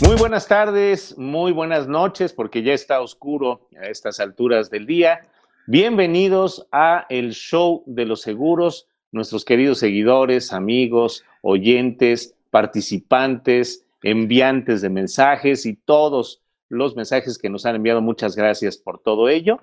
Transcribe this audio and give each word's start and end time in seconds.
Muy 0.00 0.14
buenas 0.14 0.46
tardes, 0.46 1.18
muy 1.18 1.50
buenas 1.50 1.88
noches, 1.88 2.32
porque 2.32 2.62
ya 2.62 2.72
está 2.72 3.00
oscuro 3.00 3.68
a 3.82 3.86
estas 3.86 4.20
alturas 4.20 4.70
del 4.70 4.86
día. 4.86 5.26
Bienvenidos 5.66 6.68
a 6.70 7.04
el 7.08 7.32
show 7.32 7.82
de 7.84 8.06
los 8.06 8.20
seguros, 8.20 8.86
nuestros 9.10 9.44
queridos 9.44 9.80
seguidores, 9.80 10.52
amigos, 10.52 11.24
oyentes, 11.42 12.36
participantes, 12.50 13.86
enviantes 14.04 14.82
de 14.82 14.88
mensajes 14.88 15.66
y 15.66 15.74
todos 15.74 16.42
los 16.68 16.94
mensajes 16.94 17.36
que 17.36 17.50
nos 17.50 17.66
han 17.66 17.74
enviado. 17.74 18.00
Muchas 18.00 18.36
gracias 18.36 18.76
por 18.76 19.00
todo 19.00 19.28
ello. 19.28 19.60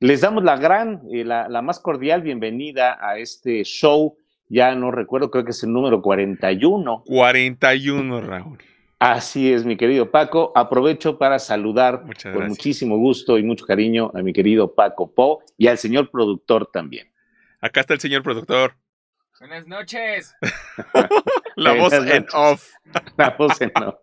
Les 0.00 0.20
damos 0.20 0.42
la 0.42 0.56
gran, 0.56 1.02
eh, 1.12 1.24
la, 1.24 1.48
la 1.48 1.62
más 1.62 1.78
cordial 1.78 2.22
bienvenida 2.22 2.98
a 3.00 3.18
este 3.18 3.62
show. 3.62 4.16
Ya 4.48 4.74
no 4.74 4.90
recuerdo, 4.90 5.30
creo 5.30 5.44
que 5.44 5.52
es 5.52 5.62
el 5.62 5.72
número 5.72 6.02
41. 6.02 7.04
41, 7.06 8.20
Raúl. 8.20 8.58
Así 9.00 9.50
es, 9.50 9.64
mi 9.64 9.78
querido 9.78 10.10
Paco. 10.10 10.52
Aprovecho 10.54 11.16
para 11.16 11.38
saludar 11.38 12.04
con 12.22 12.48
muchísimo 12.48 12.98
gusto 12.98 13.38
y 13.38 13.42
mucho 13.42 13.64
cariño 13.64 14.10
a 14.14 14.20
mi 14.20 14.34
querido 14.34 14.74
Paco 14.74 15.14
Po 15.14 15.42
y 15.56 15.68
al 15.68 15.78
señor 15.78 16.10
productor 16.10 16.68
también. 16.70 17.10
Acá 17.62 17.80
está 17.80 17.94
el 17.94 18.00
señor 18.00 18.22
productor. 18.22 18.74
Buenas 19.40 19.66
noches. 19.66 20.36
La 21.56 21.72
voz 21.72 21.94
en 21.94 22.26
off. 22.34 22.68
La 23.16 23.30
voz 23.38 23.58
en 23.62 23.72
off. 23.74 23.94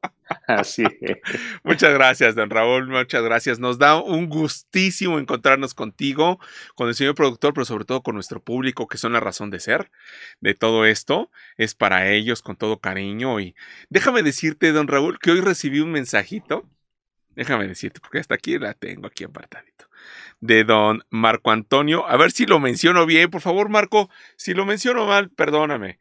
Así 0.48 0.84
es. 1.00 1.18
Muchas 1.64 1.94
gracias, 1.94 2.34
don 2.34 2.50
Raúl. 2.50 2.88
Muchas 2.88 3.22
gracias. 3.22 3.60
Nos 3.60 3.78
da 3.78 4.02
un 4.02 4.30
gustísimo 4.30 5.20
encontrarnos 5.20 5.76
contigo, 5.76 6.40
con 6.74 6.88
el 6.88 6.96
señor 6.96 7.14
productor, 7.14 7.54
pero 7.54 7.66
sobre 7.66 7.86
todo 7.86 8.02
con 8.02 8.16
nuestro 8.16 8.42
público, 8.42 8.88
que 8.88 8.98
son 8.98 9.14
la 9.14 9.20
razón 9.20 9.52
de 9.52 9.60
ser 9.60 9.92
de 10.42 10.56
todo 10.56 10.86
esto. 10.86 11.30
Es 11.56 11.76
para 11.76 12.10
ellos 12.10 12.42
con 12.42 12.56
todo 12.56 12.80
cariño. 12.80 13.40
Y 13.40 13.56
déjame 13.90 14.24
decirte, 14.24 14.72
don 14.72 14.88
Raúl, 14.88 15.20
que 15.20 15.30
hoy 15.30 15.42
recibí 15.42 15.82
un 15.82 15.92
mensajito. 15.92 16.68
Déjame 17.38 17.68
decirte, 17.68 18.00
porque 18.00 18.18
hasta 18.18 18.34
aquí 18.34 18.58
la 18.58 18.74
tengo 18.74 19.06
aquí 19.06 19.24
apartadito. 19.24 19.86
De 20.40 20.64
don 20.64 21.04
Marco 21.12 21.52
Antonio. 21.52 22.08
A 22.08 22.18
ver 22.18 22.32
si 22.32 22.48
lo 22.48 22.60
menciono 22.60 23.06
bien. 23.06 23.30
Por 23.30 23.42
favor, 23.42 23.70
Marco, 23.70 24.10
si 24.38 24.56
lo 24.56 24.66
menciono 24.66 25.06
mal, 25.06 25.30
perdóname. 25.30 26.00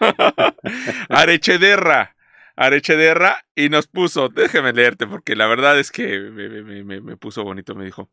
Arechederra. 1.10 2.16
Arechederra 2.56 3.44
y 3.54 3.68
nos 3.70 3.86
puso, 3.86 4.28
déjeme 4.28 4.72
leerte 4.72 5.06
porque 5.06 5.34
la 5.34 5.46
verdad 5.46 5.78
es 5.78 5.90
que 5.90 6.18
me, 6.20 6.84
me- 7.00 7.16
puso 7.16 7.44
bonito, 7.44 7.74
me 7.74 7.84
dijo, 7.86 8.10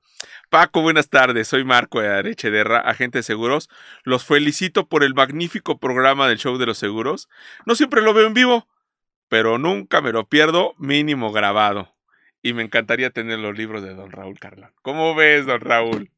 Paco, 0.50 0.82
buenas 0.82 1.10
tardes, 1.10 1.48
soy 1.50 1.66
Marco 1.66 2.00
de 2.00 2.08
Arechederra, 2.08 2.80
agente 2.80 3.20
de 3.20 3.24
seguros, 3.24 3.70
los 4.04 4.24
felicito 4.24 4.88
por 4.88 5.04
el 5.04 5.14
magnífico 5.14 5.78
programa 5.78 6.30
del 6.30 6.38
show 6.38 6.58
de 6.58 6.66
los 6.66 6.78
seguros, 6.78 7.28
no 7.66 7.76
siempre 7.76 8.02
lo 8.02 8.14
veo 8.14 8.28
en 8.28 8.34
vivo, 8.34 8.68
pero 9.28 9.58
nunca 9.58 10.00
me 10.00 10.14
lo 10.14 10.26
pierdo, 10.30 10.74
mínimo 10.78 11.34
grabado, 11.34 11.94
y 12.42 12.54
me 12.54 12.64
encantaría 12.64 13.10
tener 13.10 13.40
los 13.40 13.58
libros 13.58 13.84
de 13.84 13.94
don 13.94 14.12
Raúl 14.12 14.40
Carlón. 14.40 14.72
¿Cómo 14.82 15.16
ves, 15.16 15.46
don 15.46 15.62
Raúl? 15.62 16.12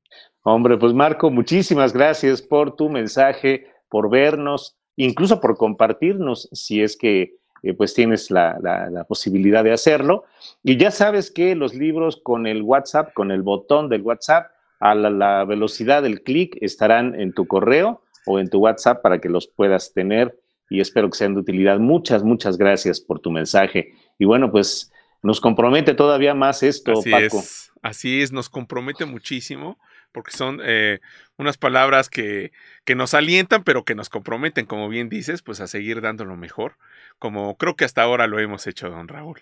Hombre, 0.44 0.78
pues 0.78 0.94
Marco, 0.94 1.30
muchísimas 1.30 1.94
gracias 1.94 2.42
por 2.42 2.76
tu 2.76 2.90
mensaje, 2.90 3.68
por 3.90 4.10
vernos, 4.10 4.78
incluso 4.96 5.40
por 5.40 5.58
compartirnos, 5.58 6.50
si 6.52 6.82
es 6.82 6.98
que 6.98 7.36
eh, 7.64 7.74
pues 7.76 7.94
tienes 7.94 8.32
la, 8.32 8.58
la- 8.62 9.04
posibilidad 9.04 9.64
de 9.64 9.72
hacerlo. 9.72 10.24
Y 10.64 10.78
ya 10.78 10.90
sabes 10.92 11.30
que 11.30 11.56
los 11.56 11.74
libros 11.76 12.20
con 12.24 12.48
el 12.48 12.64
WhatsApp, 12.64 13.14
con 13.14 13.32
el 13.32 13.44
botón 13.44 13.90
del 13.90 14.02
WhatsApp, 14.02 14.52
a 14.80 14.96
la, 14.96 15.12
la 15.12 15.46
velocidad 15.46 16.02
del 16.02 16.24
clic 16.24 16.58
estarán 16.60 17.14
en 17.20 17.34
tu 17.34 17.46
correo 17.46 18.02
o 18.26 18.40
en 18.40 18.50
tu 18.50 18.60
WhatsApp 18.60 19.02
para 19.04 19.20
que 19.20 19.30
los 19.30 19.48
puedas 19.48 19.94
tener 19.94 20.40
y 20.72 20.80
espero 20.80 21.10
que 21.10 21.18
sean 21.18 21.36
de 21.36 21.42
utilidad. 21.42 21.78
Muchas, 21.80 22.24
muchas 22.24 22.58
gracias 22.58 23.00
por 23.00 23.20
tu 23.20 23.30
mensaje. 23.30 23.94
Y 24.18 24.26
bueno, 24.26 24.52
pues 24.52 24.92
nos 25.22 25.40
compromete 25.40 25.94
todavía 25.94 26.34
más 26.34 26.64
esto, 26.64 26.94
Así 26.94 27.12
Paco. 27.12 27.40
es, 27.40 27.72
así 27.82 28.22
es, 28.22 28.32
nos 28.32 28.50
compromete 28.50 29.06
muchísimo 29.06 29.78
porque 30.12 30.32
son 30.32 30.60
eh, 30.64 31.00
unas 31.38 31.58
palabras 31.58 32.10
que, 32.10 32.52
que 32.84 32.96
nos 32.96 33.14
alientan, 33.14 33.64
pero 33.64 33.86
que 33.86 33.96
nos 33.96 34.10
comprometen, 34.10 34.66
como 34.66 34.90
bien 34.90 35.10
dices, 35.10 35.42
pues 35.42 35.62
a 35.62 35.68
seguir 35.68 36.02
dando 36.02 36.26
lo 36.26 36.36
mejor, 36.36 36.76
como 37.18 37.56
creo 37.58 37.76
que 37.76 37.86
hasta 37.86 38.04
ahora 38.04 38.28
lo 38.28 38.40
hemos 38.40 38.68
hecho, 38.68 38.90
don 38.90 39.08
Raúl. 39.08 39.42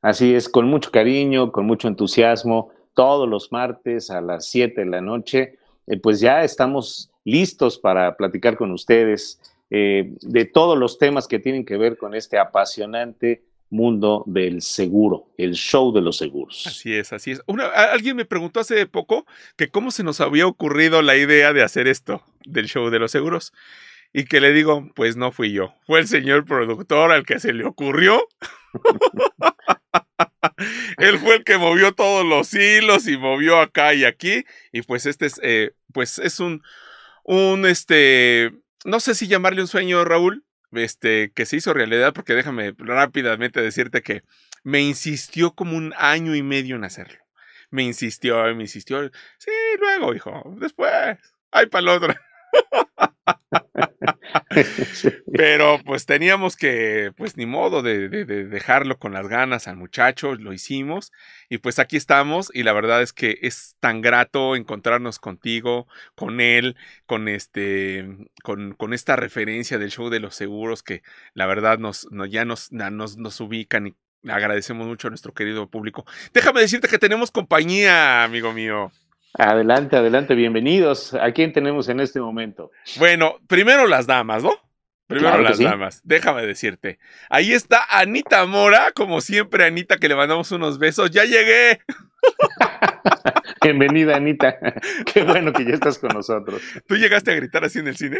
Así 0.00 0.34
es, 0.34 0.48
con 0.48 0.66
mucho 0.66 0.90
cariño, 0.90 1.52
con 1.52 1.66
mucho 1.66 1.88
entusiasmo, 1.88 2.72
todos 2.94 3.28
los 3.28 3.52
martes 3.52 4.10
a 4.10 4.20
las 4.20 4.46
7 4.46 4.82
de 4.82 4.86
la 4.86 5.00
noche, 5.00 5.58
eh, 5.86 5.98
pues 5.98 6.20
ya 6.20 6.44
estamos 6.44 7.10
listos 7.24 7.78
para 7.78 8.16
platicar 8.16 8.56
con 8.56 8.72
ustedes 8.72 9.40
eh, 9.70 10.12
de 10.20 10.44
todos 10.44 10.76
los 10.76 10.98
temas 10.98 11.26
que 11.26 11.38
tienen 11.38 11.64
que 11.64 11.76
ver 11.76 11.96
con 11.96 12.14
este 12.14 12.38
apasionante 12.38 13.42
mundo 13.72 14.22
del 14.26 14.62
seguro, 14.62 15.32
el 15.38 15.54
show 15.54 15.92
de 15.92 16.02
los 16.02 16.18
seguros. 16.18 16.66
Así 16.66 16.94
es, 16.94 17.12
así 17.12 17.32
es. 17.32 17.42
Alguien 17.74 18.16
me 18.16 18.24
preguntó 18.24 18.60
hace 18.60 18.86
poco 18.86 19.26
que 19.56 19.68
cómo 19.68 19.90
se 19.90 20.04
nos 20.04 20.20
había 20.20 20.46
ocurrido 20.46 21.02
la 21.02 21.16
idea 21.16 21.52
de 21.52 21.62
hacer 21.62 21.88
esto 21.88 22.22
del 22.44 22.66
show 22.66 22.90
de 22.90 22.98
los 22.98 23.10
seguros. 23.10 23.52
Y 24.14 24.24
que 24.24 24.42
le 24.42 24.52
digo, 24.52 24.90
pues 24.94 25.16
no 25.16 25.32
fui 25.32 25.52
yo, 25.52 25.74
fue 25.86 26.00
el 26.00 26.06
señor 26.06 26.44
productor 26.44 27.12
al 27.12 27.24
que 27.24 27.40
se 27.40 27.54
le 27.54 27.64
ocurrió. 27.64 28.28
Él 30.98 31.18
fue 31.18 31.36
el 31.36 31.44
que 31.44 31.56
movió 31.56 31.94
todos 31.94 32.26
los 32.26 32.52
hilos 32.52 33.08
y 33.08 33.16
movió 33.16 33.58
acá 33.58 33.94
y 33.94 34.04
aquí. 34.04 34.44
Y 34.70 34.82
pues 34.82 35.06
este 35.06 35.24
es, 35.24 35.40
eh, 35.42 35.70
pues 35.94 36.18
es 36.18 36.40
un, 36.40 36.62
un, 37.24 37.64
este, 37.64 38.52
no 38.84 39.00
sé 39.00 39.14
si 39.14 39.28
llamarle 39.28 39.62
un 39.62 39.68
sueño, 39.68 40.04
Raúl, 40.04 40.44
este, 40.72 41.32
que 41.32 41.46
se 41.46 41.56
hizo 41.56 41.74
realidad, 41.74 42.12
porque 42.12 42.34
déjame 42.34 42.74
rápidamente 42.78 43.60
decirte 43.60 44.02
que 44.02 44.22
me 44.62 44.80
insistió 44.80 45.54
como 45.54 45.76
un 45.76 45.94
año 45.96 46.34
y 46.34 46.42
medio 46.42 46.76
en 46.76 46.84
hacerlo. 46.84 47.18
Me 47.70 47.82
insistió, 47.82 48.42
me 48.54 48.62
insistió. 48.62 49.10
Sí, 49.38 49.50
luego, 49.78 50.14
hijo, 50.14 50.54
después. 50.58 51.18
Ay, 51.50 51.66
para 51.66 51.82
el 51.82 51.88
otro. 51.88 52.14
Pero 55.32 55.80
pues 55.84 56.06
teníamos 56.06 56.56
que, 56.56 57.12
pues 57.16 57.36
ni 57.36 57.46
modo 57.46 57.82
de, 57.82 58.08
de- 58.08 58.24
de 58.24 58.44
dejarlo 58.46 58.98
con 58.98 59.12
las 59.12 59.28
ganas 59.28 59.68
al 59.68 59.76
muchacho, 59.76 60.34
lo 60.34 60.52
hicimos 60.52 61.12
y 61.48 61.58
pues 61.58 61.78
aquí 61.78 61.96
estamos 61.96 62.50
y 62.54 62.62
la 62.62 62.72
verdad 62.72 63.02
es 63.02 63.12
que 63.12 63.38
es 63.42 63.76
tan 63.80 64.00
grato 64.00 64.56
encontrarnos 64.56 65.18
contigo, 65.18 65.86
con 66.14 66.40
él, 66.40 66.76
con 67.06 67.28
este, 67.28 68.06
con, 68.42 68.76
esta 68.92 69.16
referencia 69.16 69.78
del 69.78 69.90
show 69.90 70.08
de 70.10 70.20
los 70.20 70.34
seguros 70.34 70.82
que 70.82 71.02
la 71.34 71.46
verdad 71.46 71.78
nos, 71.78 72.06
ya 72.30 72.44
nos, 72.44 72.72
nos, 72.72 73.16
nos 73.16 73.40
ubican 73.40 73.88
y 73.88 73.96
agradecemos 74.30 74.86
mucho 74.86 75.08
a 75.08 75.10
nuestro 75.10 75.34
querido 75.34 75.68
público. 75.68 76.04
Déjame 76.32 76.60
decirte 76.60 76.88
que 76.88 76.98
tenemos 76.98 77.30
compañía, 77.30 78.22
amigo 78.24 78.52
mío. 78.52 78.92
Adelante, 79.34 79.96
adelante, 79.96 80.34
bienvenidos. 80.34 81.14
¿A 81.14 81.32
quién 81.32 81.52
tenemos 81.52 81.88
en 81.88 82.00
este 82.00 82.20
momento? 82.20 82.70
Bueno, 82.98 83.38
primero 83.48 83.86
las 83.86 84.06
damas, 84.06 84.42
¿no? 84.42 84.52
Primero 85.06 85.28
Claro 85.30 85.42
las 85.42 85.56
sí. 85.56 85.64
damas. 85.64 86.00
Déjame 86.04 86.46
decirte. 86.46 86.98
Ahí 87.30 87.52
está 87.52 87.84
Anita 87.88 88.44
Mora, 88.46 88.92
como 88.92 89.20
siempre, 89.20 89.64
Anita, 89.64 89.96
que 89.96 90.08
le 90.08 90.16
mandamos 90.16 90.52
unos 90.52 90.78
besos. 90.78 91.10
¡Ya 91.10 91.24
llegué! 91.24 91.80
Bienvenida, 93.62 94.16
Anita. 94.16 94.58
Qué 95.12 95.22
bueno 95.22 95.52
que 95.52 95.64
ya 95.64 95.74
estás 95.74 95.98
con 95.98 96.10
nosotros. 96.10 96.60
¿Tú 96.86 96.96
llegaste 96.96 97.32
a 97.32 97.34
gritar 97.34 97.64
así 97.64 97.78
en 97.78 97.88
el 97.88 97.96
cine? 97.96 98.18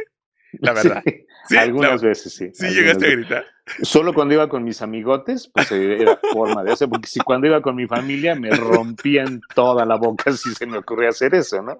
La 0.60 0.72
verdad. 0.74 1.02
Sí, 1.04 1.26
Sí, 1.48 1.56
algunas 1.56 2.00
la- 2.02 2.08
veces 2.08 2.32
sí. 2.34 2.50
¿Sí 2.54 2.68
llegaste 2.68 3.06
a 3.06 3.10
gritar? 3.10 3.44
Solo 3.82 4.14
cuando 4.14 4.34
iba 4.34 4.48
con 4.48 4.62
mis 4.62 4.80
amigotes, 4.80 5.50
pues 5.52 5.72
eh, 5.72 5.98
era 6.02 6.18
forma 6.32 6.62
de 6.62 6.72
hacer, 6.72 6.88
porque 6.88 7.08
si 7.08 7.18
cuando 7.20 7.46
iba 7.48 7.60
con 7.62 7.74
mi 7.74 7.86
familia 7.88 8.34
me 8.36 8.50
rompían 8.50 9.40
toda 9.54 9.84
la 9.84 9.96
boca 9.96 10.32
si 10.32 10.54
se 10.54 10.66
me 10.66 10.78
ocurría 10.78 11.08
hacer 11.08 11.34
eso, 11.34 11.60
¿no? 11.62 11.76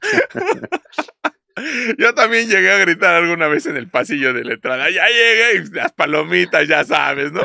Yo 1.98 2.14
también 2.14 2.48
llegué 2.48 2.70
a 2.72 2.78
gritar 2.78 3.14
alguna 3.14 3.46
vez 3.46 3.66
en 3.66 3.76
el 3.76 3.88
pasillo 3.88 4.32
de 4.32 4.42
la 4.44 4.54
entrada. 4.54 4.90
¡Ya 4.90 5.06
llegué! 5.06 5.62
Y 5.64 5.70
las 5.74 5.92
palomitas, 5.92 6.66
ya 6.66 6.82
sabes, 6.84 7.30
¿no? 7.30 7.42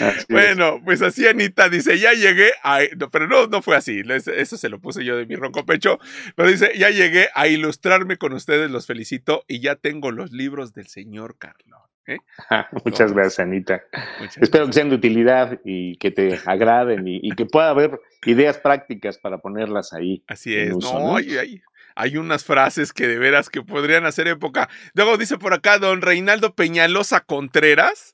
Así 0.00 0.18
es. 0.20 0.26
Bueno, 0.28 0.80
pues 0.84 1.02
así 1.02 1.26
Anita 1.26 1.68
dice, 1.68 1.98
ya 1.98 2.12
llegué 2.12 2.50
a... 2.62 2.80
no, 2.98 3.10
pero 3.10 3.26
no, 3.28 3.46
no 3.46 3.62
fue 3.62 3.76
así, 3.76 4.02
eso 4.36 4.56
se 4.56 4.68
lo 4.68 4.78
puse 4.80 5.04
yo 5.04 5.16
de 5.16 5.26
mi 5.26 5.36
ronco 5.36 5.64
pecho, 5.66 5.98
pero 6.36 6.48
dice, 6.48 6.72
ya 6.76 6.90
llegué 6.90 7.28
a 7.34 7.48
ilustrarme 7.48 8.16
con 8.16 8.32
ustedes, 8.32 8.70
los 8.70 8.86
felicito 8.86 9.44
y 9.48 9.60
ya 9.60 9.76
tengo 9.76 10.10
los 10.10 10.32
libros 10.32 10.72
del 10.74 10.86
señor 10.88 11.36
Carlón. 11.38 11.80
¿eh? 12.06 12.18
Ah, 12.50 12.68
Muchas 12.84 13.12
gracias, 13.12 13.38
Anita. 13.40 13.82
Muchas 14.20 14.36
Espero 14.42 14.66
que 14.66 14.72
sean 14.74 14.90
de 14.90 14.96
utilidad 14.96 15.58
y 15.64 15.96
que 15.96 16.10
te 16.10 16.38
agraden 16.46 17.08
y, 17.08 17.18
y 17.22 17.30
que 17.32 17.46
pueda 17.46 17.70
haber 17.70 17.98
ideas 18.26 18.58
prácticas 18.58 19.18
para 19.18 19.38
ponerlas 19.38 19.92
ahí. 19.92 20.22
Así 20.26 20.54
es, 20.54 20.72
uso, 20.74 20.92
no, 20.94 21.00
¿no? 21.08 21.16
Hay, 21.16 21.36
hay- 21.38 21.62
hay 21.96 22.16
unas 22.16 22.42
frases 22.44 22.92
que 22.92 23.06
de 23.06 23.18
veras 23.18 23.48
que 23.48 23.62
podrían 23.62 24.04
hacer 24.04 24.26
época. 24.26 24.68
Luego 24.94 25.16
dice 25.16 25.38
por 25.38 25.54
acá 25.54 25.78
don 25.78 26.02
Reinaldo 26.02 26.52
Peñalosa 26.56 27.20
Contreras, 27.20 28.13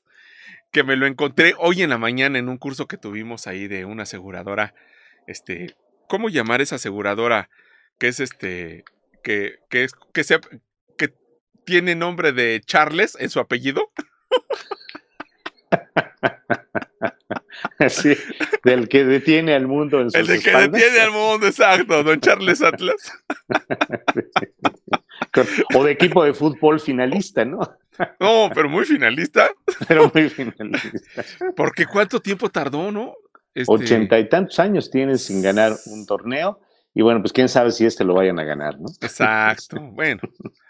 que 0.71 0.83
me 0.83 0.95
lo 0.95 1.05
encontré 1.05 1.53
hoy 1.57 1.81
en 1.81 1.89
la 1.89 1.97
mañana 1.97 2.39
en 2.39 2.49
un 2.49 2.57
curso 2.57 2.87
que 2.87 2.97
tuvimos 2.97 3.47
ahí 3.47 3.67
de 3.67 3.85
una 3.85 4.03
aseguradora, 4.03 4.73
este, 5.27 5.75
¿cómo 6.07 6.29
llamar 6.29 6.61
esa 6.61 6.75
aseguradora? 6.75 7.49
Que 7.99 8.07
es 8.07 8.19
este, 8.19 8.83
que, 9.23 9.55
que 9.69 9.83
es, 9.83 9.93
que 10.13 10.23
sea, 10.23 10.39
que 10.97 11.13
tiene 11.65 11.95
nombre 11.95 12.31
de 12.31 12.61
Charles 12.65 13.17
en 13.19 13.29
su 13.29 13.39
apellido. 13.39 13.91
Sí, 17.89 18.15
del 18.63 18.87
que 18.87 19.03
detiene 19.03 19.53
al 19.53 19.67
mundo 19.67 20.01
en 20.01 20.11
sus 20.11 20.19
El 20.19 20.27
de 20.27 20.39
que 20.39 20.49
espaldas. 20.49 20.71
detiene 20.71 20.99
al 20.99 21.11
mundo, 21.11 21.47
exacto, 21.47 22.03
don 22.03 22.19
Charles 22.19 22.61
Atlas. 22.61 23.11
O 25.75 25.83
de 25.83 25.91
equipo 25.91 26.23
de 26.23 26.33
fútbol 26.33 26.79
finalista, 26.79 27.45
¿no? 27.45 27.59
No, 28.19 28.49
pero 28.53 28.69
muy 28.69 28.85
finalista. 28.85 29.51
Pero 29.87 30.11
muy 30.13 30.29
finalista. 30.29 31.23
Porque 31.55 31.85
cuánto 31.85 32.19
tiempo 32.19 32.49
tardó, 32.49 32.91
¿no? 32.91 33.13
Este, 33.53 33.73
Ochenta 33.73 34.17
y 34.17 34.29
tantos 34.29 34.59
años 34.59 34.89
tienen 34.89 35.17
sin 35.17 35.41
ganar 35.41 35.73
un 35.87 36.05
torneo. 36.05 36.59
Y 36.93 37.01
bueno, 37.03 37.21
pues 37.21 37.31
quién 37.31 37.47
sabe 37.47 37.71
si 37.71 37.85
este 37.85 38.03
lo 38.03 38.13
vayan 38.15 38.37
a 38.39 38.43
ganar, 38.43 38.79
¿no? 38.79 38.87
Exacto. 39.01 39.77
Bueno, 39.93 40.19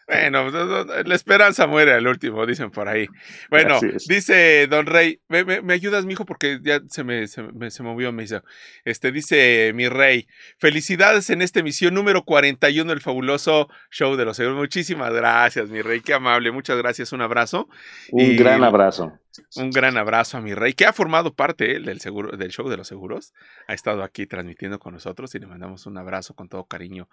bueno, 0.07 0.51
no, 0.51 0.65
no, 0.65 1.03
la 1.03 1.15
esperanza 1.15 1.67
muere 1.67 1.93
al 1.93 2.05
último, 2.05 2.45
dicen 2.45 2.69
por 2.69 2.89
ahí. 2.89 3.07
Bueno, 3.49 3.79
dice 4.09 4.67
Don 4.67 4.85
Rey, 4.85 5.21
¿me, 5.29 5.45
me, 5.45 5.61
me 5.61 5.73
ayudas, 5.73 6.05
mijo? 6.05 6.25
Porque 6.25 6.59
ya 6.61 6.81
se 6.89 7.03
me, 7.05 7.27
se, 7.27 7.43
me, 7.43 7.71
se 7.71 7.81
movió, 7.81 8.11
me 8.11 8.23
dice. 8.23 8.41
Este, 8.83 9.11
dice 9.13 9.71
mi 9.73 9.87
rey, 9.87 10.27
felicidades 10.57 11.29
en 11.29 11.41
esta 11.41 11.61
emisión 11.61 11.93
número 11.93 12.23
41 12.25 12.89
del 12.91 12.99
fabuloso 12.99 13.69
show 13.89 14.17
de 14.17 14.25
los 14.25 14.35
seguros. 14.35 14.59
Muchísimas 14.59 15.13
gracias, 15.13 15.69
mi 15.69 15.81
rey, 15.81 16.01
qué 16.01 16.13
amable, 16.13 16.51
muchas 16.51 16.77
gracias, 16.77 17.13
un 17.13 17.21
abrazo. 17.21 17.69
Un 18.11 18.21
Y- 18.31 18.35
gran 18.35 18.63
abrazo. 18.65 19.13
Un 19.55 19.69
gran 19.71 19.97
abrazo 19.97 20.37
a 20.37 20.41
mi 20.41 20.53
rey, 20.53 20.73
que 20.73 20.85
ha 20.85 20.93
formado 20.93 21.33
parte 21.33 21.75
él, 21.75 21.85
del, 21.85 21.99
seguro, 22.01 22.35
del 22.37 22.51
show 22.51 22.67
de 22.69 22.77
los 22.77 22.87
seguros. 22.87 23.33
Ha 23.67 23.73
estado 23.73 24.03
aquí 24.03 24.25
transmitiendo 24.27 24.79
con 24.79 24.93
nosotros 24.93 25.33
y 25.35 25.39
le 25.39 25.47
mandamos 25.47 25.85
un 25.85 25.97
abrazo 25.97 26.33
con 26.33 26.49
todo 26.49 26.65
cariño. 26.65 27.07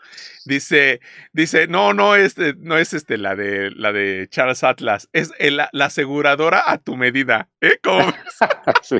Dice, 0.45 1.01
dice, 1.33 1.67
no, 1.69 1.95
no 1.95 2.15
es, 2.17 2.37
eh, 2.39 2.55
no 2.59 2.77
es 2.79 2.95
este, 2.95 3.19
la 3.19 3.37
de 3.37 3.71
la 3.71 3.93
de 3.93 4.27
Charles 4.31 4.65
Atlas, 4.65 5.09
es 5.13 5.33
el- 5.39 5.57
la, 5.57 5.71
aseguradora 5.85 6.63
a 6.67 6.79
tu 6.79 6.97
medida. 6.97 7.49
¿Eh? 7.61 7.79
¿Cómo 7.83 7.99
ves? 7.99 8.15
Sí. 8.83 8.99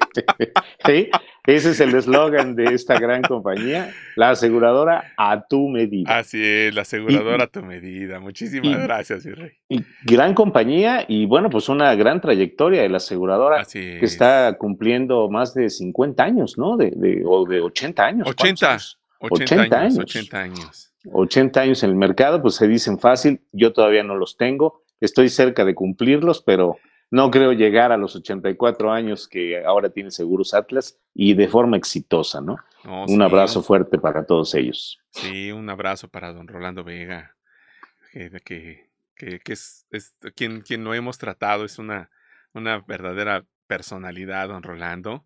Sí, 0.85 1.11
Ese 1.47 1.71
es 1.71 1.81
el 1.81 1.95
eslogan 1.95 2.55
de 2.57 2.75
esta 2.75 2.99
gran 2.99 3.23
compañía, 3.23 3.93
la 4.17 4.31
aseguradora 4.31 5.13
a 5.17 5.47
tu 5.47 5.69
medida. 5.69 6.19
Así 6.19 6.43
es, 6.45 6.75
la 6.75 6.83
aseguradora 6.83 7.45
a 7.45 7.47
tu 7.47 7.63
medida. 7.63 8.19
Muchísimas 8.21 8.67
y- 8.79 8.83
gracias, 8.83 9.25
mi 9.25 9.33
rey. 9.33 9.53
Y 9.69 9.85
gran 10.05 10.35
compañía 10.35 11.05
y 11.09 11.27
bueno, 11.27 11.49
pues 11.51 11.69
una 11.69 11.95
gran 11.95 12.21
trayectoria 12.21 12.83
de 12.83 12.89
la 12.89 13.01
aseguradora 13.09 13.61
Así 13.63 13.81
que 13.81 13.97
es. 14.05 14.13
está 14.13 14.57
cumpliendo 14.59 15.29
más 15.31 15.55
de 15.55 15.69
50 15.71 16.23
años, 16.23 16.59
¿no? 16.59 16.77
De, 16.77 16.93
de- 16.95 17.23
o 17.27 17.45
de 17.47 17.61
80 17.61 18.05
años. 18.07 18.25
¿cuántos 18.25 18.45
80. 18.45 18.71
años? 18.71 18.99
80, 19.21 19.55
80 19.55 19.63
años, 19.81 19.95
años. 19.99 19.99
80 19.99 20.39
años. 20.41 20.93
80 21.11 21.61
años 21.61 21.83
en 21.83 21.91
el 21.91 21.97
mercado, 21.97 22.43
pues 22.43 22.55
se 22.57 22.69
dicen 22.69 22.99
fácil, 22.99 23.41
yo 23.53 23.73
todavía 23.73 24.03
no 24.03 24.15
los 24.17 24.37
tengo, 24.37 24.83
estoy 25.01 25.29
cerca 25.29 25.65
de 25.65 25.75
cumplirlos, 25.75 26.43
pero 26.43 26.77
no 27.11 27.31
creo 27.31 27.53
llegar 27.53 27.93
a 27.93 27.97
los 27.97 28.15
84 28.17 28.93
años 28.93 29.27
que 29.29 29.65
ahora 29.65 29.89
tiene 29.91 30.11
Seguros 30.11 30.53
Atlas 30.55 30.99
y 31.15 31.35
de 31.35 31.49
forma 31.49 31.77
exitosa, 31.79 32.41
¿no? 32.41 32.59
Un 32.85 33.09
sí, 33.09 33.23
abrazo 33.23 33.63
fuerte 33.63 33.99
para 33.99 34.25
todos 34.27 34.55
ellos. 34.55 34.99
Sí, 35.11 35.51
un 35.51 35.69
abrazo 35.71 36.09
para 36.09 36.33
don 36.33 36.47
Rolando 36.47 36.85
Vega, 36.85 37.35
que, 38.13 38.31
que, 38.45 38.89
que- 39.17 39.41
que 39.41 39.53
es, 39.53 39.87
es 39.91 40.15
quien, 40.37 40.61
quien 40.61 40.85
lo 40.85 40.95
hemos 40.95 41.17
tratado, 41.19 41.65
es 41.65 41.79
una, 41.79 42.11
una 42.55 42.81
verdadera 42.81 43.45
personalidad, 43.67 44.49
don 44.49 44.63
Rolando. 44.63 45.25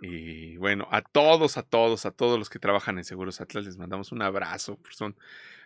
Y 0.00 0.56
bueno, 0.58 0.88
a 0.90 1.00
todos, 1.02 1.56
a 1.56 1.62
todos, 1.62 2.04
a 2.06 2.10
todos 2.10 2.38
los 2.38 2.50
que 2.50 2.58
trabajan 2.58 2.98
en 2.98 3.04
Seguros 3.04 3.40
Atlas 3.40 3.64
les 3.64 3.78
mandamos 3.78 4.12
un 4.12 4.22
abrazo. 4.22 4.76
pues 4.82 4.96
Son, 4.96 5.16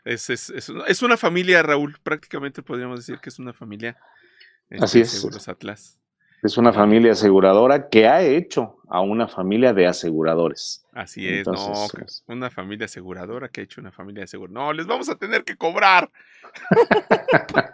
es, 0.04 0.30
es, 0.30 0.50
es, 0.50 0.68
una- 0.68 0.84
es 0.86 1.02
una 1.02 1.16
familia, 1.16 1.62
Raúl, 1.62 1.96
prácticamente 2.02 2.62
podríamos 2.62 3.00
decir 3.00 3.18
que 3.20 3.28
es 3.30 3.38
una 3.38 3.52
familia. 3.52 3.96
este, 4.68 4.84
Así 4.84 5.00
es. 5.00 5.10
Seguros 5.10 5.48
Atlas. 5.48 5.98
Es 6.42 6.56
una 6.56 6.72
familia 6.72 7.12
aseguradora 7.12 7.88
que 7.88 8.06
ha 8.08 8.22
hecho 8.22 8.78
a 8.88 9.00
una 9.00 9.28
familia 9.28 9.72
de 9.74 9.86
aseguradores. 9.86 10.86
Así 10.92 11.28
es, 11.28 11.46
no, 11.46 11.52
Entonces, 11.54 11.92
que- 11.92 12.04
es- 12.04 12.24
una 12.26 12.50
familia 12.50 12.86
aseguradora 12.86 13.48
que 13.48 13.60
ha 13.60 13.64
hecho 13.64 13.80
una 13.80 13.92
familia 13.92 14.24
aseguradora. 14.24 14.66
No, 14.66 14.72
les 14.72 14.86
vamos 14.86 15.08
a 15.08 15.16
tener 15.16 15.44
que 15.44 15.56
cobrar. 15.56 16.10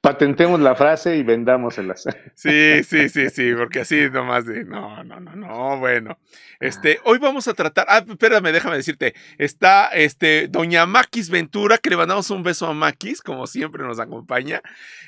Patentemos 0.00 0.60
la 0.60 0.74
frase 0.74 1.16
y 1.16 1.22
vendámoselas. 1.22 2.04
Sí, 2.34 2.82
sí, 2.82 3.08
sí, 3.08 3.30
sí, 3.30 3.52
porque 3.56 3.80
así 3.80 4.10
nomás 4.10 4.46
de, 4.46 4.64
no, 4.64 5.04
no, 5.04 5.20
no, 5.20 5.36
no, 5.36 5.78
bueno. 5.78 6.18
Este, 6.58 6.98
hoy 7.04 7.18
vamos 7.18 7.46
a 7.46 7.54
tratar, 7.54 7.86
ah, 7.88 8.02
espérame, 8.08 8.50
déjame 8.52 8.76
decirte, 8.76 9.14
está, 9.38 9.88
este, 9.88 10.48
doña 10.48 10.86
Maquis 10.86 11.30
Ventura, 11.30 11.78
que 11.78 11.90
le 11.90 11.96
mandamos 11.96 12.30
un 12.30 12.42
beso 12.42 12.66
a 12.66 12.74
Maquis, 12.74 13.20
como 13.22 13.46
siempre 13.46 13.84
nos 13.84 14.00
acompaña, 14.00 14.60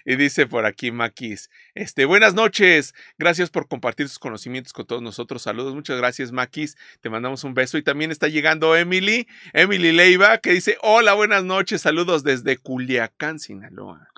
y 0.04 0.14
dice 0.16 0.46
por 0.46 0.64
aquí 0.64 0.92
Maquis, 0.92 1.50
este, 1.74 2.04
buenas 2.04 2.34
noches, 2.34 2.94
gracias 3.18 3.50
por 3.50 3.66
compartir 3.66 4.08
sus 4.08 4.18
conocimientos 4.20 4.72
con 4.72 4.86
todos 4.86 5.02
nosotros, 5.02 5.42
saludos, 5.42 5.74
muchas 5.74 5.96
gracias 5.98 6.30
Maquis, 6.30 6.76
te 7.00 7.10
mandamos 7.10 7.44
un 7.44 7.54
beso, 7.54 7.78
y 7.78 7.82
también 7.82 8.10
está 8.10 8.28
llegando 8.28 8.76
Emily, 8.76 9.26
Emily 9.52 9.92
Leiva, 9.92 10.38
que 10.38 10.52
dice, 10.52 10.76
hola, 10.82 11.14
buenas 11.14 11.44
noches, 11.44 11.80
saludos 11.82 12.24
desde 12.24 12.56
Culiacán, 12.58 13.38
Sinaloa. 13.38 14.08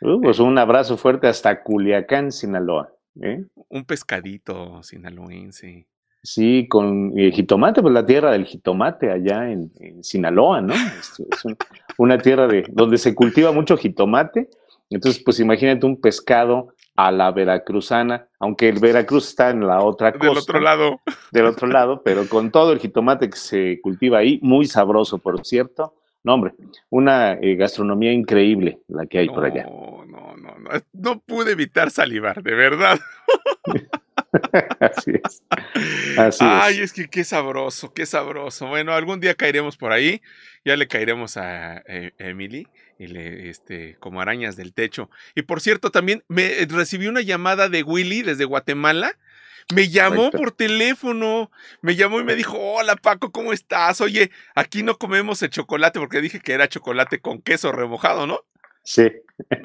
Uh, 0.00 0.20
pues 0.20 0.38
un 0.38 0.56
abrazo 0.58 0.96
fuerte 0.96 1.26
hasta 1.26 1.62
Culiacán, 1.62 2.30
Sinaloa. 2.32 2.92
¿eh? 3.20 3.44
Un 3.68 3.84
pescadito 3.84 4.82
sinaloense. 4.82 5.86
Sí, 6.22 6.66
con 6.68 7.12
eh, 7.18 7.30
jitomate, 7.32 7.80
pues 7.80 7.94
la 7.94 8.04
tierra 8.04 8.32
del 8.32 8.44
jitomate 8.44 9.10
allá 9.10 9.50
en, 9.50 9.70
en 9.80 10.02
Sinaloa, 10.04 10.60
¿no? 10.60 10.74
Es, 10.74 11.20
es 11.32 11.44
un- 11.44 11.56
una 11.96 12.18
tierra 12.18 12.46
de, 12.46 12.64
donde 12.70 12.98
se 12.98 13.14
cultiva 13.14 13.50
mucho 13.52 13.76
jitomate. 13.76 14.48
Entonces, 14.90 15.22
pues 15.24 15.38
imagínate 15.40 15.84
un 15.86 16.00
pescado 16.00 16.74
a 16.98 17.12
la 17.12 17.30
veracruzana, 17.30 18.26
aunque 18.40 18.68
el 18.68 18.80
Veracruz 18.80 19.28
está 19.28 19.50
en 19.50 19.64
la 19.64 19.82
otra 19.82 20.10
costa, 20.10 20.26
Del 20.26 20.36
otro 20.36 20.60
lado. 20.60 21.00
del 21.30 21.46
otro 21.46 21.68
lado, 21.68 22.02
pero 22.04 22.28
con 22.28 22.50
todo 22.50 22.72
el 22.72 22.80
jitomate 22.80 23.30
que 23.30 23.36
se 23.36 23.80
cultiva 23.80 24.18
ahí, 24.18 24.40
muy 24.42 24.66
sabroso, 24.66 25.18
por 25.18 25.46
cierto. 25.46 25.94
No, 26.24 26.34
hombre, 26.34 26.54
una 26.90 27.34
eh, 27.34 27.54
gastronomía 27.54 28.12
increíble 28.12 28.80
la 28.88 29.06
que 29.06 29.18
hay 29.18 29.28
por 29.28 29.44
allá. 29.44 29.62
No, 29.62 30.04
no, 30.06 30.36
no, 30.36 30.58
no. 30.58 30.70
No 30.92 31.20
pude 31.20 31.52
evitar 31.52 31.92
salivar, 31.92 32.42
de 32.42 32.54
verdad. 32.54 32.98
Así 34.80 35.12
es. 35.24 35.42
Así 36.18 36.44
Ay, 36.44 36.74
es. 36.74 36.80
es 36.80 36.92
que 36.92 37.08
qué 37.08 37.22
sabroso, 37.22 37.92
qué 37.94 38.06
sabroso. 38.06 38.66
Bueno, 38.66 38.92
algún 38.92 39.20
día 39.20 39.36
caeremos 39.36 39.76
por 39.76 39.92
ahí. 39.92 40.20
Ya 40.64 40.76
le 40.76 40.88
caeremos 40.88 41.36
a 41.36 41.78
eh, 41.86 42.10
Emily 42.18 42.66
y 42.98 43.06
le, 43.06 43.48
este, 43.48 43.96
como 44.00 44.20
arañas 44.20 44.56
del 44.56 44.74
techo. 44.74 45.08
Y 45.34 45.42
por 45.42 45.60
cierto, 45.60 45.90
también 45.90 46.24
me 46.28 46.66
recibí 46.68 47.06
una 47.06 47.20
llamada 47.20 47.68
de 47.68 47.82
Willy 47.82 48.22
desde 48.22 48.44
Guatemala. 48.44 49.16
Me 49.74 49.90
llamó 49.90 50.30
por 50.30 50.52
teléfono, 50.52 51.50
me 51.82 51.94
llamó 51.94 52.20
y 52.20 52.24
me 52.24 52.34
dijo, 52.34 52.56
hola 52.58 52.96
Paco, 52.96 53.30
¿cómo 53.30 53.52
estás? 53.52 54.00
Oye, 54.00 54.30
aquí 54.54 54.82
no 54.82 54.96
comemos 54.96 55.42
el 55.42 55.50
chocolate 55.50 55.98
porque 55.98 56.22
dije 56.22 56.40
que 56.40 56.54
era 56.54 56.68
chocolate 56.68 57.20
con 57.20 57.42
queso 57.42 57.70
remojado, 57.70 58.26
¿no? 58.26 58.40
Sí. 58.90 59.12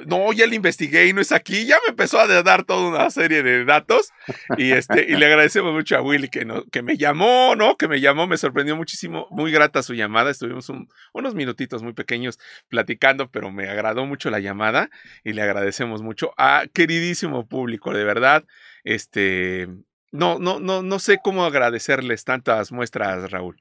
No, 0.05 0.33
ya 0.33 0.45
le 0.47 0.55
investigué 0.57 1.07
y 1.07 1.13
no 1.13 1.21
es 1.21 1.31
aquí. 1.31 1.65
Ya 1.65 1.77
me 1.85 1.91
empezó 1.91 2.19
a 2.19 2.27
dar 2.43 2.65
toda 2.65 2.89
una 2.89 3.09
serie 3.09 3.41
de 3.41 3.63
datos. 3.63 4.09
Y 4.57 4.73
este, 4.73 5.05
y 5.09 5.15
le 5.15 5.25
agradecemos 5.27 5.71
mucho 5.73 5.95
a 5.95 6.01
Willy 6.01 6.27
que, 6.27 6.43
no, 6.43 6.65
que 6.65 6.81
me 6.81 6.97
llamó, 6.97 7.55
¿no? 7.55 7.77
Que 7.77 7.87
me 7.87 8.01
llamó, 8.01 8.27
me 8.27 8.35
sorprendió 8.35 8.75
muchísimo. 8.75 9.27
Muy 9.31 9.49
grata 9.53 9.81
su 9.81 9.93
llamada. 9.93 10.29
Estuvimos 10.29 10.67
un- 10.67 10.89
unos 11.13 11.35
minutitos 11.35 11.83
muy 11.83 11.93
pequeños 11.93 12.37
platicando, 12.67 13.31
pero 13.31 13.49
me 13.49 13.69
agradó 13.69 14.05
mucho 14.05 14.29
la 14.29 14.41
llamada 14.41 14.89
y 15.23 15.31
le 15.31 15.41
agradecemos 15.41 16.01
mucho 16.01 16.33
a 16.37 16.65
queridísimo 16.73 17.47
público, 17.47 17.93
de 17.93 18.03
verdad. 18.03 18.43
Este. 18.83 19.69
No, 20.11 20.37
no, 20.37 20.59
no, 20.59 20.83
no 20.83 20.99
sé 20.99 21.19
cómo 21.23 21.45
agradecerles 21.45 22.25
tantas 22.25 22.73
muestras, 22.73 23.31
Raúl. 23.31 23.55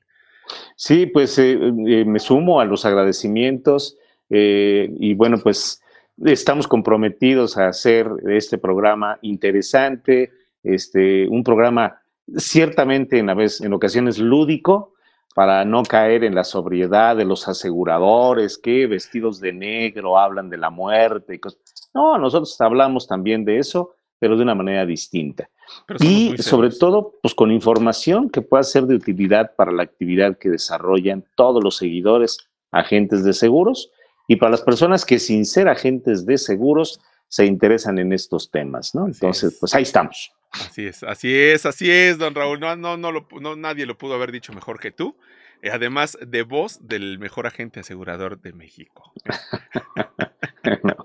Sí, 0.76 1.07
pues 1.07 1.38
eh, 1.38 1.52
eh, 1.87 2.04
me 2.04 2.19
sumo 2.19 2.61
a 2.61 2.64
los 2.64 2.85
agradecimientos 2.85 3.97
eh, 4.34 4.90
y 4.98 5.12
bueno, 5.12 5.36
pues 5.38 5.82
estamos 6.24 6.66
comprometidos 6.66 7.58
a 7.58 7.68
hacer 7.68 8.08
este 8.30 8.56
programa 8.56 9.18
interesante, 9.20 10.32
este, 10.62 11.28
un 11.28 11.44
programa 11.44 12.00
ciertamente 12.38 13.18
en, 13.18 13.28
a 13.28 13.34
veces, 13.34 13.60
en 13.60 13.74
ocasiones 13.74 14.18
lúdico 14.18 14.94
para 15.34 15.66
no 15.66 15.82
caer 15.82 16.24
en 16.24 16.34
la 16.34 16.44
sobriedad 16.44 17.14
de 17.14 17.26
los 17.26 17.46
aseguradores 17.46 18.56
que 18.56 18.86
vestidos 18.86 19.38
de 19.38 19.52
negro 19.52 20.18
hablan 20.18 20.48
de 20.48 20.56
la 20.56 20.70
muerte 20.70 21.34
y 21.34 21.38
cosas. 21.38 21.60
No, 21.92 22.16
nosotros 22.16 22.58
hablamos 22.60 23.06
también 23.06 23.44
de 23.44 23.58
eso, 23.58 23.94
pero 24.18 24.36
de 24.36 24.44
una 24.44 24.54
manera 24.54 24.86
distinta. 24.86 25.50
Y 26.00 26.38
sobre 26.38 26.70
todo, 26.70 27.14
pues 27.20 27.34
con 27.34 27.50
información 27.50 28.30
que 28.30 28.40
pueda 28.40 28.62
ser 28.62 28.84
de 28.84 28.94
utilidad 28.94 29.54
para 29.56 29.72
la 29.72 29.82
actividad 29.82 30.38
que 30.38 30.48
desarrollan 30.48 31.24
todos 31.34 31.62
los 31.62 31.76
seguidores, 31.76 32.38
agentes 32.70 33.24
de 33.24 33.34
seguros, 33.34 33.90
y 34.26 34.37
para 34.37 34.50
las 34.50 34.62
personas 34.62 35.05
que 35.05 35.19
sin 35.19 35.45
ser 35.45 35.69
agentes 35.69 36.26
de 36.26 36.38
seguros 36.38 37.00
se 37.29 37.47
interesan 37.47 37.99
en 37.99 38.12
estos 38.12 38.50
temas, 38.50 38.95
¿no? 38.95 39.05
Así 39.05 39.12
Entonces, 39.14 39.55
es. 39.55 39.59
pues 39.59 39.75
ahí 39.75 39.83
estamos. 39.83 40.33
Así 40.52 40.87
es, 40.87 41.02
así 41.02 41.35
es, 41.35 41.64
así 41.64 41.91
es, 41.91 42.19
don 42.19 42.35
Raúl. 42.35 42.61
No, 42.61 42.76
no, 42.76 42.97
no, 42.97 43.11
lo, 43.11 43.26
no 43.41 43.57
nadie 43.57 43.87
lo 43.87 43.97
pudo 43.97 44.14
haber 44.14 44.33
dicho 44.33 44.52
mejor 44.52 44.79
que 44.79 44.91
tú. 44.91 45.17
Eh, 45.62 45.71
Además 45.71 46.19
de 46.21 46.43
voz 46.43 46.87
del 46.87 47.19
mejor 47.19 47.47
agente 47.47 47.81
asegurador 47.81 48.41
de 48.41 48.52
México. 48.52 49.12
No. 50.83 50.97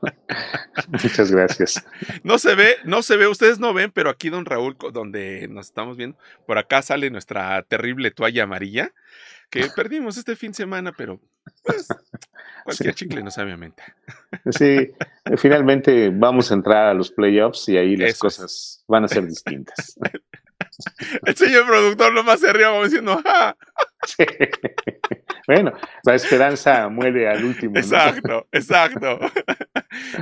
Muchas 0.90 1.32
gracias. 1.32 1.84
No 2.24 2.38
se 2.40 2.56
ve, 2.56 2.76
no 2.84 3.02
se 3.02 3.18
ve, 3.18 3.28
ustedes 3.28 3.60
no 3.60 3.74
ven, 3.74 3.92
pero 3.92 4.10
aquí 4.10 4.30
don 4.30 4.46
Raúl, 4.46 4.76
donde 4.94 5.48
nos 5.50 5.68
estamos 5.68 5.98
viendo, 5.98 6.18
por 6.46 6.58
acá 6.58 6.82
sale 6.82 7.10
nuestra 7.10 7.62
terrible 7.64 8.12
toalla 8.12 8.44
amarilla 8.44 8.94
que 9.50 9.68
perdimos 9.76 10.18
este 10.18 10.36
fin 10.36 10.52
de 10.52 10.58
semana, 10.58 10.92
pero 10.92 11.20
pues, 11.64 11.88
cualquier 12.68 12.96
chicle 12.96 13.24
no 13.24 13.32
sabe 13.32 13.54
a 13.54 13.58
menta. 13.58 13.96
Sí, 14.52 14.92
finalmente 15.38 16.12
vamos 16.14 16.52
a 16.52 16.56
entrar 16.56 16.88
a 16.88 16.94
los 16.94 17.12
playoffs 17.12 17.70
y 17.70 17.78
ahí 17.78 17.96
las 17.96 18.20
cosas 18.20 18.84
van 18.90 19.06
a 19.06 19.08
ser 19.08 19.26
distintas. 19.26 19.98
El 21.26 21.36
señor 21.36 21.66
productor 21.66 22.14
nomás 22.14 22.42
se 22.42 22.52
ríe 22.52 22.66
como 22.66 22.84
diciendo, 22.84 23.22
¡ah! 23.26 23.56
Bueno, 25.48 25.72
la 26.04 26.16
esperanza 26.16 26.90
muere 26.90 27.30
al 27.30 27.46
último. 27.46 27.78
Exacto, 27.78 28.48
exacto. 28.52 29.18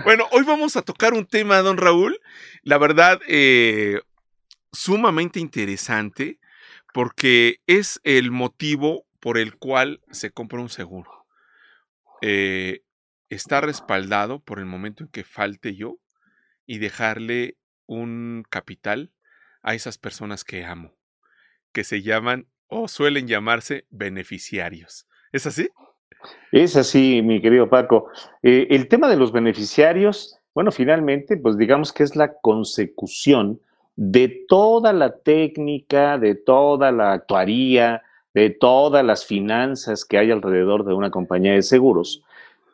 Bueno, 0.03 0.27
hoy 0.31 0.43
vamos 0.43 0.77
a 0.77 0.83
tocar 0.83 1.13
un 1.13 1.25
tema, 1.25 1.57
don 1.61 1.77
Raúl, 1.77 2.19
la 2.61 2.77
verdad, 2.77 3.19
eh, 3.27 4.01
sumamente 4.71 5.39
interesante, 5.39 6.39
porque 6.93 7.59
es 7.65 7.99
el 8.03 8.29
motivo 8.29 9.07
por 9.19 9.39
el 9.39 9.55
cual 9.57 10.01
se 10.11 10.29
compra 10.29 10.61
un 10.61 10.69
seguro. 10.69 11.24
Eh, 12.27 12.81
está 13.29 13.61
respaldado 13.61 14.39
por 14.39 14.57
el 14.57 14.65
momento 14.65 15.03
en 15.03 15.09
que 15.09 15.23
falte 15.23 15.75
yo 15.75 15.99
y 16.65 16.79
dejarle 16.79 17.55
un 17.85 18.43
capital 18.49 19.11
a 19.61 19.75
esas 19.75 19.99
personas 19.99 20.43
que 20.43 20.65
amo, 20.65 20.95
que 21.71 21.83
se 21.83 22.01
llaman 22.01 22.47
o 22.65 22.87
suelen 22.87 23.27
llamarse 23.27 23.85
beneficiarios. 23.91 25.07
¿Es 25.31 25.45
así? 25.45 25.69
Es 26.51 26.75
así, 26.75 27.21
mi 27.21 27.39
querido 27.43 27.69
Paco. 27.69 28.09
Eh, 28.41 28.65
el 28.71 28.87
tema 28.87 29.07
de 29.07 29.17
los 29.17 29.31
beneficiarios, 29.31 30.39
bueno, 30.55 30.71
finalmente, 30.71 31.37
pues 31.37 31.59
digamos 31.59 31.93
que 31.93 32.01
es 32.01 32.15
la 32.15 32.33
consecución 32.39 33.61
de 33.95 34.45
toda 34.47 34.93
la 34.93 35.15
técnica, 35.15 36.17
de 36.17 36.33
toda 36.33 36.91
la 36.91 37.13
actuaría, 37.13 38.01
de 38.35 38.49
todas 38.49 39.03
las 39.03 39.25
finanzas 39.25 40.03
que 40.03 40.17
hay 40.17 40.29
alrededor 40.29 40.85
de 40.85 40.93
una 40.93 41.09
compañía 41.09 41.53
de 41.53 41.63
seguros, 41.63 42.21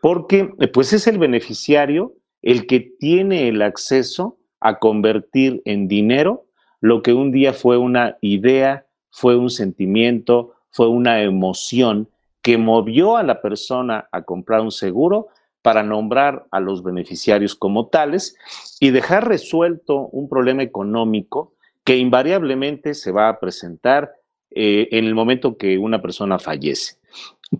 porque 0.01 0.49
pues 0.73 0.91
es 0.91 1.05
el 1.05 1.19
beneficiario 1.19 2.13
el 2.41 2.65
que 2.65 2.79
tiene 2.79 3.47
el 3.47 3.61
acceso 3.61 4.37
a 4.59 4.79
convertir 4.79 5.61
en 5.65 5.87
dinero 5.87 6.45
lo 6.79 7.03
que 7.03 7.13
un 7.13 7.31
día 7.31 7.53
fue 7.53 7.77
una 7.77 8.17
idea, 8.21 8.87
fue 9.11 9.37
un 9.37 9.51
sentimiento, 9.51 10.53
fue 10.71 10.87
una 10.87 11.21
emoción 11.21 12.09
que 12.41 12.57
movió 12.57 13.17
a 13.17 13.23
la 13.23 13.39
persona 13.39 14.09
a 14.11 14.23
comprar 14.23 14.61
un 14.61 14.71
seguro 14.71 15.27
para 15.61 15.83
nombrar 15.83 16.47
a 16.49 16.59
los 16.59 16.81
beneficiarios 16.81 17.53
como 17.53 17.85
tales 17.85 18.35
y 18.79 18.89
dejar 18.89 19.27
resuelto 19.27 20.07
un 20.07 20.27
problema 20.27 20.63
económico 20.63 21.53
que 21.83 21.97
invariablemente 21.97 22.95
se 22.95 23.11
va 23.11 23.29
a 23.29 23.39
presentar 23.39 24.11
eh, 24.51 24.89
en 24.91 25.05
el 25.05 25.15
momento 25.15 25.57
que 25.57 25.77
una 25.77 26.01
persona 26.01 26.39
fallece. 26.39 26.95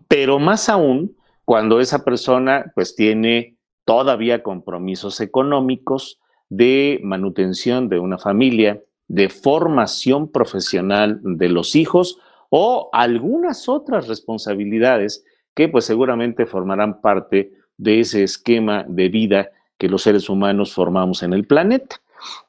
Pero 0.08 0.40
más 0.40 0.70
aún 0.70 1.16
cuando 1.46 1.80
esa 1.80 2.04
persona 2.04 2.72
pues 2.76 2.96
tiene 2.96 3.58
todavía 3.86 4.44
compromisos 4.44 5.20
económicos 5.22 6.20
de 6.50 7.00
manutención 7.04 7.90
de 7.90 8.00
una 8.00 8.18
familia, 8.18 8.82
de 9.08 9.30
formación 9.30 10.32
profesional 10.32 11.20
de 11.24 11.50
los 11.50 11.76
hijos 11.76 12.20
o 12.50 12.90
algunas 12.94 13.68
otras 13.68 14.08
responsabilidades 14.08 15.24
que 15.54 15.68
pues 15.68 15.86
seguramente 15.86 16.46
formarán 16.46 17.02
parte 17.02 17.52
de 17.78 18.02
ese 18.02 18.24
esquema 18.24 18.86
de 18.88 19.10
vida 19.10 19.50
que 19.78 19.90
los 19.90 20.04
seres 20.04 20.30
humanos 20.30 20.74
formamos 20.74 21.24
en 21.24 21.34
el 21.34 21.46
planeta. 21.46 22.02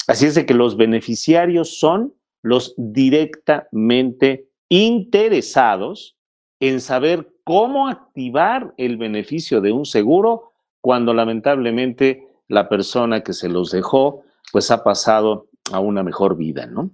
Así 0.07 0.27
es 0.27 0.35
de 0.35 0.45
que 0.45 0.55
los 0.55 0.77
beneficiarios 0.77 1.79
son 1.79 2.13
los 2.43 2.75
directamente 2.77 4.49
interesados 4.69 6.17
en 6.61 6.81
saber 6.81 7.33
cómo 7.45 7.89
activar 7.89 8.75
el 8.77 8.97
beneficio 8.97 9.61
de 9.61 9.73
un 9.73 9.87
seguro 9.87 10.53
cuando 10.81 11.15
lamentablemente 11.15 12.27
la 12.49 12.69
persona 12.69 13.23
que 13.23 13.33
se 13.33 13.49
los 13.49 13.71
dejó 13.71 14.25
pues 14.53 14.71
ha 14.71 14.85
pasado 14.85 15.49
a 15.73 15.81
una 15.81 16.03
mejor 16.03 16.37
vida, 16.37 16.67
¿no? 16.67 16.91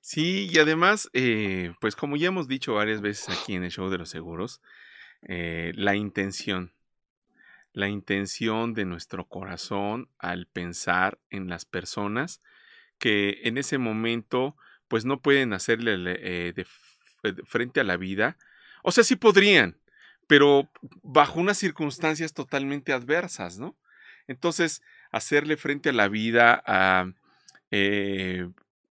Sí, 0.00 0.48
y 0.50 0.58
además, 0.58 1.08
eh, 1.12 1.72
pues 1.80 1.94
como 1.94 2.16
ya 2.16 2.28
hemos 2.28 2.48
dicho 2.48 2.74
varias 2.74 3.00
veces 3.00 3.28
aquí 3.28 3.54
en 3.54 3.62
el 3.62 3.70
show 3.70 3.88
de 3.88 3.98
los 3.98 4.08
seguros, 4.08 4.60
eh, 5.22 5.72
la 5.76 5.94
intención, 5.94 6.72
la 7.72 7.88
intención 7.88 8.74
de 8.74 8.84
nuestro 8.84 9.28
corazón 9.28 10.08
al 10.18 10.46
pensar 10.46 11.20
en 11.30 11.48
las 11.48 11.64
personas 11.64 12.42
que 13.02 13.40
en 13.42 13.58
ese 13.58 13.78
momento 13.78 14.56
pues 14.86 15.04
no 15.04 15.20
pueden 15.20 15.52
hacerle 15.54 15.96
eh, 16.06 16.64
frente 17.46 17.80
a 17.80 17.84
la 17.84 17.96
vida. 17.96 18.36
O 18.84 18.92
sea, 18.92 19.02
sí 19.02 19.16
podrían, 19.16 19.76
pero 20.28 20.70
bajo 21.02 21.40
unas 21.40 21.58
circunstancias 21.58 22.32
totalmente 22.32 22.92
adversas, 22.92 23.58
¿no? 23.58 23.76
Entonces, 24.28 24.82
hacerle 25.10 25.56
frente 25.56 25.88
a 25.88 25.92
la 25.92 26.06
vida 26.06 26.62
a 26.64 27.06
eh, 27.72 28.48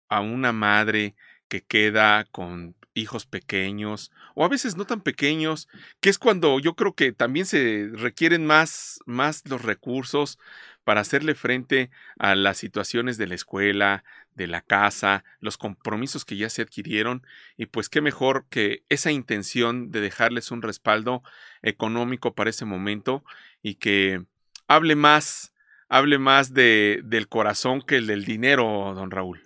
a 0.08 0.22
una 0.22 0.54
madre 0.54 1.16
que 1.50 1.64
queda 1.64 2.26
con 2.26 2.76
hijos 2.94 3.26
pequeños 3.26 4.12
o 4.36 4.46
a 4.46 4.50
veces 4.50 4.78
no 4.78 4.86
tan 4.86 5.02
pequeños, 5.02 5.68
que 6.00 6.10
es 6.10 6.18
cuando 6.18 6.60
yo 6.60 6.76
creo 6.76 6.94
que 6.94 7.12
también 7.12 7.46
se 7.46 7.90
requieren 7.94 8.46
más, 8.46 9.00
más 9.06 9.44
los 9.50 9.64
recursos 9.64 10.40
para 10.88 11.02
hacerle 11.02 11.36
frente 11.36 11.90
a 12.18 12.34
las 12.34 12.56
situaciones 12.56 13.18
de 13.18 13.28
la 13.28 13.36
escuela, 13.36 14.06
de 14.36 14.48
la 14.48 14.62
casa, 14.62 15.26
los 15.42 15.58
compromisos 15.58 16.24
que 16.24 16.38
ya 16.38 16.50
se 16.50 16.62
adquirieron 16.62 17.24
y 17.58 17.66
pues 17.66 17.90
qué 17.90 18.00
mejor 18.00 18.46
que 18.50 18.84
esa 18.88 19.12
intención 19.12 19.92
de 19.92 20.00
dejarles 20.00 20.50
un 20.50 20.62
respaldo 20.62 21.24
económico 21.62 22.36
para 22.36 22.52
ese 22.52 22.64
momento 22.64 23.26
y 23.62 23.76
que 23.76 24.24
hable 24.70 24.96
más 24.96 25.52
hable 25.90 26.20
más 26.20 26.54
de, 26.54 27.02
del 27.04 27.28
corazón 27.28 27.82
que 27.82 27.98
el 27.98 28.08
del 28.08 28.24
dinero, 28.24 28.94
don 28.96 29.12
Raúl. 29.12 29.42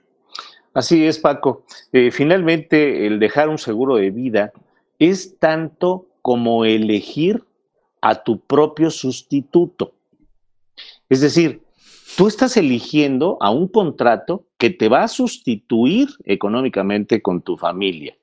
Así 0.76 1.08
es, 1.08 1.18
Paco. 1.18 1.66
Eh, 1.92 2.12
finalmente, 2.12 3.08
el 3.08 3.20
dejar 3.20 3.50
un 3.50 3.58
seguro 3.58 3.96
de 3.96 4.12
vida 4.12 4.52
es 5.00 5.40
tanto 5.40 6.06
como 6.22 6.66
elegir 6.66 7.44
a 8.00 8.22
tu 8.22 8.40
propio 8.42 8.92
sustituto. 8.92 9.96
Es 11.12 11.20
decir, 11.20 11.62
tú 12.15 12.30
estás 12.30 12.56
eligiendo 12.56 13.38
a 13.41 13.51
un 13.51 13.68
contrato 13.68 14.46
que 14.58 14.70
te 14.70 14.88
va 14.88 15.03
a 15.03 15.10
sustituir 15.10 16.08
económicamente 16.24 17.22
con 17.22 17.41
tu 17.41 17.58
familia. 17.58 18.15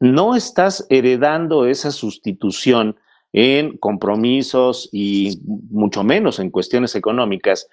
No 0.00 0.34
estás 0.34 0.86
heredando 0.88 1.66
esa 1.66 1.90
sustitución 1.90 2.96
en 3.34 3.76
compromisos 3.76 4.88
y 4.92 5.42
mucho 5.44 6.04
menos 6.04 6.38
en 6.38 6.48
cuestiones 6.48 6.94
económicas 6.94 7.68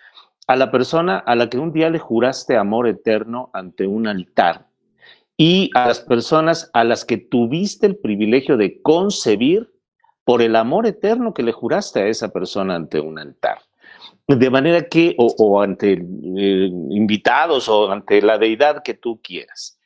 a 0.45 0.57
la 0.57 0.71
persona 0.71 1.19
a 1.19 1.37
la 1.37 1.49
que 1.49 1.57
un 1.57 1.71
día 1.71 1.89
le 1.89 1.99
juraste 1.99 2.57
amor 2.57 2.85
eterno 2.89 3.51
ante 3.53 3.87
un 3.87 4.07
altar 4.07 4.67
y 5.37 5.69
a 5.73 5.87
las 5.87 6.01
personas 6.01 6.69
a 6.73 6.83
las 6.83 7.05
que 7.05 7.15
tuviste 7.15 7.87
el 7.87 7.95
privilegio 7.95 8.57
de 8.57 8.81
concebir 8.81 9.71
por 10.25 10.41
el 10.41 10.57
amor 10.57 10.85
eterno 10.85 11.33
que 11.33 11.43
le 11.43 11.53
juraste 11.53 12.01
a 12.01 12.07
esa 12.07 12.27
persona 12.33 12.75
ante 12.75 12.99
un 12.99 13.19
altar. 13.19 13.59
De 14.36 14.50
manera 14.51 14.88
que, 14.88 15.15
o, 15.17 15.59
ante 15.59 15.93
eh, 15.93 16.69
invitados 16.91 17.67
o 17.67 17.91
ante 17.91 18.21
la 18.21 18.38
deidad 18.38 18.83
que 18.83 18.93
tú 18.93 19.19
quieras. 19.24 19.79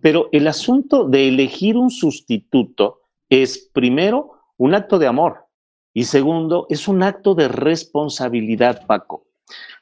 Pero 0.00 0.28
el 0.30 0.46
asunto 0.46 1.08
de 1.08 1.26
elegir 1.26 1.76
un 1.76 1.90
sustituto 1.90 3.00
es 3.28 3.68
primero 3.72 4.32
un 4.58 4.74
acto 4.74 5.00
de 5.00 5.08
amor. 5.08 5.46
Y 5.92 6.04
segundo, 6.04 6.66
es 6.70 6.86
un 6.86 7.02
acto 7.02 7.34
de 7.34 7.48
responsabilidad, 7.48 8.86
Paco, 8.86 9.26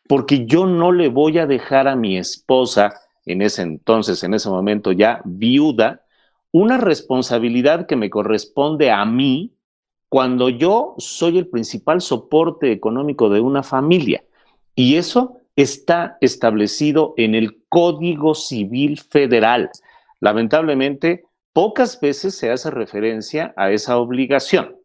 porque 0.08 0.46
yo 0.46 0.64
no 0.64 0.90
le 0.90 1.08
voy 1.08 1.36
a 1.36 1.46
dejar 1.46 1.86
a 1.86 1.94
mi 1.94 2.16
esposa, 2.16 2.94
en 3.26 3.42
ese 3.42 3.60
entonces, 3.60 4.24
en 4.24 4.32
ese 4.32 4.48
momento 4.48 4.92
ya 4.92 5.20
viuda, 5.26 6.00
una 6.50 6.78
responsabilidad 6.78 7.86
que 7.86 7.96
me 7.96 8.08
corresponde 8.08 8.90
a 8.90 9.04
mí 9.04 9.57
cuando 10.08 10.48
yo 10.48 10.94
soy 10.98 11.38
el 11.38 11.48
principal 11.48 12.00
soporte 12.00 12.72
económico 12.72 13.28
de 13.28 13.40
una 13.40 13.62
familia. 13.62 14.24
Y 14.74 14.96
eso 14.96 15.38
está 15.56 16.16
establecido 16.20 17.14
en 17.16 17.34
el 17.34 17.62
Código 17.68 18.34
Civil 18.34 18.98
Federal. 18.98 19.70
Lamentablemente, 20.20 21.24
pocas 21.52 22.00
veces 22.00 22.34
se 22.36 22.50
hace 22.50 22.70
referencia 22.70 23.52
a 23.56 23.70
esa 23.72 23.98
obligación. 23.98 24.76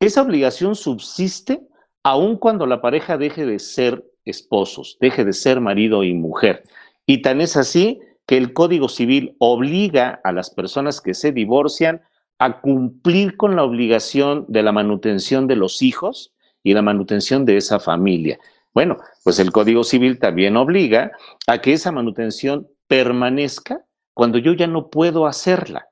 Esa 0.00 0.22
obligación 0.22 0.74
subsiste 0.74 1.60
aun 2.02 2.36
cuando 2.36 2.66
la 2.66 2.80
pareja 2.80 3.18
deje 3.18 3.44
de 3.44 3.58
ser 3.58 4.04
esposos, 4.24 4.96
deje 5.00 5.24
de 5.24 5.32
ser 5.32 5.60
marido 5.60 6.04
y 6.04 6.14
mujer. 6.14 6.64
Y 7.06 7.22
tan 7.22 7.40
es 7.40 7.56
así 7.56 8.00
que 8.26 8.36
el 8.36 8.52
Código 8.52 8.88
Civil 8.88 9.34
obliga 9.38 10.20
a 10.24 10.32
las 10.32 10.50
personas 10.50 11.00
que 11.00 11.14
se 11.14 11.32
divorcian 11.32 12.02
a 12.38 12.60
cumplir 12.60 13.36
con 13.36 13.56
la 13.56 13.64
obligación 13.64 14.44
de 14.48 14.62
la 14.62 14.72
manutención 14.72 15.46
de 15.46 15.56
los 15.56 15.82
hijos 15.82 16.32
y 16.62 16.74
la 16.74 16.82
manutención 16.82 17.44
de 17.44 17.56
esa 17.56 17.80
familia. 17.80 18.38
Bueno, 18.74 18.98
pues 19.24 19.38
el 19.38 19.50
Código 19.50 19.82
Civil 19.82 20.18
también 20.18 20.56
obliga 20.56 21.12
a 21.46 21.58
que 21.58 21.72
esa 21.72 21.90
manutención 21.90 22.68
permanezca 22.86 23.84
cuando 24.14 24.38
yo 24.38 24.52
ya 24.52 24.66
no 24.66 24.88
puedo 24.88 25.26
hacerla. 25.26 25.88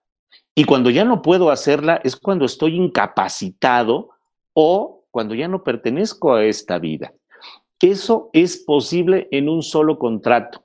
Y 0.55 0.65
cuando 0.65 0.91
ya 0.91 1.05
no 1.05 1.21
puedo 1.21 1.51
hacerla 1.51 2.01
es 2.03 2.17
cuando 2.17 2.45
estoy 2.45 2.77
incapacitado 2.77 4.11
o 4.53 5.05
cuando 5.11 5.35
ya 5.35 5.49
no 5.49 5.65
pertenezco 5.65 6.35
a 6.35 6.45
esta 6.45 6.79
vida. 6.79 7.13
Eso 7.81 8.31
es 8.33 8.57
posible 8.57 9.29
en 9.31 9.49
un 9.49 9.63
solo 9.63 9.99
contrato. 9.99 10.65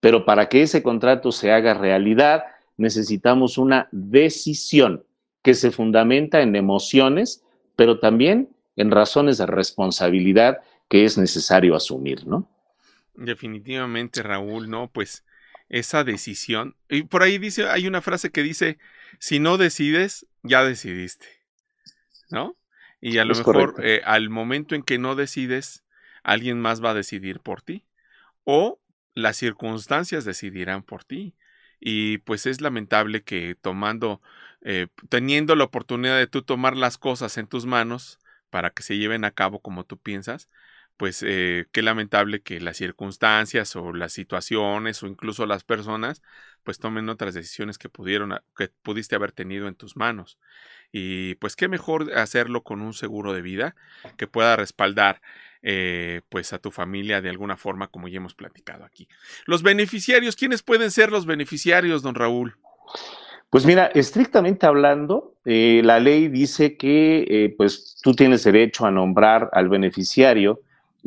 Pero 0.00 0.24
para 0.24 0.48
que 0.48 0.62
ese 0.62 0.82
contrato 0.82 1.30
se 1.30 1.52
haga 1.52 1.74
realidad, 1.74 2.44
necesitamos 2.76 3.58
una 3.58 3.88
decisión 3.92 5.04
que 5.42 5.54
se 5.54 5.70
fundamenta 5.70 6.40
en 6.40 6.56
emociones, 6.56 7.44
pero 7.76 7.98
también 7.98 8.48
en 8.76 8.90
razones 8.90 9.38
de 9.38 9.46
responsabilidad 9.46 10.60
que 10.88 11.04
es 11.04 11.18
necesario 11.18 11.76
asumir, 11.76 12.26
¿no? 12.26 12.48
Definitivamente, 13.14 14.22
Raúl, 14.22 14.68
¿no? 14.68 14.88
Pues 14.88 15.24
esa 15.68 16.04
decisión. 16.04 16.76
Y 16.88 17.04
por 17.04 17.22
ahí 17.22 17.38
dice, 17.38 17.68
hay 17.68 17.86
una 17.86 18.00
frase 18.00 18.30
que 18.30 18.42
dice, 18.42 18.78
si 19.18 19.38
no 19.38 19.56
decides, 19.56 20.26
ya 20.42 20.64
decidiste, 20.64 21.26
¿no? 22.30 22.56
Y 23.00 23.18
a 23.18 23.24
lo 23.24 23.34
mejor 23.34 23.74
eh, 23.82 24.00
al 24.04 24.30
momento 24.30 24.74
en 24.74 24.82
que 24.82 24.98
no 24.98 25.14
decides, 25.14 25.84
alguien 26.22 26.60
más 26.60 26.82
va 26.82 26.90
a 26.90 26.94
decidir 26.94 27.40
por 27.40 27.60
ti. 27.60 27.84
O 28.44 28.80
las 29.14 29.36
circunstancias 29.36 30.24
decidirán 30.24 30.82
por 30.82 31.04
ti. 31.04 31.34
Y 31.86 32.18
pues 32.18 32.46
es 32.46 32.62
lamentable 32.62 33.24
que 33.24 33.56
tomando, 33.60 34.22
eh, 34.62 34.88
teniendo 35.10 35.54
la 35.54 35.64
oportunidad 35.64 36.16
de 36.16 36.26
tú 36.26 36.40
tomar 36.42 36.78
las 36.78 36.96
cosas 36.96 37.36
en 37.36 37.46
tus 37.46 37.66
manos 37.66 38.18
para 38.48 38.70
que 38.70 38.82
se 38.82 38.96
lleven 38.96 39.24
a 39.26 39.32
cabo 39.32 39.60
como 39.60 39.84
tú 39.84 39.98
piensas, 39.98 40.48
pues 40.96 41.22
eh, 41.22 41.66
qué 41.72 41.82
lamentable 41.82 42.40
que 42.40 42.58
las 42.58 42.78
circunstancias 42.78 43.76
o 43.76 43.92
las 43.92 44.14
situaciones 44.14 45.02
o 45.02 45.06
incluso 45.08 45.44
las 45.44 45.62
personas 45.62 46.22
pues 46.62 46.78
tomen 46.78 47.10
otras 47.10 47.34
decisiones 47.34 47.76
que 47.76 47.90
pudieron 47.90 48.34
que 48.56 48.68
pudiste 48.82 49.14
haber 49.14 49.32
tenido 49.32 49.68
en 49.68 49.74
tus 49.74 49.94
manos. 49.96 50.38
Y 50.90 51.34
pues 51.34 51.54
qué 51.54 51.68
mejor 51.68 52.16
hacerlo 52.16 52.62
con 52.62 52.80
un 52.80 52.94
seguro 52.94 53.34
de 53.34 53.42
vida 53.42 53.76
que 54.16 54.26
pueda 54.26 54.56
respaldar 54.56 55.20
eh, 55.64 56.20
pues 56.28 56.52
a 56.52 56.58
tu 56.58 56.70
familia 56.70 57.20
de 57.20 57.30
alguna 57.30 57.56
forma 57.56 57.88
como 57.88 58.06
ya 58.06 58.18
hemos 58.18 58.34
platicado 58.34 58.84
aquí 58.84 59.08
los 59.46 59.64
beneficiarios 59.64 60.36
quiénes 60.36 60.62
pueden 60.62 60.90
ser 60.92 61.10
los 61.10 61.26
beneficiarios 61.26 62.02
don 62.02 62.14
Raúl 62.14 62.56
pues 63.50 63.66
mira, 63.66 63.86
estrictamente 63.94 64.66
hablando, 64.66 65.36
eh, 65.44 65.80
la 65.84 66.00
ley 66.00 66.26
dice 66.26 66.76
que 66.76 67.54
pues 67.56 68.00
tú 68.02 68.12
tienes 68.12 68.42
derecho 68.42 68.84
a 68.84 68.90
nombrar 68.90 69.48
al 69.52 69.68
beneficiario 69.68 70.60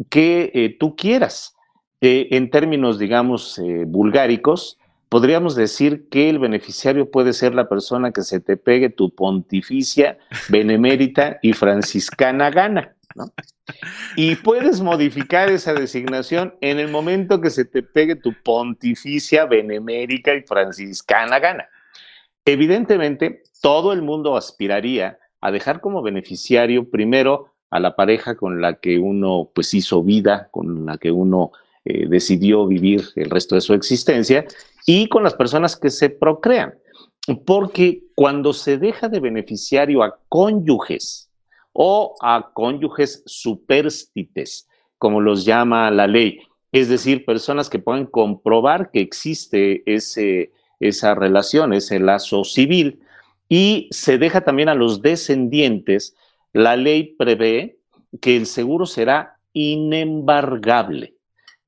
que 0.10 0.52
eh, 0.54 0.76
tú 0.80 0.96
quieras. 0.96 1.56
Eh, 2.02 2.28
en 2.32 2.50
términos, 2.50 3.00
digamos, 3.00 3.58
eh, 3.60 3.84
vulgáricos, 3.88 4.78
podríamos 5.10 5.56
decir 5.56 6.08
que 6.10 6.30
el 6.30 6.38
beneficiario 6.38 7.10
puede 7.10 7.34
ser 7.34 7.56
la 7.56 7.68
persona 7.68 8.12
que 8.12 8.22
se 8.22 8.40
te 8.40 8.56
pegue 8.56 8.90
tu 8.90 9.10
pontificia, 9.10 10.18
benemérita 10.50 11.40
y 11.42 11.54
franciscana 11.54 12.52
gana. 12.52 12.94
Y 14.16 14.36
puedes 14.36 14.82
modificar 14.82 15.50
esa 15.50 15.74
designación 15.74 16.56
en 16.62 16.80
el 16.80 16.90
momento 16.90 17.42
que 17.42 17.50
se 17.50 17.66
te 17.66 17.84
pegue 17.84 18.16
tu 18.16 18.34
pontificia, 18.44 19.46
benemérica 19.46 20.34
y 20.36 20.42
franciscana 20.42 21.40
gana. 21.40 21.68
Evidentemente, 22.46 23.44
todo 23.62 23.94
el 23.94 24.02
mundo 24.02 24.38
aspiraría 24.38 25.20
a 25.42 25.52
dejar 25.52 25.82
como 25.82 26.02
beneficiario 26.02 26.90
primero 26.90 27.54
a 27.70 27.80
la 27.80 27.96
pareja 27.96 28.36
con 28.36 28.62
la 28.62 28.76
que 28.76 28.98
uno 28.98 29.50
pues 29.54 29.74
hizo 29.74 30.04
vida, 30.04 30.50
con 30.52 30.86
la 30.86 30.98
que 30.98 31.12
uno 31.12 31.52
eh, 31.84 32.08
decidió 32.08 32.66
vivir 32.66 33.04
el 33.16 33.30
resto 33.30 33.56
de 33.56 33.62
su 33.62 33.74
existencia 33.74 34.46
y 34.86 35.10
con 35.10 35.24
las 35.24 35.34
personas 35.34 35.76
que 35.76 35.90
se 35.90 36.10
procrean. 36.10 36.76
Porque 37.46 38.04
cuando 38.16 38.54
se 38.54 38.78
deja 38.78 39.10
de 39.10 39.20
beneficiario 39.20 40.02
a 40.02 40.18
cónyuges 40.30 41.27
o 41.80 42.16
a 42.22 42.50
cónyuges 42.56 43.22
superstites, 43.28 44.68
como 44.98 45.22
los 45.22 45.46
llama 45.46 45.92
la 45.92 46.08
ley, 46.08 46.40
es 46.72 46.90
decir, 46.90 47.24
personas 47.24 47.70
que 47.70 47.78
puedan 47.78 48.08
comprobar 48.08 48.90
que 48.90 49.00
existe 49.00 49.84
ese, 49.86 50.52
esa 50.80 51.14
relación, 51.14 51.74
ese 51.74 52.00
lazo 52.00 52.44
civil, 52.44 53.00
y 53.48 53.88
se 53.92 54.18
deja 54.18 54.42
también 54.42 54.70
a 54.70 54.74
los 54.74 55.04
descendientes 55.04 56.16
la 56.52 56.76
ley 56.76 57.16
prevé 57.16 57.78
que 58.22 58.36
el 58.36 58.48
seguro 58.48 58.88
será 58.88 59.38
inembargable. 59.54 61.14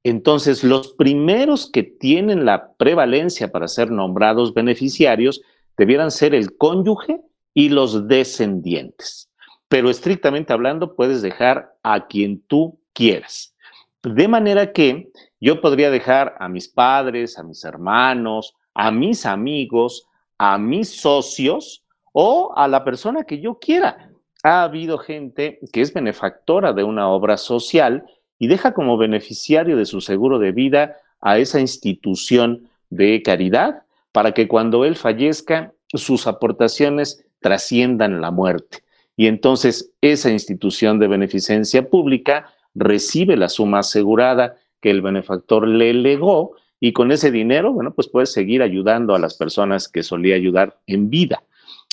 Entonces, 0.04 0.64
los 0.64 0.94
primeros 0.94 1.70
que 1.70 1.84
tienen 1.84 2.46
la 2.46 2.74
prevalencia 2.74 3.52
para 3.52 3.68
ser 3.68 3.92
nombrados 3.92 4.56
beneficiarios 4.56 5.42
debieran 5.78 6.10
ser 6.10 6.34
el 6.34 6.58
cónyuge 6.58 7.22
y 7.54 7.70
los 7.70 8.08
descendientes. 8.08 9.29
Pero 9.70 9.90
estrictamente 9.90 10.52
hablando, 10.52 10.96
puedes 10.96 11.22
dejar 11.22 11.76
a 11.84 12.08
quien 12.08 12.42
tú 12.42 12.80
quieras. 12.94 13.56
De 14.04 14.28
manera 14.28 14.74
que 14.74 15.10
yo 15.40 15.62
podría 15.62 15.90
dejar 15.90 16.36
a 16.40 16.50
mis 16.50 16.68
padres, 16.68 17.38
a 17.38 17.44
mis 17.44 17.64
hermanos, 17.64 18.56
a 18.74 18.92
mis 18.92 19.26
amigos, 19.26 20.06
a 20.38 20.58
mis 20.58 21.00
socios 21.00 21.84
o 22.12 22.52
a 22.56 22.68
la 22.68 22.84
persona 22.84 23.24
que 23.24 23.40
yo 23.40 23.60
quiera 23.60 24.10
ha 24.44 24.64
habido 24.64 24.98
gente 24.98 25.60
que 25.72 25.82
es 25.82 25.94
benefactora 25.94 26.74
de 26.74 26.84
una 26.84 27.10
obra 27.10 27.38
social 27.38 28.06
y 28.38 28.48
deja 28.48 28.74
como 28.74 28.98
beneficiario 28.98 29.76
de 29.76 29.86
su 29.86 30.02
seguro 30.02 30.40
de 30.40 30.52
vida 30.52 30.98
a 31.20 31.38
esa 31.38 31.60
institución 31.60 32.70
de 32.90 33.22
caridad 33.22 33.84
para 34.12 34.32
que 34.32 34.48
cuando 34.48 34.86
él 34.86 34.96
fallezca 34.96 35.74
sus 35.94 36.28
aportaciones 36.28 37.26
trasciendan 37.42 38.22
la 38.22 38.32
muerte. 38.32 38.84
Y 39.20 39.28
entonces 39.28 39.92
esa 40.00 40.32
institución 40.32 40.98
de 40.98 41.10
beneficencia 41.10 41.90
pública 41.90 42.54
recibe 42.74 43.36
la 43.36 43.50
suma 43.50 43.80
asegurada 43.80 44.56
que 44.80 44.92
el 44.92 45.02
benefactor 45.02 45.68
le 45.68 45.94
legó 45.94 46.54
y 46.80 46.94
con 46.94 47.12
ese 47.12 47.30
dinero, 47.30 47.74
bueno, 47.74 47.94
pues 47.94 48.08
puede 48.08 48.28
seguir 48.28 48.62
ayudando 48.62 49.14
a 49.14 49.20
las 49.20 49.36
personas 49.36 49.90
que 49.90 50.04
solía 50.04 50.38
ayudar 50.38 50.80
en 50.88 51.10
vida. 51.10 51.44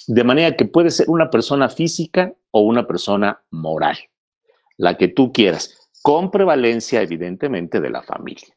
De 0.06 0.22
manera 0.22 0.54
que 0.54 0.66
puede 0.66 0.92
ser 0.92 1.10
una 1.10 1.28
persona 1.28 1.68
física 1.68 2.32
o 2.52 2.60
una 2.60 2.86
persona 2.86 3.42
moral, 3.50 3.98
la 4.76 4.96
que 4.96 5.08
tú 5.08 5.32
quieras, 5.32 5.90
con 6.02 6.30
prevalencia 6.30 7.02
evidentemente 7.02 7.80
de 7.80 7.90
la 7.90 8.02
familia. 8.02 8.54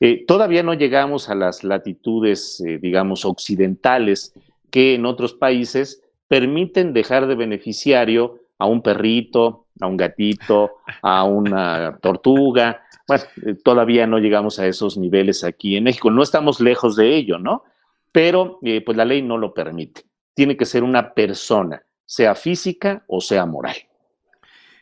Eh, 0.00 0.24
todavía 0.26 0.64
no 0.64 0.74
llegamos 0.74 1.28
a 1.28 1.36
las 1.36 1.62
latitudes, 1.62 2.60
eh, 2.60 2.80
digamos, 2.82 3.24
occidentales 3.24 4.34
que 4.72 4.96
en 4.96 5.06
otros 5.06 5.32
países 5.32 6.02
permiten 6.30 6.94
dejar 6.94 7.26
de 7.26 7.34
beneficiario 7.34 8.38
a 8.56 8.64
un 8.64 8.80
perrito, 8.80 9.66
a 9.80 9.88
un 9.88 9.96
gatito, 9.98 10.76
a 11.02 11.24
una 11.24 11.98
tortuga. 12.00 12.82
Bueno, 13.06 13.24
eh, 13.44 13.54
todavía 13.62 14.06
no 14.06 14.18
llegamos 14.18 14.58
a 14.60 14.66
esos 14.66 14.96
niveles 14.96 15.42
aquí 15.42 15.76
en 15.76 15.84
México. 15.84 16.10
No 16.10 16.22
estamos 16.22 16.60
lejos 16.60 16.94
de 16.94 17.16
ello, 17.16 17.38
¿no? 17.38 17.64
Pero 18.12 18.60
pues 18.84 18.96
la 18.96 19.04
ley 19.04 19.22
no 19.22 19.36
lo 19.36 19.52
permite 19.52 20.04
tiene 20.40 20.56
que 20.56 20.64
ser 20.64 20.84
una 20.84 21.12
persona, 21.12 21.84
sea 22.06 22.34
física 22.34 23.04
o 23.08 23.20
sea 23.20 23.44
moral. 23.44 23.76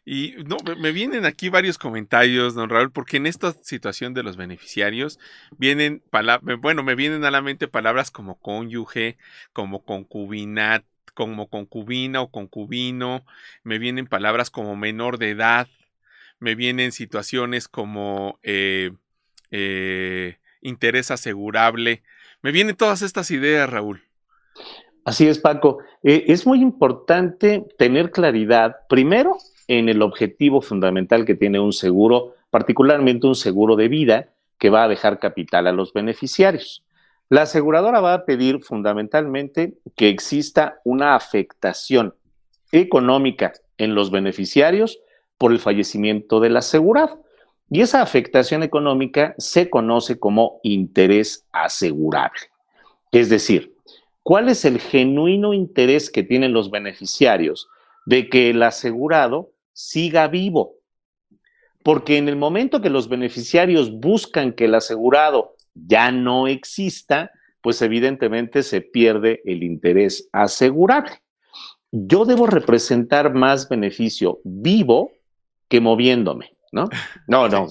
Y 0.04 0.36
no, 0.46 0.56
me 0.78 0.92
vienen 0.92 1.26
aquí 1.26 1.48
varios 1.48 1.76
comentarios, 1.78 2.54
don 2.54 2.70
Raúl, 2.70 2.92
porque 2.92 3.16
en 3.16 3.26
esta 3.26 3.52
situación 3.52 4.14
de 4.14 4.22
los 4.22 4.36
beneficiarios 4.36 5.18
vienen 5.58 6.00
bueno, 6.60 6.84
me 6.84 6.94
vienen 6.94 7.24
a 7.24 7.32
la 7.32 7.42
mente 7.42 7.66
palabras 7.66 8.12
como 8.12 8.36
cónyuge, 8.36 9.18
como 9.52 9.84
concubinat, 9.84 10.84
como 11.18 11.48
concubina 11.48 12.22
o 12.22 12.30
concubino, 12.30 13.24
me 13.64 13.80
vienen 13.80 14.06
palabras 14.06 14.50
como 14.50 14.76
menor 14.76 15.18
de 15.18 15.30
edad, 15.30 15.66
me 16.38 16.54
vienen 16.54 16.92
situaciones 16.92 17.66
como 17.66 18.38
eh, 18.44 18.92
eh, 19.50 20.36
interés 20.60 21.10
asegurable, 21.10 22.04
me 22.40 22.52
vienen 22.52 22.76
todas 22.76 23.02
estas 23.02 23.32
ideas, 23.32 23.68
Raúl. 23.68 24.00
Así 25.04 25.26
es, 25.26 25.40
Paco. 25.40 25.78
Eh, 26.04 26.26
es 26.28 26.46
muy 26.46 26.60
importante 26.60 27.66
tener 27.76 28.12
claridad, 28.12 28.76
primero, 28.88 29.38
en 29.66 29.88
el 29.88 30.02
objetivo 30.02 30.60
fundamental 30.60 31.24
que 31.24 31.34
tiene 31.34 31.58
un 31.58 31.72
seguro, 31.72 32.36
particularmente 32.50 33.26
un 33.26 33.34
seguro 33.34 33.74
de 33.74 33.88
vida, 33.88 34.28
que 34.56 34.70
va 34.70 34.84
a 34.84 34.88
dejar 34.88 35.18
capital 35.18 35.66
a 35.66 35.72
los 35.72 35.92
beneficiarios. 35.92 36.84
La 37.28 37.42
aseguradora 37.42 38.00
va 38.00 38.14
a 38.14 38.24
pedir 38.24 38.62
fundamentalmente 38.62 39.74
que 39.96 40.08
exista 40.08 40.80
una 40.84 41.14
afectación 41.14 42.14
económica 42.72 43.52
en 43.76 43.94
los 43.94 44.10
beneficiarios 44.10 44.98
por 45.36 45.52
el 45.52 45.58
fallecimiento 45.58 46.40
del 46.40 46.56
asegurado. 46.56 47.22
Y 47.70 47.82
esa 47.82 48.00
afectación 48.00 48.62
económica 48.62 49.34
se 49.36 49.68
conoce 49.68 50.18
como 50.18 50.60
interés 50.62 51.46
asegurable. 51.52 52.40
Es 53.12 53.28
decir, 53.28 53.74
¿Cuál 54.28 54.50
es 54.50 54.66
el 54.66 54.78
genuino 54.78 55.54
interés 55.54 56.10
que 56.10 56.22
tienen 56.22 56.52
los 56.52 56.70
beneficiarios 56.70 57.66
de 58.04 58.28
que 58.28 58.50
el 58.50 58.62
asegurado 58.62 59.52
siga 59.72 60.28
vivo? 60.28 60.74
porque 61.82 62.18
en 62.18 62.28
el 62.28 62.36
momento 62.36 62.82
que 62.82 62.90
los 62.90 63.08
beneficiarios 63.08 63.90
buscan 63.90 64.52
que 64.52 64.66
el 64.66 64.74
asegurado 64.74 65.54
ya 65.74 66.10
no 66.10 66.46
exista, 66.46 67.30
pues 67.60 67.82
evidentemente 67.82 68.62
se 68.62 68.80
pierde 68.80 69.42
el 69.44 69.62
interés 69.62 70.28
asegurable. 70.32 71.12
Yo 71.90 72.24
debo 72.24 72.46
representar 72.46 73.34
más 73.34 73.68
beneficio 73.68 74.40
vivo 74.44 75.10
que 75.68 75.80
moviéndome, 75.80 76.52
¿no? 76.72 76.88
No, 77.26 77.48
no, 77.48 77.68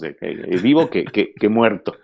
vivo 0.61 0.89
que, 0.89 1.05
que 1.05 1.49
muerto. 1.49 1.95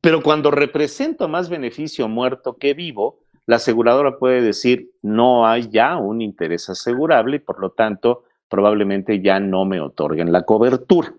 Pero 0.00 0.22
cuando 0.22 0.50
represento 0.50 1.28
más 1.28 1.48
beneficio 1.48 2.08
muerto 2.08 2.56
que 2.56 2.74
vivo, 2.74 3.20
la 3.46 3.56
aseguradora 3.56 4.18
puede 4.18 4.42
decir, 4.42 4.90
no 5.02 5.46
hay 5.46 5.68
ya 5.70 5.96
un 5.96 6.20
interés 6.20 6.68
asegurable 6.68 7.36
y 7.36 7.40
por 7.40 7.60
lo 7.60 7.70
tanto 7.70 8.24
probablemente 8.48 9.20
ya 9.20 9.38
no 9.38 9.64
me 9.64 9.80
otorguen 9.80 10.32
la 10.32 10.42
cobertura. 10.42 11.14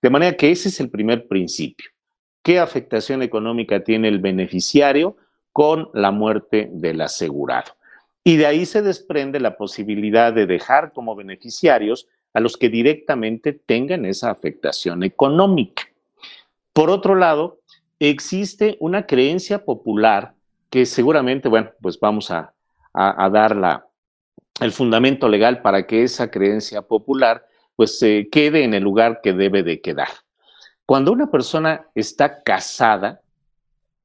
De 0.00 0.10
manera 0.10 0.36
que 0.36 0.50
ese 0.50 0.68
es 0.68 0.80
el 0.80 0.90
primer 0.90 1.28
principio. 1.28 1.90
¿Qué 2.42 2.58
afectación 2.58 3.22
económica 3.22 3.84
tiene 3.84 4.08
el 4.08 4.18
beneficiario 4.18 5.16
con 5.52 5.90
la 5.94 6.10
muerte 6.10 6.68
del 6.72 7.00
asegurado? 7.00 7.72
Y 8.24 8.36
de 8.36 8.46
ahí 8.46 8.66
se 8.66 8.82
desprende 8.82 9.40
la 9.40 9.56
posibilidad 9.56 10.32
de 10.32 10.46
dejar 10.46 10.92
como 10.92 11.14
beneficiarios 11.14 12.08
a 12.34 12.40
los 12.40 12.56
que 12.56 12.68
directamente 12.68 13.52
tengan 13.52 14.04
esa 14.04 14.30
afectación 14.30 15.02
económica. 15.02 15.84
Por 16.72 16.90
otro 16.90 17.14
lado, 17.14 17.60
existe 17.98 18.76
una 18.80 19.06
creencia 19.06 19.64
popular 19.64 20.34
que 20.70 20.86
seguramente, 20.86 21.48
bueno, 21.48 21.70
pues 21.80 22.00
vamos 22.00 22.30
a, 22.30 22.54
dar 22.94 23.84
el 24.60 24.72
fundamento 24.72 25.28
legal 25.28 25.62
para 25.62 25.86
que 25.86 26.02
esa 26.02 26.30
creencia 26.30 26.82
popular 26.82 27.46
pues 27.76 27.98
se 27.98 28.28
quede 28.30 28.64
en 28.64 28.74
el 28.74 28.82
lugar 28.82 29.20
que 29.22 29.32
debe 29.32 29.62
de 29.62 29.80
quedar. 29.80 30.08
Cuando 30.92 31.10
una 31.10 31.30
persona 31.30 31.86
está 31.94 32.42
casada, 32.42 33.22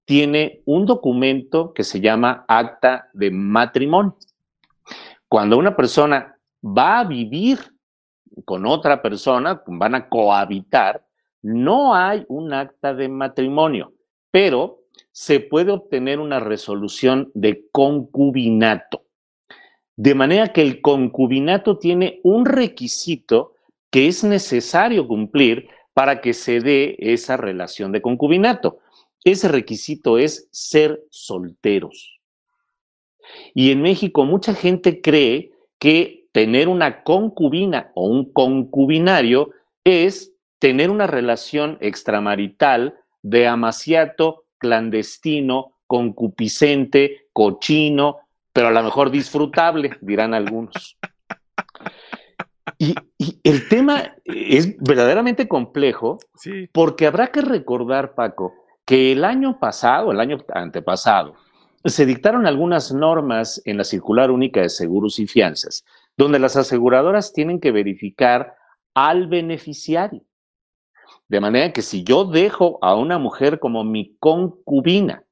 tiene 0.06 0.62
un 0.64 0.86
documento 0.86 1.74
que 1.74 1.84
se 1.84 2.00
llama 2.00 2.46
acta 2.48 3.10
de 3.12 3.30
matrimonio. 3.30 4.16
Cuando 5.28 5.58
una 5.58 5.76
persona 5.76 6.38
va 6.64 7.00
a 7.00 7.04
vivir 7.04 7.60
con 8.46 8.66
otra 8.66 9.02
persona, 9.02 9.62
van 9.68 9.96
a 9.96 10.08
cohabitar, 10.08 11.06
no 11.42 11.94
hay 11.94 12.24
un 12.30 12.54
acta 12.54 12.94
de 12.94 13.10
matrimonio, 13.10 13.92
pero 14.32 14.84
se 15.12 15.42
puede 15.42 15.74
obtener 15.74 16.22
una 16.22 16.40
resolución 16.40 17.30
de 17.34 17.66
concubinato. 17.70 19.04
De 19.98 20.16
manera 20.16 20.54
que 20.54 20.62
el 20.62 20.80
concubinato 20.80 21.80
tiene 21.80 22.22
un 22.24 22.46
requisito 22.46 23.56
que 23.90 24.08
es 24.08 24.24
necesario 24.24 25.06
cumplir 25.06 25.68
para 25.98 26.22
que 26.22 26.36
se 26.36 26.60
dé 26.60 26.96
esa 27.00 27.38
relación 27.38 27.92
de 27.92 28.04
concubinato. 28.04 28.78
Ese 29.24 29.48
requisito 29.48 30.20
es 30.20 30.48
ser 30.52 31.02
solteros. 31.10 32.20
Y 33.56 33.72
en 33.72 33.82
México 33.82 34.24
mucha 34.24 34.54
gente 34.54 35.02
cree 35.02 35.54
que 35.80 36.28
tener 36.34 36.68
una 36.68 37.02
concubina 37.02 37.92
o 37.96 38.06
un 38.10 38.32
concubinario 38.32 39.50
es 39.84 40.34
tener 40.60 40.92
una 40.92 41.08
relación 41.08 41.80
extramarital 41.82 42.94
de 43.24 43.48
amaciato 43.48 44.44
clandestino, 44.60 45.80
concupiscente, 45.88 47.26
cochino, 47.34 48.18
pero 48.54 48.68
a 48.68 48.72
lo 48.72 48.84
mejor 48.84 49.10
disfrutable, 49.10 49.98
dirán 50.02 50.36
algunos. 50.36 50.96
Y, 52.80 52.96
el 53.44 53.68
tema 53.70 54.16
es 54.26 54.78
verdaderamente 54.78 55.48
complejo 55.48 56.20
porque 56.72 57.08
habrá 57.08 57.28
que 57.28 57.42
recordar, 57.42 58.14
Paco, 58.14 58.54
que 58.86 59.12
el 59.12 59.26
año 59.26 59.60
pasado, 59.60 60.12
el 60.12 60.20
año 60.20 60.38
antepasado, 60.54 61.36
se 61.84 62.06
dictaron 62.06 62.46
algunas 62.46 62.94
normas 62.94 63.62
en 63.66 63.78
la 63.78 63.84
Circular 63.84 64.30
Única 64.32 64.62
de 64.62 64.70
Seguros 64.70 65.20
y 65.20 65.28
Fianzas, 65.28 65.86
donde 66.16 66.40
las 66.40 66.56
aseguradoras 66.56 67.34
tienen 67.34 67.60
que 67.60 67.72
verificar 67.72 68.56
al 68.94 69.28
beneficiario. 69.28 70.22
De 71.28 71.40
manera 71.40 71.74
que 71.74 71.82
si 71.82 72.04
yo 72.04 72.26
dejo 72.26 72.80
a 72.82 72.96
una 72.96 73.18
mujer 73.18 73.60
como 73.60 73.84
mi 73.84 74.16
concubina, 74.20 75.24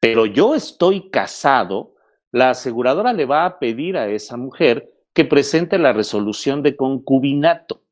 pero 0.00 0.26
yo 0.26 0.54
estoy 0.54 1.10
casado, 1.10 1.94
la 2.30 2.50
aseguradora 2.50 3.12
le 3.12 3.26
va 3.26 3.44
a 3.44 3.58
pedir 3.58 3.96
a 3.96 4.08
esa 4.08 4.36
mujer 4.36 4.91
que 5.14 5.24
presente 5.24 5.78
la 5.78 5.92
resolución 5.92 6.62
de 6.62 6.76
concubinato, 6.76 7.82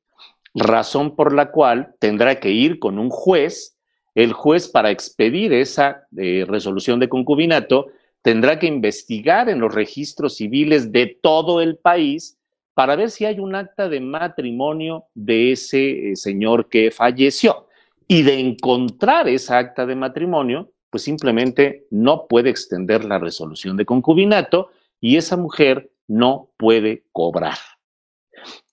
razón 0.55 1.17
por 1.17 1.35
la 1.35 1.51
cual 1.51 1.95
tendrá 1.99 2.41
que 2.41 2.51
ir 2.51 2.79
con 2.79 2.99
un 2.99 3.11
juez. 3.11 3.77
El 4.15 4.33
juez 4.33 4.69
para 4.69 4.91
expedir 4.91 5.53
esa 5.53 6.07
eh, 6.17 6.45
resolución 6.49 6.99
de 6.99 7.09
concubinato 7.09 7.89
tendrá 8.23 8.59
que 8.59 8.67
investigar 8.67 9.49
en 9.49 9.61
los 9.61 9.75
registros 9.75 10.37
civiles 10.37 10.93
de 10.93 11.19
todo 11.23 11.61
el 11.61 11.77
país 11.77 12.39
para 12.75 12.97
ver 12.97 13.11
si 13.11 13.25
hay 13.25 13.39
un 13.39 13.55
acta 13.55 13.89
de 13.89 14.01
matrimonio 14.01 15.05
de 15.15 15.53
ese 15.53 16.13
eh, 16.13 16.17
señor 16.17 16.69
que 16.69 16.91
falleció. 16.91 17.67
Y 18.09 18.23
de 18.23 18.41
encontrar 18.41 19.29
esa 19.29 19.59
acta 19.59 19.87
de 19.87 19.95
matrimonio, 19.95 20.73
pues 20.91 21.05
simplemente 21.05 21.87
no 21.91 22.27
puede 22.27 22.51
extender 22.51 23.05
la 23.05 23.19
resolución 23.19 23.77
de 23.77 23.85
concubinato 23.85 24.71
y 25.01 25.17
esa 25.17 25.37
mujer 25.37 25.91
no 26.11 26.51
puede 26.57 27.05
cobrar. 27.13 27.57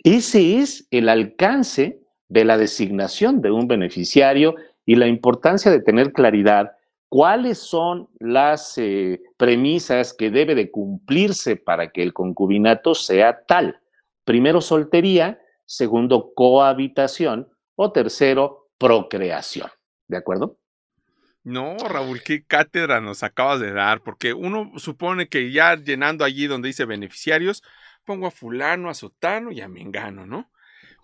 Ese 0.04 0.58
es 0.58 0.88
el 0.90 1.08
alcance 1.08 2.02
de 2.30 2.46
la 2.46 2.58
designación 2.58 3.42
de 3.42 3.52
un 3.52 3.68
beneficiario 3.68 4.56
y 4.88 4.96
la 4.96 5.08
importancia 5.08 5.70
de 5.70 5.82
tener 5.82 6.14
claridad 6.14 6.72
cuáles 7.10 7.60
son 7.60 8.10
las 8.20 8.78
eh, 8.78 9.22
premisas 9.38 10.14
que 10.14 10.32
debe 10.32 10.56
de 10.56 10.72
cumplirse 10.72 11.56
para 11.56 11.92
que 11.92 12.02
el 12.02 12.12
concubinato 12.12 12.96
sea 12.96 13.46
tal. 13.46 13.80
Primero, 14.26 14.60
soltería, 14.60 15.40
segundo, 15.66 16.34
cohabitación 16.34 17.50
o 17.76 17.92
tercero, 17.92 18.70
procreación. 18.80 19.70
¿De 20.08 20.18
acuerdo? 20.18 20.58
No, 21.48 21.78
Raúl, 21.78 22.22
qué 22.24 22.44
cátedra 22.44 23.00
nos 23.00 23.24
acabas 23.24 23.62
de 23.62 23.72
dar, 23.72 24.02
porque 24.02 24.34
uno 24.34 24.70
supone 24.76 25.30
que 25.30 25.50
ya 25.50 25.78
llenando 25.78 26.26
allí 26.26 26.46
donde 26.46 26.68
dice 26.68 26.84
beneficiarios, 26.84 27.64
pongo 28.04 28.28
a 28.28 28.32
fulano, 28.32 28.90
a 28.90 28.94
sotano 28.94 29.54
y 29.54 29.62
a 29.62 29.70
mengano, 29.70 30.26
¿no? 30.26 30.52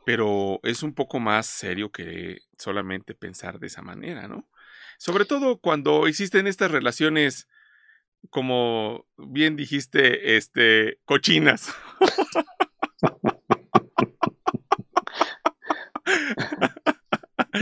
Pero 0.06 0.60
es 0.64 0.84
un 0.84 0.94
poco 0.94 1.22
más 1.22 1.46
serio 1.46 1.94
que 1.94 2.40
solamente 2.58 3.16
pensar 3.16 3.58
de 3.58 3.68
esa 3.68 3.82
manera, 3.84 4.28
¿no? 4.28 4.46
Sobre 4.98 5.24
todo 5.24 5.60
cuando 5.60 6.08
existen 6.08 6.46
estas 6.46 6.72
relaciones, 6.72 7.48
como 8.30 9.06
bien 9.16 9.56
dijiste, 9.56 10.36
este, 10.36 11.00
cochinas. 11.06 11.74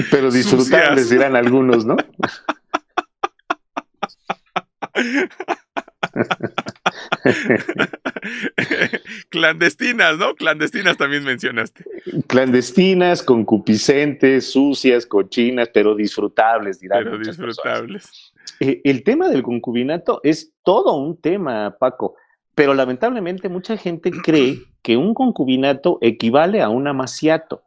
Pero 0.10 0.32
disfrutables 0.32 1.12
dirán 1.12 1.36
algunos, 1.36 1.86
¿no? 1.86 1.96
Clandestinas, 9.30 10.18
¿no? 10.18 10.36
Clandestinas 10.36 10.98
también 10.98 11.24
mencionaste. 11.24 11.86
Clandestinas, 12.28 13.24
concupiscentes, 13.24 14.52
sucias, 14.52 15.06
cochinas, 15.06 15.70
pero 15.74 15.96
disfrutables, 15.96 16.80
dirán. 16.80 17.04
Pero 17.04 17.20
disfrutables. 17.20 18.34
Eh, 18.60 18.82
el 18.84 19.04
tema 19.04 19.30
del 19.30 19.44
concubinato 19.44 20.20
es 20.24 20.54
todo 20.64 20.96
un 20.96 21.18
tema, 21.18 21.76
Paco, 21.80 22.16
pero 22.56 22.74
lamentablemente 22.74 23.50
mucha 23.50 23.78
gente 23.78 24.12
cree 24.24 24.60
que 24.82 24.98
un 24.98 25.14
concubinato 25.14 25.98
equivale 26.02 26.62
a 26.62 26.70
un 26.70 26.88
amaciato. 26.88 27.64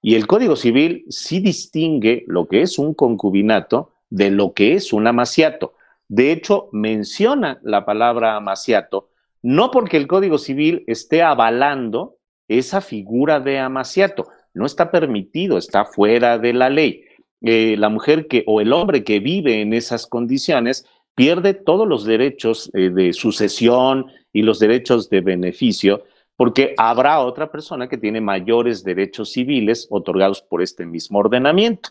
Y 0.00 0.16
el 0.16 0.26
Código 0.26 0.56
Civil 0.56 1.04
sí 1.10 1.38
distingue 1.38 2.24
lo 2.26 2.48
que 2.48 2.62
es 2.62 2.78
un 2.78 2.92
concubinato 2.92 3.92
de 4.10 4.30
lo 4.30 4.52
que 4.52 4.74
es 4.74 4.92
un 4.92 5.06
amaciato. 5.06 5.74
De 6.12 6.30
hecho, 6.30 6.68
menciona 6.72 7.58
la 7.62 7.86
palabra 7.86 8.36
amaciato, 8.36 9.08
no 9.40 9.70
porque 9.70 9.96
el 9.96 10.06
Código 10.06 10.36
Civil 10.36 10.84
esté 10.86 11.22
avalando 11.22 12.18
esa 12.48 12.82
figura 12.82 13.40
de 13.40 13.58
amaciato, 13.58 14.28
no 14.52 14.66
está 14.66 14.90
permitido, 14.90 15.56
está 15.56 15.86
fuera 15.86 16.36
de 16.36 16.52
la 16.52 16.68
ley. 16.68 17.06
Eh, 17.40 17.76
la 17.78 17.88
mujer 17.88 18.26
que 18.26 18.44
o 18.46 18.60
el 18.60 18.74
hombre 18.74 19.04
que 19.04 19.20
vive 19.20 19.62
en 19.62 19.72
esas 19.72 20.06
condiciones 20.06 20.84
pierde 21.14 21.54
todos 21.54 21.88
los 21.88 22.04
derechos 22.04 22.70
eh, 22.74 22.90
de 22.90 23.14
sucesión 23.14 24.12
y 24.34 24.42
los 24.42 24.58
derechos 24.58 25.08
de 25.08 25.22
beneficio 25.22 26.04
porque 26.36 26.74
habrá 26.76 27.20
otra 27.20 27.50
persona 27.50 27.88
que 27.88 27.96
tiene 27.96 28.20
mayores 28.20 28.84
derechos 28.84 29.32
civiles 29.32 29.86
otorgados 29.88 30.42
por 30.42 30.60
este 30.60 30.84
mismo 30.84 31.20
ordenamiento. 31.20 31.88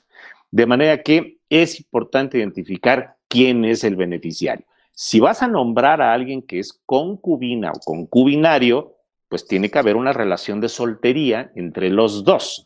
De 0.51 0.67
manera 0.67 1.01
que 1.01 1.39
es 1.49 1.79
importante 1.79 2.37
identificar 2.37 3.15
quién 3.31 3.63
es 3.63 3.85
el 3.85 3.95
beneficiario. 3.95 4.65
Si 4.91 5.21
vas 5.21 5.41
a 5.41 5.47
nombrar 5.47 6.01
a 6.01 6.13
alguien 6.13 6.41
que 6.41 6.59
es 6.59 6.77
concubina 6.85 7.71
o 7.71 7.79
concubinario, 7.79 8.97
pues 9.29 9.47
tiene 9.47 9.71
que 9.71 9.79
haber 9.79 9.95
una 9.95 10.11
relación 10.11 10.59
de 10.59 10.67
soltería 10.67 11.51
entre 11.55 11.89
los 11.89 12.25
dos. 12.25 12.65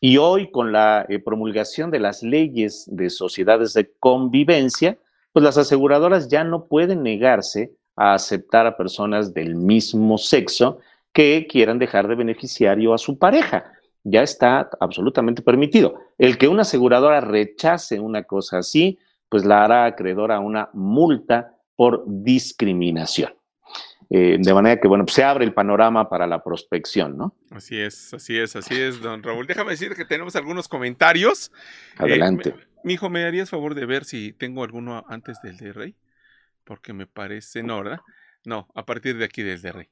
Y 0.00 0.18
hoy, 0.18 0.52
con 0.52 0.70
la 0.70 1.04
eh, 1.08 1.18
promulgación 1.18 1.90
de 1.90 1.98
las 1.98 2.22
leyes 2.22 2.84
de 2.86 3.10
sociedades 3.10 3.74
de 3.74 3.90
convivencia, 3.98 4.96
pues 5.32 5.42
las 5.42 5.58
aseguradoras 5.58 6.28
ya 6.28 6.44
no 6.44 6.66
pueden 6.66 7.02
negarse 7.02 7.72
a 7.96 8.14
aceptar 8.14 8.68
a 8.68 8.76
personas 8.76 9.34
del 9.34 9.56
mismo 9.56 10.16
sexo 10.16 10.78
que 11.12 11.48
quieran 11.50 11.80
dejar 11.80 12.06
de 12.06 12.14
beneficiario 12.14 12.94
a 12.94 12.98
su 12.98 13.18
pareja. 13.18 13.72
Ya 14.04 14.22
está 14.22 14.70
absolutamente 14.78 15.42
permitido. 15.42 15.96
El 16.18 16.38
que 16.38 16.46
una 16.46 16.62
aseguradora 16.62 17.20
rechace 17.20 17.98
una 17.98 18.22
cosa 18.22 18.58
así, 18.58 19.00
pues 19.28 19.44
la 19.44 19.64
hará 19.64 19.84
acreedora 19.84 20.36
a 20.36 20.40
una 20.40 20.70
multa 20.72 21.54
por 21.76 22.04
discriminación. 22.06 23.32
Eh, 24.10 24.38
de 24.40 24.54
manera 24.54 24.80
que, 24.80 24.88
bueno, 24.88 25.04
pues 25.04 25.14
se 25.14 25.22
abre 25.22 25.44
el 25.44 25.52
panorama 25.52 26.08
para 26.08 26.26
la 26.26 26.42
prospección, 26.42 27.18
¿no? 27.18 27.36
Así 27.50 27.78
es, 27.78 28.14
así 28.14 28.38
es, 28.38 28.56
así 28.56 28.80
es, 28.80 29.00
don 29.02 29.22
Raúl. 29.22 29.46
Déjame 29.46 29.72
decir 29.72 29.94
que 29.94 30.06
tenemos 30.06 30.34
algunos 30.34 30.66
comentarios. 30.66 31.52
Eh, 31.98 32.04
Adelante. 32.04 32.54
mi 32.84 32.94
hijo, 32.94 33.10
¿me 33.10 33.24
harías 33.24 33.50
favor 33.50 33.74
de 33.74 33.84
ver 33.84 34.06
si 34.06 34.32
tengo 34.32 34.64
alguno 34.64 35.04
antes 35.08 35.42
del 35.42 35.58
de 35.58 35.72
Rey? 35.72 35.94
Porque 36.64 36.94
me 36.94 37.06
parece, 37.06 37.62
no, 37.62 37.82
¿verdad? 37.82 38.00
No, 38.44 38.68
a 38.74 38.86
partir 38.86 39.18
de 39.18 39.26
aquí 39.26 39.42
del 39.42 39.60
de 39.60 39.72
Rey. 39.72 39.88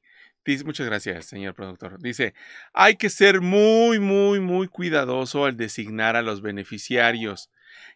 Dice, 0.47 0.65
muchas 0.65 0.87
gracias, 0.87 1.27
señor 1.27 1.55
productor. 1.55 2.01
Dice, 2.01 2.33
hay 2.73 2.97
que 2.97 3.11
ser 3.11 3.43
muy, 3.43 3.99
muy, 3.99 4.41
muy 4.41 4.69
cuidadoso 4.69 5.45
al 5.45 5.57
designar 5.57 6.17
a 6.17 6.23
los 6.23 6.41
beneficiarios 6.41 7.51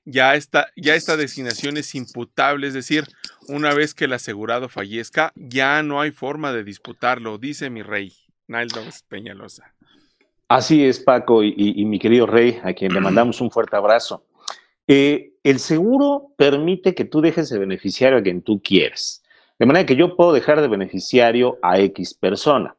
ya 0.05 0.35
esta, 0.35 0.69
ya 0.77 0.95
esta 0.95 1.17
designación 1.17 1.77
es 1.77 1.95
imputable, 1.95 2.67
es 2.67 2.75
decir, 2.75 3.05
una 3.49 3.75
vez 3.75 3.95
que 3.95 4.07
el 4.07 4.13
asegurado 4.13 4.69
fallezca, 4.69 5.33
ya 5.37 5.83
no 5.83 6.01
hay 6.01 6.11
forma 6.11 6.53
de 6.53 6.65
disputarlo, 6.65 7.39
dice 7.39 7.71
mi 7.71 7.83
rey, 7.83 8.13
Naldo 8.47 8.81
Peñalosa. 9.09 9.75
Así 10.49 10.85
es, 10.85 10.99
Paco, 10.99 11.45
y, 11.45 11.85
mi 11.85 12.01
querido 12.01 12.27
rey, 12.27 12.59
a 12.65 12.73
quien 12.73 12.93
le 12.93 13.01
mandamos 13.01 13.41
un 13.41 13.53
fuerte 13.53 13.77
abrazo. 13.77 14.25
Eh, 14.89 15.35
el 15.45 15.61
seguro 15.61 16.33
permite 16.37 16.97
que 16.97 17.05
tú 17.05 17.21
dejes 17.21 17.49
de 17.51 17.59
beneficiario 17.59 18.19
a 18.19 18.23
quien 18.23 18.43
tú 18.43 18.61
quieres. 18.61 19.23
De 19.61 19.67
manera 19.67 19.87
que 19.87 19.95
yo 19.95 20.17
puedo 20.17 20.33
dejar 20.33 20.61
de 20.61 20.67
beneficiario 20.67 21.59
a 21.63 21.79
X 21.79 22.15
persona, 22.15 22.75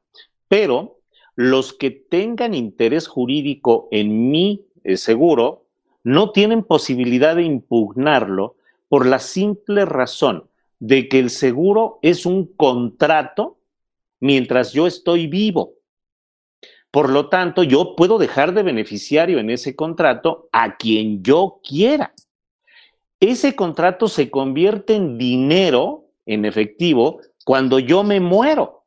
pero 0.50 1.00
los 1.36 1.72
que 1.72 1.92
tengan 1.92 2.54
interés 2.54 3.08
jurídico 3.08 3.88
en 3.92 4.30
mi 4.30 4.66
eh, 4.84 4.98
seguro 4.98 5.61
no 6.04 6.32
tienen 6.32 6.64
posibilidad 6.64 7.36
de 7.36 7.44
impugnarlo 7.44 8.56
por 8.88 9.06
la 9.06 9.20
simple 9.20 9.86
razón 9.86 10.50
de 10.80 11.08
que 11.08 11.20
el 11.20 11.30
seguro 11.30 12.00
es 12.02 12.26
un 12.26 12.46
contrato 12.46 13.60
mientras 14.20 14.74
yo 14.74 14.88
estoy 14.88 15.28
vivo. 15.28 15.76
Por 16.90 17.10
lo 17.10 17.30
tanto, 17.30 17.64
yo 17.64 17.96
puedo 17.96 18.18
dejar 18.18 18.54
de 18.54 18.64
beneficiario 18.64 19.40
en 19.40 19.50
ese 19.50 19.76
contrato 19.76 20.50
a 20.52 20.76
quien 20.76 21.24
yo 21.24 21.62
quiera. 21.64 22.14
Ese 23.20 23.56
contrato 23.56 24.08
se 24.08 24.30
convierte 24.30 24.96
en 24.96 25.18
dinero, 25.18 26.06
en 26.26 26.44
efectivo, 26.44 27.22
cuando 27.46 27.80
yo 27.80 28.04
me 28.04 28.20
muero. 28.20 28.84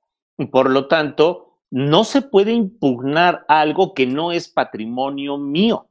Por 0.50 0.68
lo 0.68 0.88
tanto, 0.88 1.60
no 1.70 2.04
se 2.04 2.20
puede 2.20 2.52
impugnar 2.52 3.44
algo 3.48 3.94
que 3.94 4.06
no 4.06 4.32
es 4.32 4.48
patrimonio 4.48 5.38
mío 5.38 5.88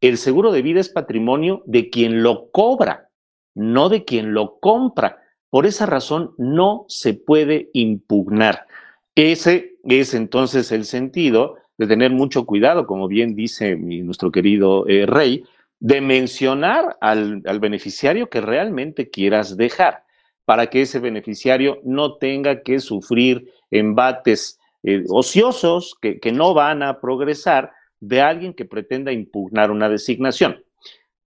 el 0.00 0.16
seguro 0.16 0.50
de 0.52 0.62
vida 0.62 0.80
es 0.80 0.88
patrimonio 0.88 1.62
de 1.66 1.90
quien 1.90 2.22
lo 2.22 2.50
cobra, 2.50 3.10
no 3.54 3.88
de 3.88 4.04
quien 4.04 4.32
lo 4.32 4.58
compra. 4.58 5.22
Por 5.50 5.66
esa 5.66 5.86
razón 5.86 6.34
no 6.38 6.84
se 6.88 7.14
puede 7.14 7.70
impugnar. 7.74 8.66
Ese 9.14 9.76
es 9.84 10.14
entonces 10.14 10.72
el 10.72 10.84
sentido 10.84 11.56
de 11.76 11.86
tener 11.86 12.12
mucho 12.12 12.46
cuidado, 12.46 12.86
como 12.86 13.08
bien 13.08 13.34
dice 13.34 13.76
nuestro 13.76 14.30
querido 14.30 14.86
eh, 14.86 15.06
rey, 15.06 15.44
de 15.80 16.00
mencionar 16.00 16.96
al, 17.00 17.42
beneficiario 17.58 18.28
que 18.28 18.40
realmente 18.40 19.10
quieras 19.10 19.56
dejar, 19.56 20.04
para 20.44 20.68
que 20.68 20.82
ese 20.82 20.98
beneficiario 20.98 21.80
no 21.84 22.16
tenga 22.16 22.62
que 22.62 22.80
sufrir 22.80 23.50
embates 23.70 24.58
eh, 24.82 25.04
ociosos 25.08 25.96
que 26.00 26.32
no 26.32 26.54
van 26.54 26.82
a 26.82 27.00
progresar 27.00 27.72
de 28.00 28.20
alguien 28.20 28.54
que 28.54 28.64
pretenda 28.64 29.12
impugnar 29.12 29.70
una 29.70 29.88
designación. 29.88 30.64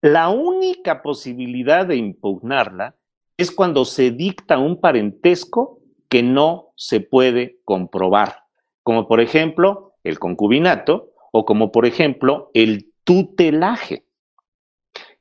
La 0.03 0.29
única 0.29 1.03
posibilidad 1.03 1.87
de 1.87 1.97
impugnarla 1.97 2.97
es 3.37 3.51
cuando 3.51 3.85
se 3.85 4.11
dicta 4.11 4.59
un 4.59 4.81
parentesco 4.81 5.81
que 6.09 6.23
no 6.23 6.73
se 6.77 7.01
puede 7.01 7.59
comprobar, 7.65 8.45
como 8.83 9.09
por 9.09 9.21
ejemplo 9.21 9.95
el 10.05 10.19
concubinato 10.19 11.13
o 11.33 11.45
como 11.45 11.73
por 11.73 11.87
ejemplo 11.87 12.51
el 12.55 12.93
tutelaje. 13.05 14.05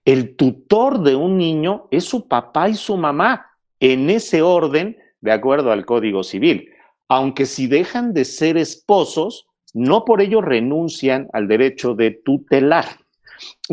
El 0.05 0.35
tutor 0.35 1.01
de 1.01 1.15
un 1.15 1.37
niño 1.37 1.87
es 1.89 2.03
su 2.03 2.27
papá 2.27 2.67
y 2.69 2.75
su 2.75 2.97
mamá, 2.97 3.47
en 3.79 4.09
ese 4.09 4.41
orden, 4.41 4.97
de 5.21 5.31
acuerdo 5.31 5.71
al 5.71 5.85
Código 5.85 6.23
Civil. 6.23 6.69
Aunque 7.07 7.45
si 7.45 7.67
dejan 7.67 8.13
de 8.13 8.25
ser 8.25 8.57
esposos, 8.57 9.47
no 9.73 10.05
por 10.05 10.21
ello 10.21 10.41
renuncian 10.41 11.27
al 11.33 11.47
derecho 11.47 11.95
de 11.95 12.11
tutelar. 12.11 12.85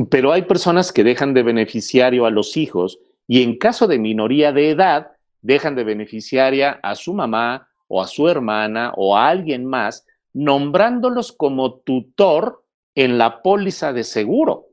Pero 0.08 0.32
hay 0.32 0.42
personas 0.42 0.92
que 0.92 1.04
dejan 1.04 1.34
de 1.34 1.42
beneficiario 1.42 2.26
a 2.26 2.30
los 2.30 2.56
hijos 2.56 2.98
y 3.28 3.42
en 3.42 3.58
caso 3.58 3.86
de 3.86 3.98
minoría 3.98 4.52
de 4.52 4.70
edad, 4.70 5.12
dejan 5.42 5.74
de 5.74 5.84
beneficiaria 5.84 6.80
a 6.82 6.94
su 6.94 7.14
mamá 7.14 7.68
o 7.86 8.02
a 8.02 8.06
su 8.06 8.28
hermana 8.28 8.92
o 8.96 9.16
a 9.16 9.28
alguien 9.28 9.66
más, 9.66 10.06
nombrándolos 10.32 11.32
como 11.32 11.74
tutor 11.74 12.64
en 12.94 13.18
la 13.18 13.42
póliza 13.42 13.92
de 13.92 14.04
seguro. 14.04 14.66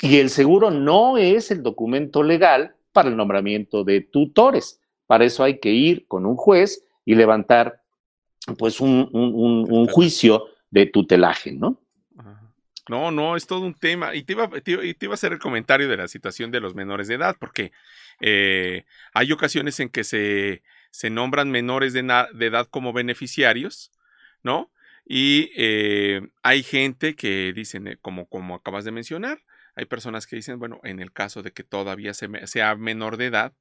Y 0.00 0.18
el 0.18 0.30
seguro 0.30 0.70
no 0.70 1.18
es 1.18 1.50
el 1.50 1.62
documento 1.62 2.22
legal 2.22 2.74
para 2.92 3.08
el 3.08 3.16
nombramiento 3.16 3.84
de 3.84 4.00
tutores. 4.00 4.80
Para 5.06 5.24
eso 5.24 5.44
hay 5.44 5.58
que 5.58 5.70
ir 5.70 6.06
con 6.06 6.26
un 6.26 6.36
juez 6.36 6.84
y 7.04 7.14
levantar 7.14 7.82
pues 8.58 8.80
un, 8.80 9.08
un 9.12 9.86
juicio 9.88 10.46
de 10.70 10.86
tutelaje, 10.86 11.52
¿no? 11.52 11.80
No, 12.88 13.12
no, 13.12 13.36
es 13.36 13.46
todo 13.46 13.60
un 13.60 13.74
tema. 13.74 14.16
Y 14.16 14.24
te, 14.24 14.32
iba, 14.32 14.44
a 14.44 15.14
hacer 15.14 15.32
el 15.32 15.38
comentario 15.38 15.88
de 15.88 15.96
la 15.96 16.08
situación 16.08 16.50
de 16.50 16.58
los 16.58 16.74
menores 16.74 17.06
de 17.06 17.14
edad, 17.14 17.36
porque 17.38 17.70
eh, 18.20 18.84
hay 19.14 19.30
ocasiones 19.30 19.78
en 19.78 19.90
que 19.90 20.02
se, 20.02 20.62
se 20.90 21.08
nombran 21.08 21.52
menores 21.52 21.92
de, 21.92 22.00
edad 22.00 22.66
como 22.68 22.92
beneficiarios, 22.92 23.92
¿no? 24.42 24.72
Y 25.06 25.52
eh, 25.56 26.20
hay 26.42 26.64
gente 26.64 27.14
que 27.14 27.52
dicen, 27.54 27.86
eh, 27.86 27.96
como, 28.00 28.26
como 28.26 28.56
acabas 28.56 28.84
de 28.84 28.90
mencionar, 28.90 29.40
hay 29.76 29.84
personas 29.84 30.26
que 30.26 30.34
dicen, 30.34 30.58
bueno, 30.58 30.80
en 30.82 30.98
el 30.98 31.12
caso 31.12 31.42
de 31.42 31.52
que 31.52 31.62
todavía 31.62 32.12
sea 32.12 32.74
menor 32.74 33.18
de 33.18 33.26
edad, 33.26 33.52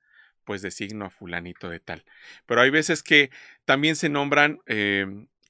pues 0.44 0.64
designo 0.64 1.06
a 1.06 1.10
fulanito 1.12 1.70
de 1.70 1.80
tal. 1.80 2.04
Pero 2.48 2.62
hay 2.62 2.72
veces 2.72 3.04
que 3.04 3.30
también 3.66 3.96
se 3.96 4.10
nombran 4.10 4.60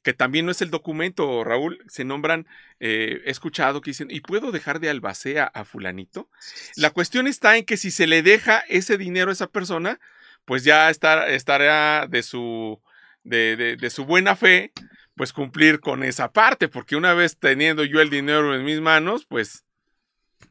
que 0.01 0.13
también 0.13 0.45
no 0.45 0.51
es 0.51 0.61
el 0.61 0.69
documento, 0.69 1.43
Raúl, 1.43 1.83
se 1.87 2.05
nombran, 2.05 2.47
eh, 2.79 3.21
he 3.25 3.31
escuchado 3.31 3.81
que 3.81 3.91
dicen, 3.91 4.09
¿y 4.09 4.21
puedo 4.21 4.51
dejar 4.51 4.79
de 4.79 4.89
albacea 4.89 5.45
a 5.45 5.65
fulanito? 5.65 6.29
La 6.75 6.91
cuestión 6.91 7.27
está 7.27 7.57
en 7.57 7.65
que 7.65 7.77
si 7.77 7.91
se 7.91 8.07
le 8.07 8.23
deja 8.23 8.63
ese 8.69 8.97
dinero 8.97 9.29
a 9.29 9.33
esa 9.33 9.47
persona, 9.47 9.99
pues 10.45 10.63
ya 10.63 10.89
estará 10.89 12.07
de 12.07 12.23
su, 12.23 12.81
de, 13.23 13.77
de, 13.77 13.89
su 13.89 14.05
buena 14.05 14.35
fe, 14.35 14.71
pues 15.15 15.33
cumplir 15.33 15.79
con 15.79 16.03
esa 16.03 16.31
parte, 16.31 16.69
porque 16.69 16.95
una 16.95 17.13
vez 17.13 17.37
teniendo 17.37 17.83
yo 17.83 17.99
el 18.01 18.09
dinero 18.09 18.55
en 18.55 18.63
mis 18.63 18.79
manos, 18.79 19.25
pues, 19.25 19.65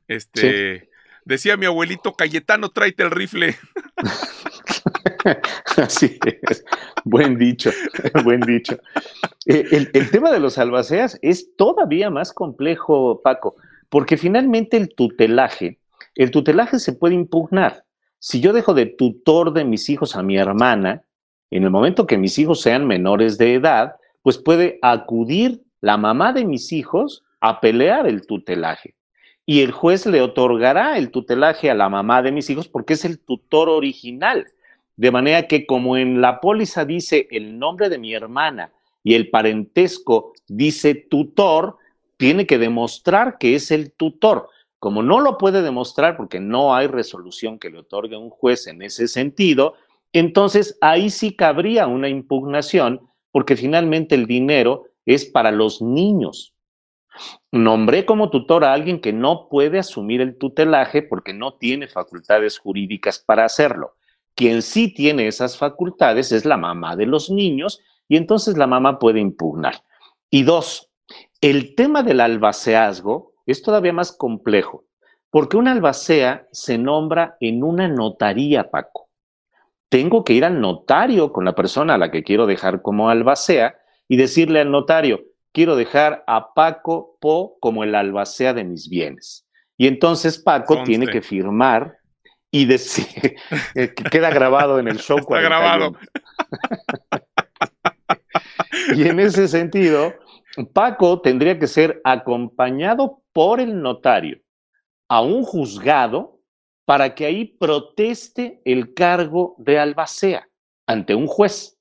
este, 0.09 0.91
decía 1.25 1.57
mi 1.57 1.67
abuelito, 1.67 2.15
Cayetano, 2.15 2.69
tráete 2.69 3.03
el 3.03 3.11
rifle. 3.11 3.59
Así 5.77 6.19
es. 6.43 6.65
Buen 7.05 7.39
dicho, 7.39 7.71
buen 8.25 8.41
dicho. 8.41 8.79
Eh, 9.47 9.89
el, 9.93 10.11
tema 10.11 10.31
de 10.31 10.41
los 10.41 10.59
albaceas 10.59 11.19
es 11.23 11.55
todavía 11.57 12.11
más 12.11 12.33
complejo, 12.33 13.21
Paco, 13.23 13.57
porque 13.89 14.17
finalmente 14.17 14.77
el 14.77 14.95
tutelaje, 14.95 15.79
el 16.15 16.31
tutelaje 16.31 16.79
se 16.79 16.93
puede 16.93 17.15
impugnar. 17.15 17.85
Si 18.19 18.41
yo 18.41 18.53
dejo 18.53 18.75
de 18.75 18.87
tutor 18.87 19.53
de 19.53 19.65
mis 19.65 19.89
hijos 19.89 20.17
a 20.17 20.23
mi 20.23 20.37
hermana, 20.37 21.03
en 21.51 21.63
el 21.63 21.71
momento 21.71 22.07
que 22.07 22.19
mis 22.19 22.39
hijos 22.39 22.61
sean 22.61 22.87
menores 22.87 23.39
de 23.39 23.55
edad, 23.55 23.95
pues 24.23 24.39
puede 24.39 24.79
acudir 24.83 25.63
la 25.81 25.97
mamá 25.97 26.33
de 26.33 26.45
mis 26.45 26.73
hijos 26.73 27.25
a 27.41 27.61
pelear 27.61 28.07
el 28.07 28.27
tutelaje. 28.27 28.95
Y 29.47 29.63
el 29.63 29.71
juez 29.73 30.05
le 30.05 30.21
otorgará 30.21 30.99
el 30.99 31.11
tutelaje 31.11 31.71
a 31.71 31.75
la 31.75 31.89
mamá 31.89 32.21
de 32.21 32.33
mis 32.33 32.51
hijos 32.51 32.69
porque 32.69 32.95
es 32.95 33.05
el 33.05 33.19
tutor 33.19 33.71
original. 33.71 34.47
De 34.99 35.13
manera 35.13 35.47
que 35.47 35.65
como 35.65 35.97
en 35.97 36.21
la 36.21 36.41
póliza 36.41 36.85
dice 36.85 37.29
el 37.31 37.57
nombre 37.57 37.89
de 37.89 37.99
mi 37.99 38.15
hermana 38.15 38.73
y 39.05 39.15
el 39.15 39.31
parentesco 39.31 40.33
dice 40.49 40.97
tutor, 40.97 41.77
tiene 42.17 42.49
que 42.49 42.59
demostrar 42.59 43.39
que 43.39 43.55
es 43.55 43.71
el 43.71 43.93
tutor. 43.93 44.49
Como 44.81 45.05
no 45.05 45.21
lo 45.21 45.39
puede 45.39 45.63
demostrar 45.63 46.17
porque 46.17 46.41
no 46.41 46.75
hay 46.75 46.89
resolución 46.89 47.61
que 47.61 47.71
le 47.71 47.79
otorgue 47.79 48.17
un 48.17 48.29
juez 48.29 48.67
en 48.67 48.83
ese 48.83 49.07
sentido, 49.07 49.75
entonces 50.13 50.77
ahí 50.81 51.11
sí 51.11 51.37
cabría 51.37 51.87
una 51.87 52.09
impugnación 52.09 53.09
porque 53.31 53.55
finalmente 53.55 54.17
el 54.17 54.27
dinero 54.27 54.87
es 55.07 55.27
para 55.27 55.53
los 55.53 55.81
niños. 55.81 56.55
Nombré 57.53 58.05
como 58.05 58.31
tutor 58.31 58.65
a 58.65 58.73
alguien 58.73 59.01
que 59.01 59.13
no 59.13 59.49
puede 59.49 59.79
asumir 59.79 60.21
el 60.21 60.37
tutelaje 60.37 61.03
porque 61.03 61.35
no 61.35 61.55
tiene 61.55 61.87
facultades 61.87 62.59
jurídicas 62.59 63.21
para 63.21 63.45
hacerlo. 63.45 63.95
Quien 64.39 64.63
sí 64.63 64.95
tiene 64.95 65.27
esas 65.27 65.59
facultades 65.59 66.31
es 66.31 66.45
la 66.45 66.57
mamá 66.57 66.95
de 66.95 67.07
los 67.07 67.29
niños 67.29 67.81
y 68.07 68.17
entonces 68.17 68.57
la 68.57 68.69
mamá 68.69 69.01
puede 69.01 69.19
impugnar. 69.19 69.83
Y 70.31 70.45
dos, 70.45 70.93
el 71.41 71.75
tema 71.75 72.05
del 72.05 72.21
albaceazgo 72.21 73.33
es 73.47 73.63
todavía 73.63 73.93
más 73.93 74.13
complejo, 74.13 74.85
porque 75.31 75.57
un 75.57 75.67
albacea 75.67 76.47
se 76.53 76.79
nombra 76.79 77.37
en 77.41 77.65
una 77.65 77.89
notaría, 77.89 78.71
Paco. 78.71 79.09
Tengo 79.89 80.23
que 80.23 80.35
ir 80.35 80.45
al 80.45 80.61
notario 80.61 81.33
con 81.33 81.45
la 81.45 81.57
persona 81.57 81.95
a 81.95 81.99
la 81.99 82.13
que 82.13 82.23
quiero 82.23 82.47
dejar 82.47 82.81
como 82.81 83.11
albacea 83.11 83.75
y 84.07 84.19
decirle 84.19 84.61
al 84.61 84.71
notario, 84.71 85.21
quiero 85.51 85.75
dejar 85.75 86.23
a 86.29 86.55
Paco 86.55 87.17
Po 87.21 87.57
como 87.59 87.83
el 87.83 87.93
albacea 87.97 88.55
de 88.55 88.63
mis 88.63 88.89
bienes. 88.89 89.49
Y 89.77 89.89
entonces 89.89 90.39
Paco 90.39 90.85
tiene 90.85 91.09
que 91.09 91.23
firmar 91.23 91.98
y 92.51 92.65
decir, 92.65 93.37
que 93.75 93.95
queda 93.95 94.31
grabado 94.31 94.79
en 94.79 94.89
el 94.89 94.99
show. 94.99 95.19
Está 95.19 95.41
grabado. 95.41 95.97
y 98.95 99.09
en 99.09 99.21
ese 99.21 99.49
sentido, 99.49 100.15
Paco 100.73 101.21
tendría 101.21 101.59
que 101.59 101.67
ser 101.67 102.01
acompañado 102.05 103.23
por 103.33 103.61
el 103.61 103.81
notario 103.81 104.39
a 105.09 105.21
un 105.21 105.45
juzgado 105.45 106.41
para 106.85 107.15
que 107.15 107.27
ahí 107.27 107.45
proteste 107.45 108.61
el 108.65 108.95
cargo 108.95 109.55
de 109.59 109.79
albacea 109.79 110.49
ante 110.87 111.15
un 111.15 111.27
juez. 111.27 111.79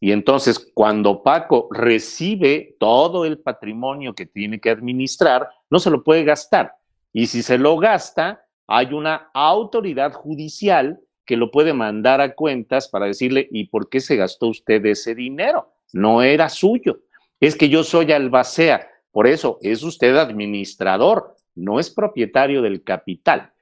Y 0.00 0.12
entonces, 0.12 0.70
cuando 0.74 1.22
Paco 1.22 1.68
recibe 1.70 2.76
todo 2.78 3.24
el 3.24 3.38
patrimonio 3.38 4.14
que 4.14 4.26
tiene 4.26 4.60
que 4.60 4.68
administrar, 4.68 5.48
no 5.70 5.78
se 5.78 5.90
lo 5.90 6.04
puede 6.04 6.24
gastar. 6.24 6.74
Y 7.10 7.26
si 7.26 7.42
se 7.42 7.56
lo 7.56 7.78
gasta, 7.78 8.43
hay 8.66 8.92
una 8.92 9.30
autoridad 9.34 10.12
judicial 10.12 11.00
que 11.26 11.36
lo 11.36 11.50
puede 11.50 11.72
mandar 11.72 12.20
a 12.20 12.34
cuentas 12.34 12.88
para 12.88 13.06
decirle, 13.06 13.48
¿y 13.50 13.68
por 13.68 13.88
qué 13.88 14.00
se 14.00 14.16
gastó 14.16 14.48
usted 14.48 14.84
ese 14.86 15.14
dinero? 15.14 15.72
No 15.92 16.22
era 16.22 16.48
suyo. 16.48 17.00
Es 17.40 17.56
que 17.56 17.68
yo 17.68 17.82
soy 17.82 18.12
albacea. 18.12 18.88
Por 19.10 19.26
eso 19.26 19.58
es 19.62 19.82
usted 19.82 20.16
administrador, 20.16 21.36
no 21.54 21.78
es 21.78 21.90
propietario 21.90 22.62
del 22.62 22.82
capital. 22.82 23.52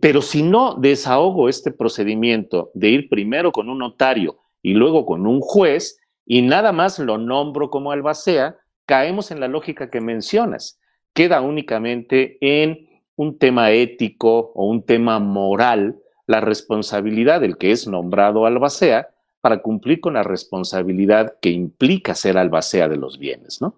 Pero 0.00 0.20
si 0.22 0.42
no 0.42 0.74
desahogo 0.74 1.48
este 1.48 1.70
procedimiento 1.70 2.70
de 2.74 2.88
ir 2.88 3.08
primero 3.08 3.52
con 3.52 3.70
un 3.70 3.78
notario 3.78 4.38
y 4.60 4.74
luego 4.74 5.06
con 5.06 5.26
un 5.26 5.40
juez 5.40 6.00
y 6.26 6.42
nada 6.42 6.72
más 6.72 6.98
lo 6.98 7.16
nombro 7.16 7.70
como 7.70 7.92
albacea, 7.92 8.56
caemos 8.86 9.30
en 9.30 9.40
la 9.40 9.48
lógica 9.48 9.88
que 9.88 10.00
mencionas. 10.00 10.80
Queda 11.14 11.40
únicamente 11.40 12.36
en 12.40 12.87
un 13.18 13.36
tema 13.36 13.72
ético 13.72 14.52
o 14.54 14.66
un 14.66 14.84
tema 14.84 15.18
moral 15.18 15.98
la 16.26 16.40
responsabilidad 16.40 17.40
del 17.40 17.58
que 17.58 17.72
es 17.72 17.88
nombrado 17.88 18.46
albacea 18.46 19.08
para 19.40 19.60
cumplir 19.60 20.00
con 20.00 20.14
la 20.14 20.22
responsabilidad 20.22 21.34
que 21.42 21.50
implica 21.50 22.14
ser 22.14 22.38
albacea 22.38 22.88
de 22.88 22.96
los 22.96 23.18
bienes, 23.18 23.60
¿no? 23.60 23.74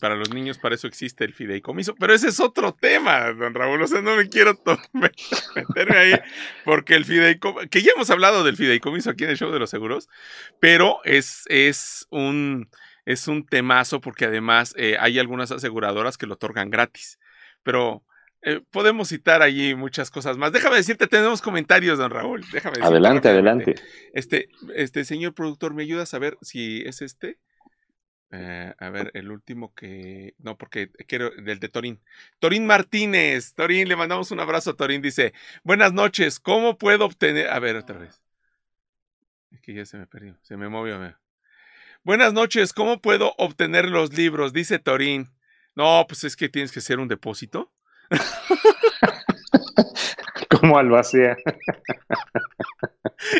para 0.00 0.16
los 0.16 0.34
niños 0.34 0.58
para 0.58 0.74
eso 0.74 0.86
existe 0.86 1.24
el 1.24 1.32
fideicomiso, 1.32 1.94
pero 1.94 2.12
ese 2.12 2.28
es 2.28 2.40
otro 2.40 2.74
tema, 2.74 3.32
don 3.32 3.54
Raúl, 3.54 3.80
o 3.80 3.86
sea, 3.86 4.02
no 4.02 4.14
me 4.14 4.28
quiero 4.28 4.52
meterme 4.92 5.96
ahí, 5.96 6.12
porque 6.62 6.94
el 6.94 7.06
fideicomiso, 7.06 7.66
que 7.70 7.80
ya 7.80 7.92
hemos 7.96 8.10
hablado 8.10 8.44
del 8.44 8.56
fideicomiso 8.56 9.08
aquí 9.08 9.24
en 9.24 9.30
el 9.30 9.38
show 9.38 9.50
de 9.50 9.58
los 9.58 9.70
seguros, 9.70 10.10
pero 10.60 10.98
es, 11.04 11.44
es, 11.46 12.06
un, 12.10 12.68
es 13.06 13.28
un 13.28 13.46
temazo 13.46 14.02
porque 14.02 14.26
además 14.26 14.74
eh, 14.76 14.98
hay 15.00 15.18
algunas 15.18 15.50
aseguradoras 15.50 16.18
que 16.18 16.26
lo 16.26 16.34
otorgan 16.34 16.68
gratis, 16.68 17.18
pero 17.62 18.04
eh, 18.48 18.60
podemos 18.70 19.08
citar 19.08 19.42
allí 19.42 19.74
muchas 19.74 20.08
cosas 20.08 20.36
más. 20.36 20.52
Déjame 20.52 20.76
decirte, 20.76 21.08
tenemos 21.08 21.42
comentarios, 21.42 21.98
don 21.98 22.12
Raúl. 22.12 22.44
Déjame 22.52 22.76
adelante, 22.80 23.28
adelante. 23.28 23.74
Este, 24.14 24.48
este 24.76 25.04
señor 25.04 25.34
productor, 25.34 25.74
¿me 25.74 25.82
ayuda 25.82 26.04
a 26.04 26.06
saber 26.06 26.38
si 26.42 26.80
es 26.82 27.02
este? 27.02 27.40
Eh, 28.30 28.72
a 28.78 28.90
ver, 28.90 29.10
el 29.14 29.32
último 29.32 29.74
que. 29.74 30.34
No, 30.38 30.56
porque 30.56 30.92
quiero. 31.08 31.30
Del 31.30 31.58
de 31.58 31.68
Torín. 31.68 32.00
Torín 32.38 32.66
Martínez. 32.66 33.52
Torín, 33.54 33.88
le 33.88 33.96
mandamos 33.96 34.30
un 34.30 34.38
abrazo 34.38 34.70
a 34.70 34.76
Torín. 34.76 35.02
Dice: 35.02 35.32
Buenas 35.64 35.92
noches. 35.92 36.38
¿Cómo 36.38 36.78
puedo 36.78 37.04
obtener.? 37.04 37.48
A 37.48 37.58
ver, 37.58 37.74
otra 37.74 37.98
vez. 37.98 38.22
Es 39.50 39.60
que 39.60 39.74
ya 39.74 39.84
se 39.84 39.98
me 39.98 40.06
perdió. 40.06 40.38
Se 40.42 40.56
me 40.56 40.68
movió. 40.68 41.00
Buenas 42.04 42.32
noches. 42.32 42.72
¿Cómo 42.72 43.00
puedo 43.00 43.34
obtener 43.38 43.88
los 43.88 44.16
libros? 44.16 44.52
Dice 44.52 44.78
Torín. 44.78 45.32
No, 45.74 46.04
pues 46.06 46.22
es 46.22 46.36
que 46.36 46.48
tienes 46.48 46.70
que 46.70 46.78
hacer 46.78 47.00
un 47.00 47.08
depósito. 47.08 47.72
Como 50.48 50.78
albacea. 50.78 51.36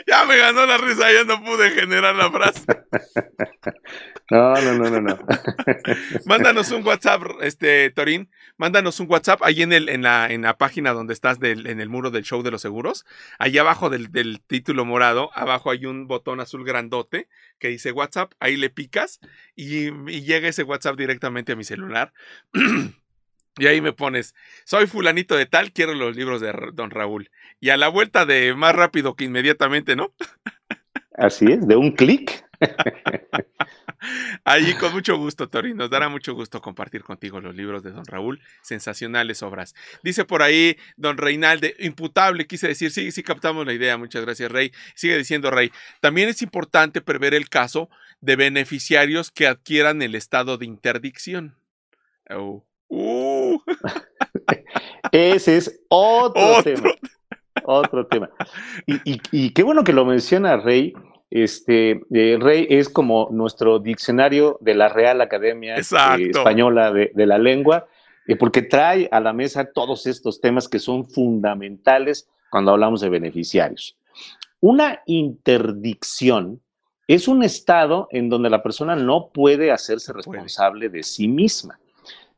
ya 0.07 0.25
me 0.25 0.37
ganó 0.37 0.67
la 0.67 0.79
risa, 0.79 1.13
ya 1.13 1.25
no 1.25 1.43
pude 1.43 1.71
generar 1.71 2.17
la 2.17 2.31
frase. 2.31 2.65
No, 4.29 4.61
no, 4.61 4.75
no, 4.75 4.91
no, 4.91 5.01
no. 5.01 5.19
Mándanos 6.25 6.73
un 6.73 6.85
WhatsApp, 6.85 7.23
este, 7.43 7.91
Torín. 7.91 8.29
Mándanos 8.57 8.99
un 8.99 9.09
WhatsApp 9.09 9.41
ahí 9.45 9.63
en, 9.63 9.73
el, 9.73 9.89
en, 9.89 10.03
la, 10.03 10.27
en 10.29 10.43
la 10.43 10.59
página 10.59 10.93
donde 10.93 11.15
estás 11.15 11.39
en 11.41 11.81
el 11.81 11.89
muro 11.89 12.11
del 12.11 12.25
show 12.25 12.43
de 12.43 12.51
los 12.51 12.61
seguros. 12.61 13.07
Ahí 13.39 13.57
abajo 13.57 13.89
del, 13.89 14.11
del, 14.11 14.41
título 14.41 14.85
morado, 14.85 15.31
abajo 15.33 15.71
hay 15.71 15.87
un 15.87 16.09
botón 16.09 16.41
azul 16.41 16.65
grandote 16.65 17.29
que 17.61 17.69
dice 17.69 17.93
WhatsApp. 17.93 18.33
Ahí 18.41 18.57
le 18.57 18.69
picas 18.69 19.21
y, 19.55 19.91
y 20.11 20.23
llega 20.23 20.49
ese 20.49 20.65
WhatsApp 20.65 20.97
directamente 20.97 21.53
a 21.53 21.57
mi 21.57 21.63
celular. 21.63 22.13
Y 23.59 23.67
ahí 23.67 23.81
me 23.81 23.93
pones, 23.93 24.35
soy 24.65 24.87
fulanito 24.87 25.35
de 25.37 25.47
tal, 25.47 25.73
quiero 25.73 25.95
los 25.95 26.15
libros 26.15 26.41
de 26.41 26.53
don 26.75 26.91
Raúl. 26.91 27.31
Y 27.59 27.71
a 27.71 27.77
la 27.77 27.89
vuelta 27.89 28.27
de 28.27 28.55
más 28.55 28.75
rápido 28.75 29.15
que 29.15 29.25
inmediatamente, 29.25 29.97
¿no? 29.97 30.13
Así 31.17 31.47
es, 31.47 31.67
de 31.67 31.77
un 31.77 31.93
clic. 31.93 32.45
Allí 34.45 34.75
con 34.75 34.93
mucho 34.93 35.17
gusto, 35.17 35.49
Tori. 35.49 35.75
Nos 35.75 35.91
dará 35.91 36.09
mucho 36.09 36.35
gusto 36.35 36.61
compartir 36.61 37.03
contigo 37.03 37.41
los 37.41 37.55
libros 37.55 37.83
de 37.83 37.93
Don 37.93 38.05
Raúl. 38.05 38.41
Sensacionales 38.63 39.43
obras. 39.43 39.75
Dice 40.03 40.25
por 40.25 40.43
ahí 40.43 40.77
Don 40.97 41.17
Reinalde, 41.17 41.75
imputable, 41.79 42.47
quise 42.47 42.69
decir, 42.69 42.91
sí, 42.91 43.11
sí 43.11 43.23
captamos 43.23 43.67
la 43.67 43.73
idea. 43.73 43.97
Muchas 43.97 44.23
gracias, 44.23 44.51
Rey. 44.53 44.73
Sigue 44.95 45.17
diciendo, 45.17 45.51
Rey. 45.51 45.73
También 46.01 46.29
es 46.29 46.43
importante 46.43 47.01
prever 47.01 47.35
el 47.35 47.49
caso 47.49 47.89
de 48.21 48.37
beneficiarios 48.37 49.31
que 49.31 49.47
adquieran 49.47 50.03
el 50.03 50.15
estado 50.15 50.59
de 50.59 50.67
interdicción. 50.67 51.57
Oh. 52.31 52.65
Ese 55.13 55.57
es 55.57 55.81
otro, 55.89 56.63
tema. 56.63 56.91
Otro 57.65 58.07
tema. 58.07 58.31
Y, 58.87 59.51
qué 59.51 59.63
bueno 59.63 59.85
que 59.85 59.93
lo 59.93 60.05
menciona 60.05 60.57
Rey. 60.57 60.95
Este, 61.31 62.01
eh, 62.13 62.39
Rey 62.41 62.67
es 62.71 62.89
como 62.89 63.29
nuestro 63.33 63.79
diccionario 63.79 64.59
de 64.61 64.75
la 64.75 64.89
Real 64.89 65.21
Academia 65.21 65.77
eh, 65.77 65.81
Española 65.81 66.93
de, 66.93 67.27
la 67.27 67.39
Lengua, 67.39 67.87
eh, 68.29 68.37
porque 68.37 68.63
trae 68.63 69.09
a 69.11 69.21
la 69.21 69.33
mesa 69.33 69.65
todos 69.73 70.07
estos 70.07 70.41
temas 70.41 70.69
que 70.69 70.79
son 70.79 71.05
fundamentales 71.05 72.29
cuando 72.51 72.71
hablamos 72.73 73.01
de 73.01 73.09
beneficiarios. 73.09 73.97
Una 74.61 75.03
interdicción 75.07 76.61
es 77.09 77.29
un 77.29 77.43
estado 77.43 78.09
en 78.11 78.29
donde 78.29 78.51
la 78.51 78.63
persona 78.63 78.97
no 78.97 79.29
puede 79.29 79.71
hacerse 79.71 80.13
responsable 80.13 80.89
de 80.89 81.03
sí 81.03 81.29
misma. 81.29 81.79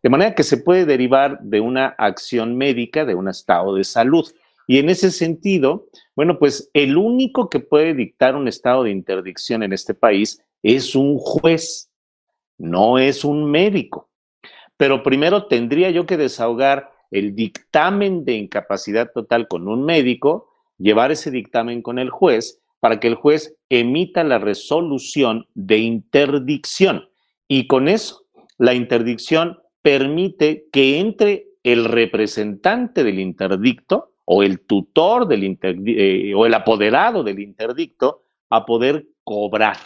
De 0.02 0.08
manera 0.08 0.34
que 0.34 0.44
se 0.44 0.58
puede 0.58 0.84
derivar 0.84 1.40
de 1.40 1.61
una 1.61 1.88
acción 1.98 2.56
médica, 2.56 3.04
de 3.04 3.14
un 3.14 3.28
estado 3.28 3.74
de 3.74 3.84
salud. 3.84 4.26
Y 4.66 4.78
en 4.78 4.90
ese 4.90 5.11
sentido, 5.11 5.87
bueno, 6.14 6.38
pues 6.38 6.70
el 6.74 6.96
único 6.96 7.48
que 7.48 7.61
puede 7.61 7.94
dictar 7.94 8.37
un 8.37 8.48
estado 8.48 8.84
de 8.84 8.90
interdicción 8.90 9.62
en 9.62 9.72
este 9.72 9.94
país 9.94 10.42
es 10.62 10.94
un 10.94 11.18
juez, 11.18 11.90
no 12.58 12.98
es 12.98 13.24
un 13.24 13.51
médico. 13.51 14.09
Pero 14.76 15.03
primero 15.03 15.46
tendría 15.46 15.90
yo 15.90 16.07
que 16.07 16.16
desahogar 16.16 16.92
el 17.11 17.34
dictamen 17.34 18.24
de 18.24 18.34
incapacidad 18.34 19.11
total 19.12 19.49
con 19.49 19.66
un 19.66 19.84
médico, 19.84 20.51
llevar 20.78 21.11
ese 21.11 21.30
dictamen 21.30 21.82
con 21.82 21.99
el 21.99 22.11
juez 22.11 22.61
para 22.80 23.01
que 23.01 23.09
el 23.09 23.14
juez 23.14 23.57
emita 23.68 24.22
la 24.22 24.38
resolución 24.38 25.46
de 25.55 25.78
interdicción. 25.78 27.09
Y 27.49 27.66
con 27.66 27.88
eso, 27.88 28.24
la 28.59 28.74
interdicción 28.74 29.59
permite 29.89 30.66
que 30.70 31.01
entre 31.01 31.47
el 31.62 31.86
representante 31.86 33.03
del 33.03 33.18
interdicto 33.18 34.12
o 34.26 34.43
el 34.43 34.61
tutor 34.61 35.26
del 35.26 35.59
eh, 35.62 36.34
o 36.36 36.45
el 36.45 36.53
apoderado 36.53 37.24
del 37.24 37.41
interdicto 37.41 38.20
a 38.51 38.66
poder 38.66 39.07
cobrar. 39.24 39.78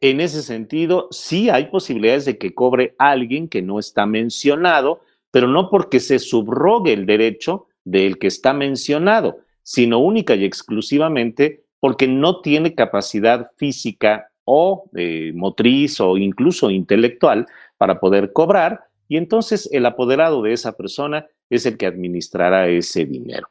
En 0.00 0.20
ese 0.20 0.42
sentido, 0.42 1.06
sí 1.12 1.50
hay 1.50 1.66
posibilidades 1.66 2.24
de 2.24 2.36
que 2.36 2.52
cobre 2.52 2.96
alguien 2.98 3.46
que 3.46 3.62
no 3.62 3.78
está 3.78 4.06
mencionado, 4.06 5.02
pero 5.30 5.46
no 5.46 5.70
porque 5.70 6.00
se 6.00 6.18
subrogue 6.18 6.92
el 6.92 7.06
derecho 7.06 7.68
del 7.84 8.18
que 8.18 8.26
está 8.26 8.54
mencionado, 8.54 9.38
sino 9.62 10.00
única 10.00 10.34
y 10.34 10.44
exclusivamente 10.44 11.62
porque 11.78 12.08
no 12.08 12.40
tiene 12.40 12.74
capacidad 12.74 13.52
física 13.56 14.32
o 14.44 14.90
eh, 14.96 15.30
motriz 15.32 16.00
o 16.00 16.16
incluso 16.16 16.70
intelectual 16.70 17.46
para 17.78 18.00
poder 18.00 18.32
cobrar 18.32 18.85
y 19.08 19.16
entonces 19.16 19.68
el 19.72 19.86
apoderado 19.86 20.42
de 20.42 20.52
esa 20.52 20.72
persona 20.72 21.26
es 21.50 21.66
el 21.66 21.76
que 21.76 21.86
administrará 21.86 22.68
ese 22.68 23.04
dinero. 23.04 23.48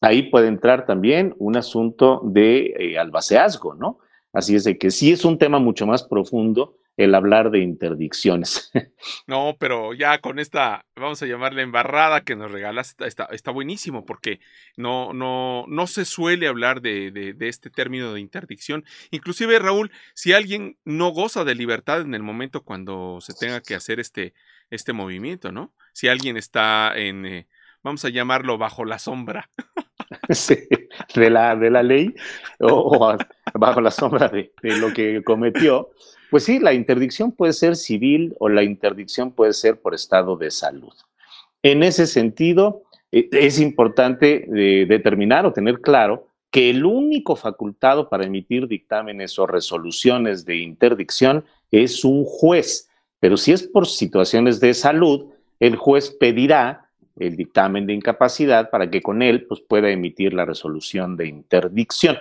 Ahí 0.00 0.24
puede 0.24 0.48
entrar 0.48 0.86
también 0.86 1.34
un 1.38 1.56
asunto 1.56 2.20
de 2.24 2.74
eh, 2.78 2.98
albaceazgo, 2.98 3.74
¿no? 3.74 3.98
Así 4.32 4.54
es 4.56 4.64
de 4.64 4.76
que 4.76 4.90
sí 4.90 5.12
es 5.12 5.24
un 5.24 5.38
tema 5.38 5.58
mucho 5.58 5.86
más 5.86 6.02
profundo 6.02 6.76
el 6.96 7.14
hablar 7.14 7.50
de 7.50 7.60
interdicciones. 7.60 8.70
No, 9.26 9.56
pero 9.58 9.92
ya 9.92 10.18
con 10.18 10.38
esta, 10.38 10.86
vamos 10.96 11.22
a 11.22 11.26
llamarle 11.26 11.62
embarrada 11.62 12.22
que 12.22 12.36
nos 12.36 12.50
regalas, 12.50 12.96
está, 13.00 13.24
está 13.26 13.50
buenísimo 13.50 14.06
porque 14.06 14.40
no, 14.76 15.12
no, 15.12 15.66
no 15.68 15.86
se 15.86 16.04
suele 16.04 16.46
hablar 16.46 16.80
de, 16.80 17.10
de, 17.10 17.48
este 17.48 17.68
término 17.68 18.12
de 18.14 18.20
interdicción. 18.20 18.84
Inclusive, 19.10 19.58
Raúl, 19.58 19.92
si 20.14 20.32
alguien 20.32 20.78
no 20.84 21.10
goza 21.10 21.44
de 21.44 21.54
libertad 21.54 22.00
en 22.00 22.14
el 22.14 22.22
momento 22.22 22.64
cuando 22.64 23.18
se 23.20 23.34
tenga 23.34 23.60
que 23.60 23.74
hacer 23.74 24.00
este, 24.00 24.32
este 24.70 24.92
movimiento, 24.92 25.52
¿no? 25.52 25.72
Si 25.92 26.08
alguien 26.08 26.36
está 26.36 26.92
en, 26.96 27.26
eh, 27.26 27.48
vamos 27.82 28.04
a 28.04 28.08
llamarlo 28.08 28.58
bajo 28.58 28.84
la 28.84 28.98
sombra. 28.98 29.50
De, 31.14 31.30
la, 31.30 31.56
de 31.56 31.70
la 31.70 31.82
ley 31.82 32.14
o, 32.60 33.16
bajo 33.54 33.80
la 33.80 33.90
sombra 33.90 34.28
de, 34.28 34.52
de 34.62 34.76
lo 34.78 34.92
que 34.92 35.22
cometió, 35.24 35.90
pues 36.30 36.44
sí, 36.44 36.58
la 36.58 36.72
interdicción 36.72 37.32
puede 37.32 37.52
ser 37.52 37.76
civil 37.76 38.34
o 38.38 38.48
la 38.48 38.62
interdicción 38.62 39.32
puede 39.32 39.52
ser 39.52 39.80
por 39.80 39.94
estado 39.94 40.36
de 40.36 40.50
salud. 40.50 40.92
En 41.62 41.82
ese 41.82 42.06
sentido, 42.06 42.82
e, 43.12 43.28
es 43.32 43.60
importante 43.60 44.48
eh, 44.54 44.86
determinar 44.86 45.46
o 45.46 45.52
tener 45.52 45.80
claro 45.80 46.26
que 46.50 46.70
el 46.70 46.84
único 46.84 47.36
facultado 47.36 48.08
para 48.08 48.24
emitir 48.24 48.68
dictámenes 48.68 49.38
o 49.38 49.46
resoluciones 49.46 50.44
de 50.44 50.56
interdicción 50.56 51.44
es 51.70 52.04
un 52.04 52.24
juez, 52.24 52.88
pero 53.24 53.38
si 53.38 53.52
es 53.52 53.62
por 53.62 53.86
situaciones 53.86 54.60
de 54.60 54.74
salud, 54.74 55.30
el 55.58 55.76
juez 55.76 56.10
pedirá 56.10 56.90
el 57.16 57.36
dictamen 57.36 57.86
de 57.86 57.94
incapacidad 57.94 58.68
para 58.68 58.90
que 58.90 59.00
con 59.00 59.22
él 59.22 59.46
pues, 59.46 59.62
pueda 59.62 59.88
emitir 59.88 60.34
la 60.34 60.44
resolución 60.44 61.16
de 61.16 61.28
interdicción. 61.28 62.18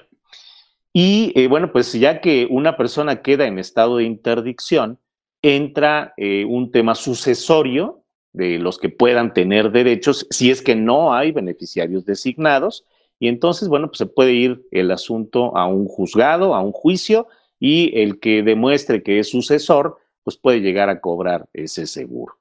Y 0.93 1.33
eh, 1.35 1.47
bueno, 1.47 1.73
pues 1.73 1.91
ya 1.91 2.21
que 2.21 2.47
una 2.49 2.77
persona 2.77 3.21
queda 3.21 3.47
en 3.47 3.59
estado 3.59 3.97
de 3.97 4.05
interdicción, 4.05 4.97
entra 5.41 6.13
eh, 6.15 6.45
un 6.45 6.71
tema 6.71 6.95
sucesorio 6.95 7.99
de 8.31 8.57
los 8.57 8.77
que 8.77 8.87
puedan 8.87 9.33
tener 9.33 9.73
derechos 9.73 10.25
si 10.29 10.51
es 10.51 10.61
que 10.61 10.77
no 10.77 11.13
hay 11.13 11.33
beneficiarios 11.33 12.05
designados. 12.05 12.85
Y 13.19 13.27
entonces, 13.27 13.67
bueno, 13.67 13.87
pues 13.87 13.97
se 13.97 14.05
puede 14.05 14.31
ir 14.31 14.65
el 14.71 14.89
asunto 14.89 15.57
a 15.57 15.67
un 15.67 15.85
juzgado, 15.85 16.55
a 16.55 16.61
un 16.61 16.71
juicio, 16.71 17.27
y 17.59 17.91
el 17.99 18.21
que 18.21 18.41
demuestre 18.41 19.03
que 19.03 19.19
es 19.19 19.29
sucesor, 19.29 19.97
pues 20.23 20.37
puede 20.37 20.61
llegar 20.61 20.89
a 20.89 20.99
cobrar 20.99 21.47
ese 21.53 21.85
seguro. 21.87 22.37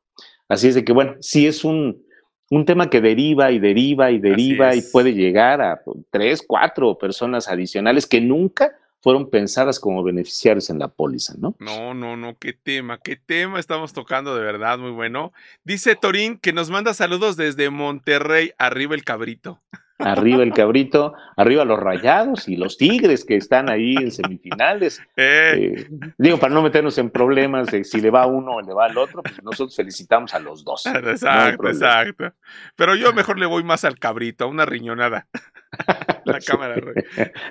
Así 0.49 0.69
es 0.69 0.75
de 0.75 0.85
que, 0.85 0.93
bueno, 0.93 1.17
sí 1.21 1.47
es 1.47 1.65
un, 1.65 2.05
un 2.51 2.65
tema 2.65 2.91
que 2.91 3.01
deriva 3.01 3.51
y 3.51 3.59
deriva 3.59 4.11
y 4.11 4.19
deriva 4.19 4.75
y 4.75 4.83
puede 4.83 5.15
llegar 5.15 5.63
a 5.63 5.83
tres, 6.11 6.45
cuatro 6.47 6.99
personas 6.99 7.49
adicionales 7.49 8.07
que 8.07 8.21
nunca 8.21 8.77
fueron 9.01 9.31
pensadas 9.31 9.81
como 9.81 10.05
beneficiarios 10.05 10.71
en 10.71 10.79
la 10.79 10.89
póliza, 10.89 11.35
¿no? 11.37 11.57
No, 11.59 11.93
no, 11.93 12.17
no, 12.17 12.39
qué 12.39 12.53
tema, 12.53 12.99
qué 12.99 13.17
tema 13.17 13.59
estamos 13.59 13.93
tocando 13.93 14.37
de 14.37 14.45
verdad, 14.45 14.79
muy 14.79 14.93
bueno. 14.93 15.33
Dice 15.65 15.97
Torín 15.97 16.39
que 16.39 16.53
nos 16.53 16.71
manda 16.71 16.95
saludos 16.95 17.37
desde 17.37 17.69
Monterrey, 17.71 18.53
arriba 18.59 18.95
el 18.95 19.05
cabrito 19.05 19.61
arriba 20.03 20.43
el 20.43 20.53
cabrito, 20.53 21.15
arriba 21.37 21.65
los 21.65 21.79
rayados 21.79 22.49
y 22.49 22.57
los 22.57 22.77
tigres 22.77 23.25
que 23.25 23.37
están 23.37 23.71
ahí 23.71 23.97
en 23.97 24.11
semifinales. 24.11 25.01
Eh. 25.17 25.75
Eh, 25.77 25.89
digo, 26.19 26.39
para 26.39 26.55
no 26.55 26.63
meternos 26.63 26.99
en 26.99 27.11
problemas 27.11 27.69
de 27.69 27.85
si 27.85 28.01
le 28.01 28.11
va 28.11 28.23
a 28.23 28.27
uno 28.27 28.57
o 28.57 28.63
le 28.63 28.73
va 28.73 28.87
al 28.87 28.99
otro, 28.99 29.23
pues 29.23 29.43
nosotros 29.43 29.77
felicitamos 29.77 30.35
a 30.35 30.39
los 30.39 30.65
dos. 30.65 30.87
Exacto, 31.13 31.69
exacto. 31.69 32.33
Pero 32.77 32.95
yo 32.95 33.13
mejor 33.13 33.39
le 33.39 33.47
voy 33.47 33.65
más 33.65 33.85
al 33.85 33.99
cabrito, 33.99 34.45
a 34.45 34.49
una 34.49 34.65
riñonada. 34.65 35.27
la 36.25 36.39
cámara. 36.41 36.77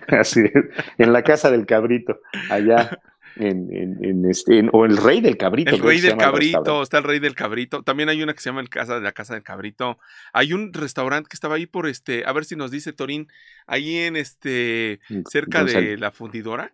Así 0.08 0.42
es, 0.42 0.66
en 0.98 1.14
la 1.14 1.24
casa 1.24 1.52
del 1.52 1.66
cabrito, 1.66 2.20
allá 2.50 3.00
en, 3.36 4.26
este, 4.30 4.68
o 4.72 4.86
el 4.86 4.98
rey 4.98 5.22
del 5.22 5.38
cabrito. 5.38 5.76
El 5.76 5.82
rey 5.82 6.02
del 6.02 6.18
cabrito, 6.18 6.82
está 6.82 6.98
el 6.98 7.04
rey 7.04 7.20
del 7.20 7.36
cabrito. 7.36 7.84
También 7.84 8.10
hay 8.10 8.22
una 8.22 8.34
que 8.34 8.40
se 8.40 8.50
llama 8.50 8.62
el 8.62 8.70
casa 8.70 8.96
de 8.96 9.02
la 9.02 9.12
casa 9.12 9.34
del 9.34 9.44
cabrito. 9.44 10.00
Hay 10.34 10.54
un 10.54 10.74
restaurante 10.74 11.30
que 11.30 11.36
estaba 11.36 11.56
ahí 11.56 11.66
por 11.66 11.88
este, 11.88 12.24
a 12.26 12.34
ver 12.34 12.46
si 12.46 12.56
nos 12.56 12.72
dice 12.72 12.94
Torín, 12.94 13.28
ahí 13.68 13.98
en 13.98 14.16
este, 14.16 15.00
cerca 15.30 15.64
de 15.64 15.98
la 15.98 16.12
fundidora, 16.12 16.74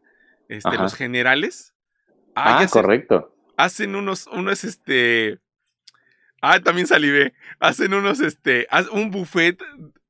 este, 0.49 0.78
los 0.78 0.95
generales. 0.95 1.74
Ah, 2.36 2.66
correcto. 2.70 3.34
Hacen 3.58 3.95
unos, 3.95 4.28
unos, 4.28 4.64
este, 4.64 5.39
ah, 6.41 6.60
también 6.60 6.88
salivé. 6.88 7.34
Hacen 7.60 7.93
unos, 7.93 8.20
este, 8.20 8.68
un 8.91 9.10
buffet, 9.10 9.60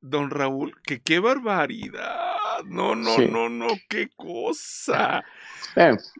don 0.08 0.30
Raúl, 0.30 0.74
que 0.82 1.00
qué 1.00 1.18
barbaridad. 1.18 2.64
No, 2.66 2.94
no, 2.94 3.18
no, 3.18 3.48
no, 3.48 3.68
qué 3.88 4.08
cosa. 4.16 5.24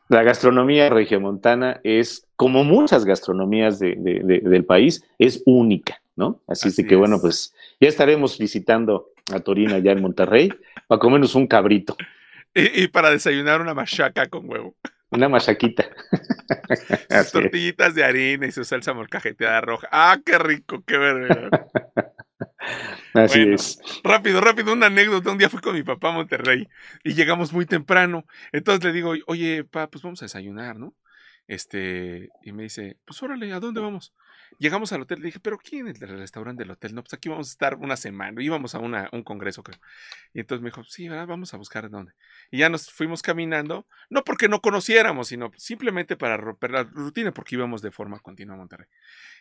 La 0.09 0.23
gastronomía 0.23 0.89
regiomontana 0.89 1.81
es, 1.83 2.27
como 2.37 2.65
muchas 2.65 3.05
gastronomías 3.05 3.79
del 3.79 4.65
país, 4.65 5.05
es 5.19 5.43
única, 5.47 6.01
¿no? 6.17 6.41
Así, 6.47 6.87
que, 6.87 6.97
bueno, 6.97 7.21
pues 7.21 7.55
ya 7.81 7.89
estaremos 7.89 8.39
visitando 8.39 9.11
a 9.33 9.41
Torina 9.41 9.79
ya 9.79 9.93
en 9.93 10.03
Monterrey 10.03 10.51
para 10.87 10.99
comernos 10.99 11.35
un 11.35 11.47
cabrito. 11.47 11.97
Y, 12.55 12.89
para 12.89 13.11
desayunar 13.11 13.61
una 13.61 13.75
machaca 13.75 14.27
con 14.29 14.49
huevo. 14.49 14.75
Una 15.11 15.29
machaquita. 15.29 15.89
Sus 17.23 17.33
tortillitas 17.33 17.95
de 17.95 18.05
harina 18.05 18.47
y 18.47 18.53
su 18.53 18.65
salsa 18.65 18.93
molcajeteada 18.93 19.61
roja. 19.61 19.89
¡Ah, 19.91 20.19
qué 20.25 20.39
rico! 20.39 20.83
¡Qué 20.87 20.99
verdad! 20.99 21.51
Así 23.15 23.41
es. 23.43 23.81
Rápido, 24.05 24.41
rápido, 24.41 24.73
una 24.73 24.87
anécdota. 24.87 25.31
Un 25.31 25.39
día 25.39 25.49
fui 25.49 25.61
con 25.61 25.75
mi 25.75 25.83
papá 25.83 26.11
a 26.11 26.13
Monterrey 26.13 26.69
y 27.05 27.15
llegamos 27.15 27.53
muy 27.53 27.67
temprano. 27.67 28.25
Entonces 28.53 28.85
le 28.85 28.93
digo, 28.93 29.15
oye, 29.27 29.65
pa, 29.65 29.89
pues 29.89 30.03
vamos 30.03 30.23
a 30.23 30.27
desayunar, 30.27 30.77
¿no? 30.77 30.95
Este, 31.47 32.29
y 32.43 32.53
me 32.53 32.65
dice, 32.65 32.99
pues 33.05 33.23
órale, 33.23 33.53
¿a 33.53 33.61
dónde 33.61 33.81
vamos? 33.81 34.13
Llegamos 34.59 34.93
al 34.93 35.03
hotel, 35.03 35.21
le 35.21 35.27
dije, 35.27 35.41
¿pero 35.41 35.59
quién 35.59 35.89
es 35.89 36.01
el 36.01 36.09
restaurante 36.19 36.63
del 36.63 36.71
hotel? 36.71 36.95
No, 36.95 37.03
pues 37.03 37.15
aquí 37.15 37.29
vamos 37.29 37.49
a 37.49 37.53
estar 37.53 37.75
una 37.77 37.97
semana. 37.97 38.43
Íbamos 38.43 38.75
a 38.75 38.79
una, 38.79 39.09
un 39.13 39.23
congreso, 39.23 39.63
creo. 39.63 39.79
Y 40.33 40.41
entonces 40.41 40.63
me 40.63 40.71
dijo, 40.71 40.83
sí, 40.85 41.09
¿verdad? 41.09 41.27
vamos 41.27 41.53
a 41.55 41.57
buscar 41.57 41.91
dónde. 41.91 42.13
Y 42.51 42.59
ya 42.59 42.69
nos 42.69 42.91
fuimos 42.91 43.23
caminando, 43.23 43.87
no 44.09 44.25
porque 44.25 44.49
no 44.49 44.61
conociéramos, 44.61 45.29
sino 45.29 45.51
simplemente 45.57 46.17
para 46.17 46.37
romper 46.37 46.71
la 46.71 46.85
rutina, 46.85 47.33
porque 47.33 47.57
íbamos 47.57 47.83
de 47.83 47.91
forma 47.91 48.19
continua 48.21 48.55
a 48.55 48.59
Monterrey. 48.59 48.89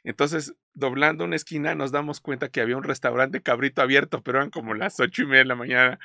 Entonces, 0.03 0.53
doblando 0.74 1.24
una 1.24 1.36
esquina, 1.36 1.74
nos 1.74 1.91
damos 1.91 2.20
cuenta 2.20 2.49
que 2.49 2.62
había 2.62 2.78
un 2.78 2.84
restaurante 2.84 3.41
cabrito 3.41 3.82
abierto, 3.82 4.22
pero 4.22 4.39
eran 4.39 4.49
como 4.49 4.74
las 4.74 4.99
ocho 4.99 5.24
y 5.24 5.26
media 5.26 5.39
de 5.39 5.45
la 5.45 5.55
mañana. 5.55 5.99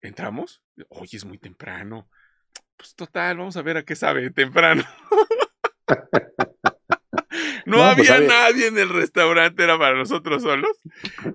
¿Entramos? 0.00 0.62
Oye, 0.88 1.16
es 1.16 1.24
muy 1.24 1.38
temprano. 1.38 2.08
Pues 2.76 2.94
total, 2.94 3.38
vamos 3.38 3.56
a 3.56 3.62
ver 3.62 3.76
a 3.76 3.84
qué 3.84 3.94
sabe 3.94 4.30
temprano. 4.30 4.82
No, 7.66 7.94
pues, 7.94 8.10
había 8.10 8.26
nadie 8.26 8.66
en 8.66 8.78
el 8.78 8.88
restaurante, 8.88 9.62
era 9.62 9.78
para 9.78 9.96
nosotros 9.96 10.42
solos. 10.42 10.72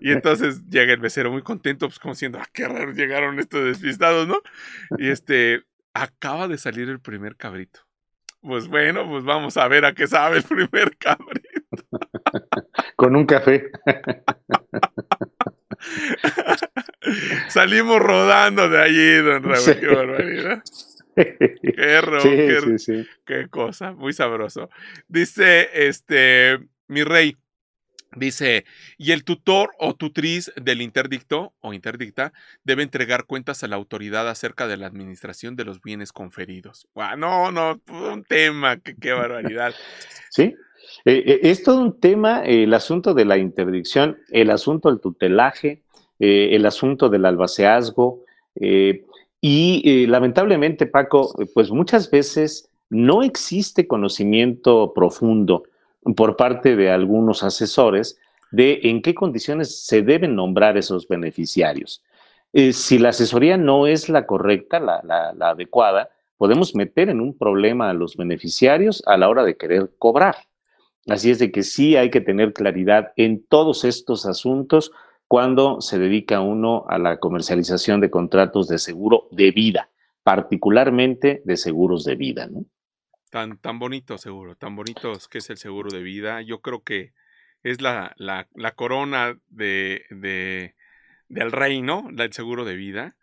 Y 0.01 0.11
entonces 0.11 0.65
llega 0.67 0.93
el 0.93 0.99
mesero 0.99 1.31
muy 1.31 1.41
contento, 1.41 1.87
pues 1.87 1.99
como 1.99 2.13
diciendo, 2.13 2.39
ah, 2.41 2.47
qué 2.51 2.67
raro 2.67 2.91
llegaron 2.91 3.39
estos 3.39 3.63
despistados, 3.63 4.27
¿no? 4.27 4.41
Y 4.97 5.09
este, 5.09 5.63
acaba 5.93 6.47
de 6.47 6.57
salir 6.57 6.89
el 6.89 6.99
primer 6.99 7.35
cabrito. 7.35 7.81
Pues 8.41 8.67
bueno, 8.67 9.07
pues 9.09 9.23
vamos 9.23 9.57
a 9.57 9.67
ver 9.67 9.85
a 9.85 9.93
qué 9.93 10.07
sabe 10.07 10.37
el 10.37 10.43
primer 10.43 10.97
cabrito. 10.97 11.49
Con 12.95 13.15
un 13.15 13.25
café. 13.25 13.71
Salimos 17.49 17.99
rodando 17.99 18.69
de 18.69 18.81
allí, 18.81 19.15
don 19.17 19.43
Raúl, 19.43 19.79
qué 19.79 19.87
barbaridad. 19.87 20.63
Qué, 21.15 23.05
qué, 23.25 23.47
cosa, 23.49 23.93
muy 23.93 24.13
sabroso. 24.13 24.69
Dice, 25.07 25.69
este, 25.73 26.59
mi 26.87 27.03
rey, 27.03 27.37
dice, 28.15 28.65
y 28.97 29.11
el 29.11 29.23
tutor 29.23 29.71
o 29.79 29.95
tutriz 29.95 30.51
del 30.55 30.81
interdicto 30.81 31.53
o 31.61 31.73
interdicta 31.73 32.33
debe 32.63 32.83
entregar 32.83 33.25
cuentas 33.25 33.63
a 33.63 33.67
la 33.67 33.75
autoridad 33.75 34.29
acerca 34.29 34.67
de 34.67 34.77
la 34.77 34.87
administración 34.87 35.55
de 35.55 35.65
los 35.65 35.81
bienes 35.81 36.11
conferidos. 36.11 36.87
no, 37.17 37.51
no, 37.51 37.81
un 37.87 38.23
tema, 38.23 38.77
qué, 38.77 39.11
barbaridad. 39.13 39.73
Sí, 40.29 40.55
eh, 41.05 41.23
eh, 41.25 41.39
es 41.43 41.63
todo 41.63 41.81
un 41.81 41.99
tema 41.99 42.43
el 42.43 42.73
asunto 42.73 43.13
de 43.13 43.25
la 43.25 43.37
interdicción, 43.37 44.17
el 44.29 44.51
asunto 44.51 44.89
del 44.89 44.99
tutelaje, 44.99 45.83
eh, 46.19 46.49
el 46.51 46.65
asunto 46.65 47.09
del 47.09 47.25
albaceazgo, 47.25 48.23
y 49.47 49.83
eh, 49.85 50.07
lamentablemente, 50.07 50.87
Paco, 50.87 51.31
pues 51.53 51.69
muchas 51.69 52.09
veces 52.09 52.67
no 52.89 53.21
existe 53.21 53.87
conocimiento 53.87 54.91
profundo 54.91 55.65
por 56.15 56.35
parte 56.35 56.75
de 56.75 56.89
algunos 56.89 57.43
asesores 57.43 58.17
de 58.49 58.79
en 58.85 59.03
qué 59.03 59.13
condiciones 59.13 59.85
se 59.85 60.01
deben 60.01 60.35
nombrar 60.35 60.77
esos 60.77 61.07
beneficiarios. 61.07 62.01
Eh, 62.53 62.73
si 62.73 62.97
la 62.97 63.09
asesoría 63.09 63.55
no 63.55 63.85
es 63.85 64.09
la 64.09 64.25
correcta, 64.25 64.79
la, 64.79 65.03
la 65.03 65.49
adecuada, 65.49 66.09
podemos 66.37 66.73
meter 66.73 67.09
en 67.09 67.21
un 67.21 67.37
problema 67.37 67.91
a 67.91 67.93
los 67.93 68.17
beneficiarios 68.17 69.03
a 69.05 69.15
la 69.15 69.29
hora 69.29 69.43
de 69.43 69.57
querer 69.57 69.91
cobrar. 69.99 70.37
Así 71.07 71.29
es 71.29 71.37
de 71.37 71.51
que 71.51 71.61
sí 71.61 71.95
hay 71.95 72.09
que 72.09 72.19
tener 72.19 72.51
claridad 72.51 73.13
en 73.15 73.45
todos 73.45 73.85
estos 73.85 74.25
asuntos 74.25 74.91
cuando 75.27 75.81
se 75.81 75.99
dedica 75.99 76.41
uno 76.41 76.85
a 76.87 76.97
la 76.97 77.17
comercialización 77.17 78.01
de 78.01 78.09
contratos 78.09 78.67
de 78.67 78.77
seguro 78.77 79.27
de 79.31 79.51
vida, 79.51 79.89
particularmente 80.23 81.41
de 81.45 81.57
seguros 81.57 82.03
de 82.03 82.15
vida, 82.15 82.47
¿no? 82.47 82.65
Tan, 83.31 83.57
tan 83.57 83.79
bonito 83.79 84.17
seguro, 84.17 84.55
tan 84.55 84.75
bonito 84.75 85.11
que 85.29 85.39
es 85.39 85.49
el 85.49 85.57
seguro 85.57 85.89
de 85.91 86.01
vida. 86.01 86.41
Yo 86.41 86.61
creo 86.61 86.83
que 86.83 87.13
es 87.63 87.81
la, 87.81 88.13
la, 88.17 88.47
la 88.53 88.71
corona 88.71 89.37
de, 89.49 90.03
de, 90.09 90.75
del 91.27 91.51
rey, 91.51 91.81
¿no? 91.81 92.07
El 92.15 92.31
seguro 92.31 92.63
de 92.63 92.75
vida. 92.75 93.15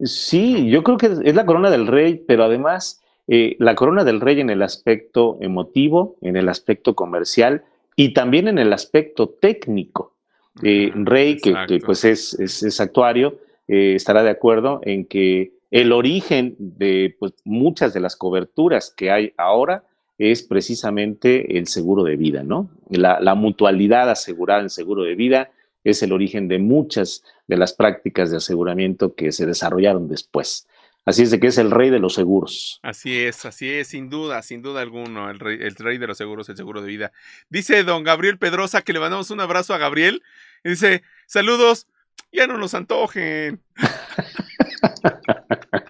Sí, 0.00 0.70
yo 0.70 0.82
creo 0.82 0.96
que 0.96 1.06
es 1.06 1.34
la 1.34 1.44
corona 1.44 1.70
del 1.70 1.86
rey, 1.86 2.22
pero 2.26 2.44
además 2.44 3.02
eh, 3.26 3.56
la 3.58 3.74
corona 3.74 4.04
del 4.04 4.20
rey 4.20 4.40
en 4.40 4.50
el 4.50 4.62
aspecto 4.62 5.38
emotivo, 5.40 6.16
en 6.22 6.36
el 6.36 6.48
aspecto 6.48 6.94
comercial 6.94 7.64
y 7.96 8.14
también 8.14 8.48
en 8.48 8.58
el 8.58 8.72
aspecto 8.72 9.28
técnico. 9.28 10.13
Eh, 10.62 10.92
rey, 10.94 11.38
que, 11.38 11.80
pues 11.84 12.04
es, 12.04 12.34
es, 12.38 12.80
actuario, 12.80 13.40
eh, 13.66 13.94
estará 13.96 14.22
de 14.22 14.30
acuerdo 14.30 14.80
en 14.84 15.04
que 15.04 15.54
el 15.70 15.90
origen 15.90 16.54
de 16.58 17.16
pues, 17.18 17.32
muchas 17.44 17.92
de 17.92 18.00
las 18.00 18.14
coberturas 18.14 18.94
que 18.96 19.10
hay 19.10 19.32
ahora 19.36 19.84
es 20.18 20.44
precisamente 20.44 21.58
el 21.58 21.66
seguro 21.66 22.04
de 22.04 22.16
vida, 22.16 22.44
¿no? 22.44 22.70
La, 22.88 23.34
mutualidad 23.34 24.08
asegurada 24.08 24.62
en 24.62 24.70
seguro 24.70 25.02
de 25.02 25.16
vida 25.16 25.50
es 25.82 26.02
el 26.04 26.12
origen 26.12 26.46
de 26.46 26.60
muchas 26.60 27.24
de 27.48 27.56
las 27.56 27.72
prácticas 27.72 28.30
de 28.30 28.36
aseguramiento 28.36 29.14
que 29.14 29.32
se 29.32 29.46
desarrollaron 29.46 30.08
después. 30.08 30.68
Así 31.06 31.22
es 31.22 31.30
de 31.30 31.38
que 31.38 31.48
es 31.48 31.58
el 31.58 31.70
rey 31.70 31.90
de 31.90 31.98
los 31.98 32.14
seguros. 32.14 32.80
Así 32.82 33.20
es, 33.20 33.44
así 33.44 33.70
es, 33.70 33.88
sin 33.88 34.08
duda, 34.08 34.42
sin 34.42 34.62
duda 34.62 34.80
alguno, 34.80 35.30
el 35.30 35.38
rey, 35.38 35.58
el 35.60 35.74
rey 35.74 35.98
de 35.98 36.06
los 36.06 36.16
seguros, 36.16 36.48
el 36.48 36.56
seguro 36.56 36.80
de 36.80 36.88
vida. 36.88 37.12
Dice 37.50 37.82
don 37.84 38.04
Gabriel 38.04 38.38
Pedrosa 38.38 38.82
que 38.82 38.92
le 38.92 39.00
mandamos 39.00 39.30
un 39.30 39.40
abrazo 39.40 39.74
a 39.74 39.78
Gabriel. 39.78 40.22
Y 40.62 40.70
dice, 40.70 41.02
saludos, 41.26 41.88
ya 42.32 42.46
no 42.46 42.58
nos 42.58 42.74
antojen. 42.74 43.62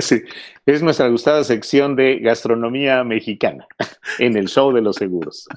Sí, 0.00 0.22
es 0.64 0.82
nuestra 0.82 1.08
gustada 1.08 1.44
sección 1.44 1.96
de 1.96 2.18
gastronomía 2.18 3.04
mexicana 3.04 3.66
en 4.18 4.36
el 4.36 4.48
show 4.48 4.72
de 4.72 4.82
los 4.82 4.96
seguros. 4.96 5.48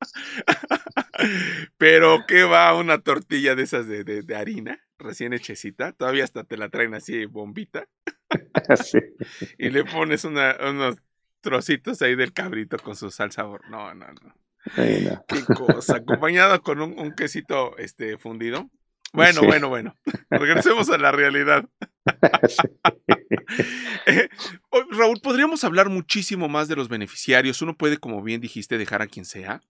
Pero, 1.78 2.24
¿qué 2.26 2.44
va 2.44 2.74
una 2.74 3.00
tortilla 3.00 3.54
de 3.54 3.62
esas 3.62 3.86
de, 3.86 4.24
harina 4.34 4.80
recién 4.98 5.32
hechecita? 5.32 5.92
Todavía 5.92 6.24
hasta 6.24 6.44
te 6.44 6.56
la 6.56 6.68
traen 6.68 6.94
así 6.94 7.26
bombita. 7.26 7.86
Y 9.58 9.70
le 9.70 9.84
pones 9.84 10.24
unos 10.24 10.96
trocitos 11.40 12.02
ahí 12.02 12.16
del 12.16 12.32
cabrito 12.32 12.78
con 12.78 12.96
su 12.96 13.10
salsa. 13.10 13.44
No, 13.70 13.94
no, 13.94 14.06
no. 14.06 14.34
Qué 14.74 15.44
cosa. 15.54 15.96
Acompañado 15.96 16.60
con 16.62 16.80
un, 16.80 17.12
quesito 17.12 17.76
este, 17.76 18.18
fundido. 18.18 18.70
Bueno, 19.12 19.42
bueno, 19.42 19.68
bueno. 19.68 19.94
Regresemos 20.30 20.90
a 20.90 20.98
la 20.98 21.12
realidad. 21.12 21.68
Eh, 24.06 24.28
Raúl, 24.90 25.20
podríamos 25.22 25.64
hablar 25.64 25.88
muchísimo 25.88 26.48
más 26.48 26.68
de 26.68 26.76
los 26.76 26.88
beneficiarios. 26.88 27.62
Uno 27.62 27.76
puede, 27.76 27.98
como 27.98 28.22
bien 28.22 28.40
dijiste, 28.40 28.76
dejar 28.76 29.00
a 29.00 29.06
quien 29.06 29.24
sea, 29.24 29.62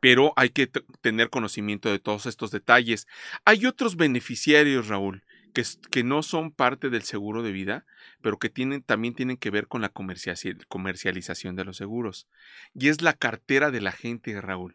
pero 0.00 0.32
hay 0.36 0.50
que 0.50 0.68
tener 1.00 1.30
conocimiento 1.30 1.90
de 1.90 1.98
todos 1.98 2.26
estos 2.26 2.50
detalles. 2.50 3.06
Hay 3.44 3.66
otros 3.66 3.96
beneficiarios, 3.96 4.88
Raúl, 4.88 5.22
que, 5.52 5.64
que, 5.90 6.04
no 6.04 6.22
son 6.22 6.50
parte 6.50 6.90
del 6.90 7.02
seguro 7.02 7.42
de 7.42 7.52
vida, 7.52 7.84
pero 8.22 8.38
que 8.38 8.50
también 8.84 9.14
tienen 9.14 9.36
que 9.36 9.50
ver 9.50 9.68
con 9.68 9.82
la 9.82 9.90
comercialización 9.90 11.56
de 11.56 11.64
los 11.64 11.76
seguros. 11.76 12.28
Y 12.74 12.88
es 12.88 13.02
la 13.02 13.12
cartera 13.12 13.70
de 13.70 13.80
la 13.80 13.92
gente, 13.92 14.40
Raúl. 14.40 14.74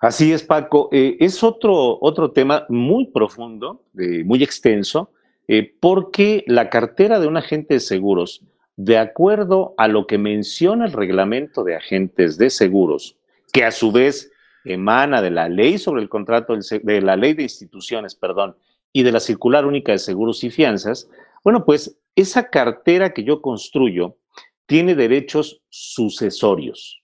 Así 0.00 0.32
es, 0.32 0.44
Paco. 0.44 0.88
Eh, 0.92 1.16
es 1.18 1.42
otro, 1.42 1.98
otro 2.00 2.30
tema 2.30 2.64
muy 2.68 3.06
profundo, 3.06 3.84
muy 3.94 4.42
extenso, 4.44 5.10
eh, 5.48 5.74
porque 5.80 6.44
la 6.46 6.68
cartera 6.68 7.18
de 7.18 7.26
un 7.26 7.38
agente 7.38 7.74
de 7.74 7.80
seguros, 7.80 8.44
de 8.76 8.98
acuerdo 8.98 9.74
a 9.78 9.88
lo 9.88 10.06
que 10.06 10.18
menciona 10.18 10.84
el 10.84 10.92
reglamento 10.92 11.64
de 11.64 11.74
agentes 11.74 12.36
de 12.36 12.50
seguros, 12.50 13.16
que 13.58 13.64
a 13.64 13.72
su 13.72 13.90
vez 13.90 14.30
emana 14.64 15.20
de 15.20 15.32
la 15.32 15.48
ley 15.48 15.78
sobre 15.78 16.00
el 16.00 16.08
contrato, 16.08 16.54
de 16.56 17.00
la 17.00 17.16
ley 17.16 17.34
de 17.34 17.42
instituciones, 17.42 18.14
perdón, 18.14 18.56
y 18.92 19.02
de 19.02 19.10
la 19.10 19.18
circular 19.18 19.66
única 19.66 19.90
de 19.90 19.98
seguros 19.98 20.44
y 20.44 20.50
fianzas, 20.50 21.10
bueno, 21.42 21.64
pues 21.64 21.98
esa 22.14 22.50
cartera 22.50 23.12
que 23.12 23.24
yo 23.24 23.42
construyo 23.42 24.16
tiene 24.66 24.94
derechos 24.94 25.60
sucesorios. 25.70 27.02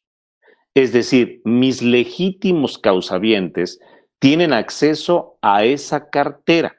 Es 0.74 0.92
decir, 0.92 1.40
mis 1.44 1.82
legítimos 1.82 2.78
causavientes 2.78 3.80
tienen 4.20 4.52
acceso 4.52 5.36
a 5.42 5.64
esa 5.64 6.08
cartera. 6.08 6.76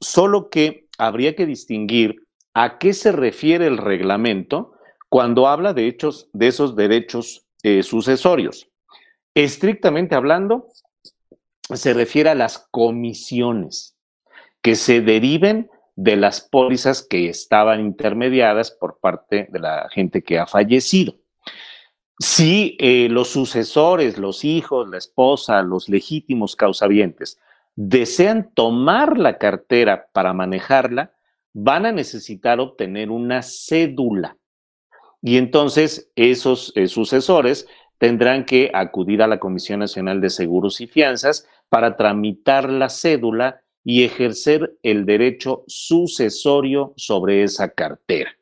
Solo 0.00 0.50
que 0.50 0.88
habría 0.98 1.36
que 1.36 1.46
distinguir 1.46 2.16
a 2.52 2.78
qué 2.78 2.94
se 2.94 3.12
refiere 3.12 3.68
el 3.68 3.78
reglamento 3.78 4.72
cuando 5.08 5.46
habla 5.46 5.72
de 5.72 5.86
hechos 5.86 6.28
de 6.32 6.48
esos 6.48 6.74
derechos 6.74 7.46
eh, 7.62 7.84
sucesorios. 7.84 8.71
Estrictamente 9.34 10.14
hablando, 10.14 10.68
se 11.74 11.94
refiere 11.94 12.30
a 12.30 12.34
las 12.34 12.58
comisiones 12.70 13.96
que 14.60 14.74
se 14.76 15.00
deriven 15.00 15.70
de 15.96 16.16
las 16.16 16.40
pólizas 16.40 17.02
que 17.02 17.28
estaban 17.28 17.80
intermediadas 17.80 18.70
por 18.70 18.98
parte 19.00 19.48
de 19.50 19.58
la 19.58 19.88
gente 19.90 20.22
que 20.22 20.38
ha 20.38 20.46
fallecido. 20.46 21.14
Si 22.18 22.76
eh, 22.78 23.08
los 23.10 23.28
sucesores, 23.28 24.18
los 24.18 24.44
hijos, 24.44 24.88
la 24.88 24.98
esposa, 24.98 25.62
los 25.62 25.88
legítimos 25.88 26.56
causavientes 26.56 27.38
desean 27.74 28.52
tomar 28.54 29.18
la 29.18 29.38
cartera 29.38 30.08
para 30.12 30.32
manejarla, 30.32 31.12
van 31.52 31.86
a 31.86 31.92
necesitar 31.92 32.60
obtener 32.60 33.10
una 33.10 33.42
cédula. 33.42 34.36
Y 35.20 35.36
entonces 35.36 36.10
esos 36.16 36.72
eh, 36.76 36.88
sucesores 36.88 37.66
tendrán 38.02 38.44
que 38.44 38.68
acudir 38.74 39.22
a 39.22 39.28
la 39.28 39.38
Comisión 39.38 39.78
Nacional 39.78 40.20
de 40.20 40.28
Seguros 40.28 40.80
y 40.80 40.88
Fianzas 40.88 41.46
para 41.68 41.96
tramitar 41.96 42.68
la 42.68 42.88
cédula 42.88 43.62
y 43.84 44.02
ejercer 44.02 44.76
el 44.82 45.06
derecho 45.06 45.62
sucesorio 45.68 46.94
sobre 46.96 47.44
esa 47.44 47.68
cartera. 47.68 48.32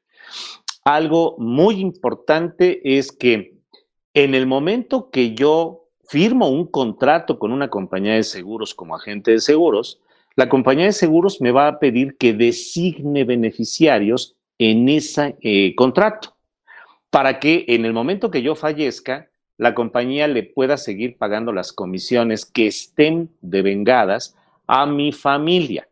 Algo 0.83 1.37
muy 1.37 1.75
importante 1.75 2.81
es 2.97 3.13
que 3.13 3.53
en 4.15 4.35
el 4.35 4.47
momento 4.47 5.11
que 5.11 5.35
yo 5.35 5.89
firmo 6.09 6.49
un 6.49 6.67
contrato 6.67 7.39
con 7.39 7.53
una 7.53 7.69
compañía 7.69 8.15
de 8.15 8.23
seguros 8.23 8.75
como 8.75 8.97
agente 8.97 9.33
de 9.33 9.41
seguros, 9.41 10.01
la 10.37 10.49
compañía 10.49 10.87
de 10.87 10.93
seguros 10.93 11.39
me 11.43 11.51
va 11.51 11.69
a 11.69 11.79
pedir 11.79 12.17
que 12.17 12.33
designe 12.33 13.25
beneficiarios 13.25 14.37
en 14.57 14.89
ese 14.89 15.37
eh, 15.43 15.75
contrato 15.75 16.35
para 17.11 17.41
que 17.41 17.67
en 17.69 17.85
el 17.85 17.93
momento 17.93 18.31
que 18.31 18.41
yo 18.41 18.55
fallezca, 18.55 19.30
la 19.61 19.75
compañía 19.75 20.27
le 20.27 20.43
pueda 20.43 20.79
seguir 20.79 21.19
pagando 21.19 21.53
las 21.53 21.75
comisiones 21.75 22.47
que 22.47 22.67
estén 22.67 23.29
devengadas 23.43 24.35
a 24.67 24.87
mi 24.87 25.13
familia. 25.13 25.87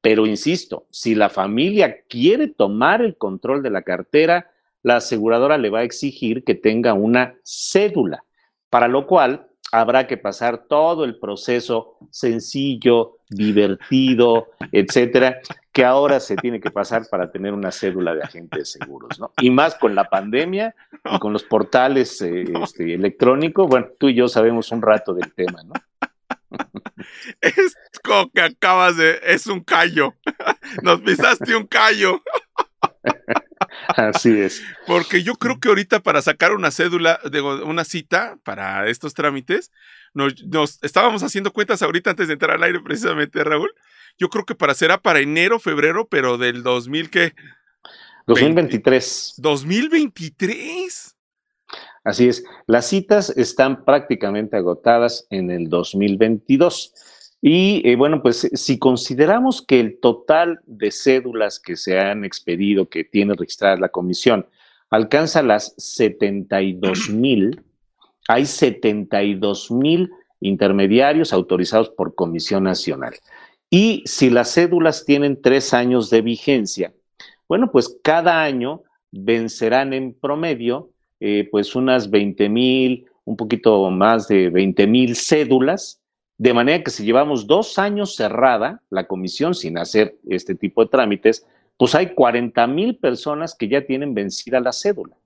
Pero 0.00 0.26
insisto, 0.26 0.86
si 0.90 1.14
la 1.14 1.28
familia 1.28 2.02
quiere 2.08 2.48
tomar 2.48 3.00
el 3.00 3.16
control 3.16 3.62
de 3.62 3.70
la 3.70 3.82
cartera, 3.82 4.50
la 4.82 4.96
aseguradora 4.96 5.56
le 5.56 5.70
va 5.70 5.78
a 5.78 5.84
exigir 5.84 6.42
que 6.42 6.56
tenga 6.56 6.94
una 6.94 7.36
cédula, 7.44 8.24
para 8.68 8.88
lo 8.88 9.06
cual 9.06 9.46
habrá 9.70 10.08
que 10.08 10.16
pasar 10.16 10.66
todo 10.66 11.04
el 11.04 11.20
proceso 11.20 11.98
sencillo, 12.10 13.18
divertido, 13.30 14.48
etcétera, 14.72 15.40
que 15.72 15.84
ahora 15.84 16.20
se 16.20 16.36
tiene 16.36 16.60
que 16.60 16.70
pasar 16.70 17.06
para 17.10 17.30
tener 17.30 17.54
una 17.54 17.72
cédula 17.72 18.14
de 18.14 18.22
agente 18.22 18.58
de 18.58 18.64
seguros, 18.66 19.18
¿no? 19.18 19.32
Y 19.40 19.50
más 19.50 19.74
con 19.74 19.94
la 19.94 20.10
pandemia 20.10 20.74
y 21.10 21.18
con 21.18 21.32
los 21.32 21.44
portales 21.44 22.20
eh, 22.20 22.44
este, 22.62 22.94
electrónicos, 22.94 23.68
bueno, 23.68 23.88
tú 23.98 24.08
y 24.08 24.14
yo 24.14 24.28
sabemos 24.28 24.70
un 24.70 24.82
rato 24.82 25.14
del 25.14 25.32
tema, 25.32 25.62
¿no? 25.62 25.72
Es 27.40 27.74
como 28.04 28.30
que 28.30 28.42
acabas 28.42 28.96
de. 28.96 29.18
Es 29.24 29.46
un 29.46 29.60
callo. 29.60 30.14
Nos 30.82 31.00
pisaste 31.00 31.56
un 31.56 31.66
callo. 31.66 32.22
Así 33.88 34.38
es. 34.38 34.62
Porque 34.86 35.22
yo 35.22 35.34
creo 35.34 35.58
que 35.58 35.68
ahorita 35.68 36.00
para 36.00 36.22
sacar 36.22 36.52
una 36.52 36.70
cédula, 36.70 37.20
de 37.30 37.40
una 37.40 37.84
cita 37.84 38.38
para 38.44 38.86
estos 38.88 39.14
trámites, 39.14 39.72
nos, 40.14 40.78
estábamos 40.82 41.22
haciendo 41.22 41.52
cuentas 41.52 41.82
ahorita 41.82 42.10
antes 42.10 42.28
de 42.28 42.34
entrar 42.34 42.52
al 42.52 42.62
aire, 42.62 42.80
precisamente, 42.80 43.42
Raúl. 43.42 43.72
Yo 44.22 44.28
creo 44.28 44.46
que 44.46 44.54
para 44.54 44.72
será 44.74 45.02
para 45.02 45.18
enero, 45.18 45.58
febrero, 45.58 46.06
pero 46.06 46.38
del 46.38 46.62
2000 46.62 47.10
¿qué? 47.10 47.32
2023. 48.28 49.34
2023. 49.38 51.16
Así 52.04 52.28
es, 52.28 52.44
las 52.68 52.86
citas 52.86 53.30
están 53.36 53.84
prácticamente 53.84 54.56
agotadas 54.56 55.26
en 55.30 55.50
el 55.50 55.68
2022. 55.68 56.94
Y 57.40 57.82
eh, 57.84 57.96
bueno, 57.96 58.22
pues 58.22 58.48
si 58.52 58.78
consideramos 58.78 59.60
que 59.60 59.80
el 59.80 59.98
total 59.98 60.60
de 60.66 60.92
cédulas 60.92 61.58
que 61.58 61.74
se 61.74 61.98
han 61.98 62.24
expedido, 62.24 62.88
que 62.88 63.02
tiene 63.02 63.34
registrada 63.34 63.76
la 63.76 63.88
comisión, 63.88 64.46
alcanza 64.90 65.42
las 65.42 65.74
72 65.78 67.10
mil. 67.10 67.60
Hay 68.28 68.46
72 68.46 69.72
mil 69.72 70.12
intermediarios 70.38 71.32
autorizados 71.32 71.90
por 71.90 72.14
Comisión 72.14 72.62
Nacional. 72.62 73.14
Y 73.74 74.02
si 74.04 74.28
las 74.28 74.52
cédulas 74.52 75.06
tienen 75.06 75.40
tres 75.40 75.72
años 75.72 76.10
de 76.10 76.20
vigencia, 76.20 76.92
bueno, 77.48 77.72
pues 77.72 77.96
cada 78.04 78.42
año 78.42 78.82
vencerán 79.10 79.94
en 79.94 80.12
promedio 80.12 80.90
eh, 81.20 81.48
pues 81.50 81.74
unas 81.74 82.10
20 82.10 82.50
mil, 82.50 83.06
un 83.24 83.34
poquito 83.34 83.88
más 83.88 84.28
de 84.28 84.50
20 84.50 84.86
mil 84.86 85.16
cédulas, 85.16 86.02
de 86.36 86.52
manera 86.52 86.84
que 86.84 86.90
si 86.90 87.02
llevamos 87.06 87.46
dos 87.46 87.78
años 87.78 88.14
cerrada 88.14 88.82
la 88.90 89.06
comisión 89.06 89.54
sin 89.54 89.78
hacer 89.78 90.18
este 90.28 90.54
tipo 90.54 90.84
de 90.84 90.90
trámites, 90.90 91.46
pues 91.78 91.94
hay 91.94 92.12
40 92.12 92.66
mil 92.66 92.96
personas 92.96 93.54
que 93.54 93.68
ya 93.68 93.86
tienen 93.86 94.12
vencida 94.12 94.60
la 94.60 94.74
cédula. 94.74 95.16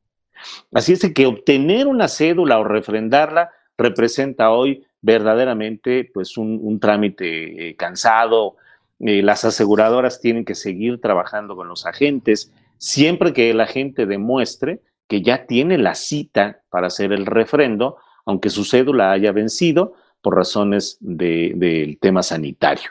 Así 0.72 0.92
es 0.92 1.12
que 1.12 1.26
obtener 1.26 1.88
una 1.88 2.06
cédula 2.06 2.60
o 2.60 2.64
refrendarla 2.64 3.50
representa 3.76 4.52
hoy 4.52 4.85
verdaderamente 5.00 6.10
pues 6.12 6.36
un, 6.36 6.78
trámite 6.80 7.70
eh, 7.70 7.76
cansado. 7.76 8.56
Eh, 9.00 9.22
las 9.22 9.44
aseguradoras 9.44 10.20
tienen 10.20 10.44
que 10.44 10.54
seguir 10.54 11.00
trabajando 11.00 11.54
con 11.56 11.68
los 11.68 11.86
agentes 11.86 12.52
siempre 12.78 13.32
que 13.32 13.50
el 13.50 13.60
agente 13.60 14.06
demuestre 14.06 14.80
que 15.08 15.22
ya 15.22 15.46
tiene 15.46 15.78
la 15.78 15.94
cita 15.94 16.60
para 16.68 16.88
hacer 16.88 17.12
el 17.12 17.26
refrendo, 17.26 17.96
aunque 18.24 18.50
su 18.50 18.64
cédula 18.64 19.12
haya 19.12 19.32
vencido 19.32 19.94
por 20.20 20.34
razones 20.34 20.98
del 21.00 21.98
tema 22.00 22.22
sanitario. 22.22 22.90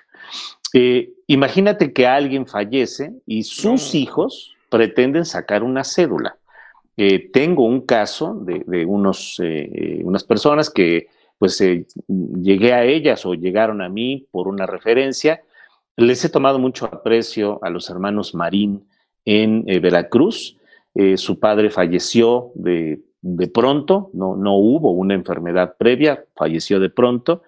Eh, 0.74 1.12
imagínate 1.28 1.92
que 1.92 2.08
alguien 2.08 2.48
fallece 2.48 3.14
y 3.26 3.44
sus 3.44 3.96
hijos 3.96 4.56
pretenden 4.70 5.26
sacar 5.26 5.64
una 5.64 5.84
cédula. 5.84 6.38
Eh, 6.98 7.30
tengo 7.32 7.66
un 7.66 7.82
caso 7.82 8.34
de, 8.36 8.86
unos, 8.86 9.40
eh, 9.44 10.02
unas 10.04 10.24
personas 10.24 10.70
que 10.70 11.10
pues 11.38 11.60
llegué 11.60 12.74
a 12.74 12.84
ellas 12.84 13.26
o 13.26 13.34
llegaron 13.34 13.82
a 13.82 13.90
mí 13.90 14.28
por 14.32 14.48
una 14.48 14.66
referencia. 14.66 15.42
Les 15.98 16.24
he 16.26 16.30
tomado 16.30 16.60
mucho 16.60 16.86
aprecio 16.86 17.60
a 17.64 17.70
los 17.70 17.90
hermanos 17.90 18.34
Marín 18.34 18.88
en 19.26 19.66
Veracruz. 19.66 20.58
su 21.18 21.40
padre 21.40 21.70
falleció 21.70 22.52
de, 22.56 23.02
pronto, 23.54 24.10
no, 24.14 24.36
no 24.36 24.56
hubo 24.56 24.92
una 24.92 25.14
enfermedad 25.14 25.76
previa, 25.78 26.26
falleció 26.36 26.80
de 26.80 26.90
pronto 26.90 27.44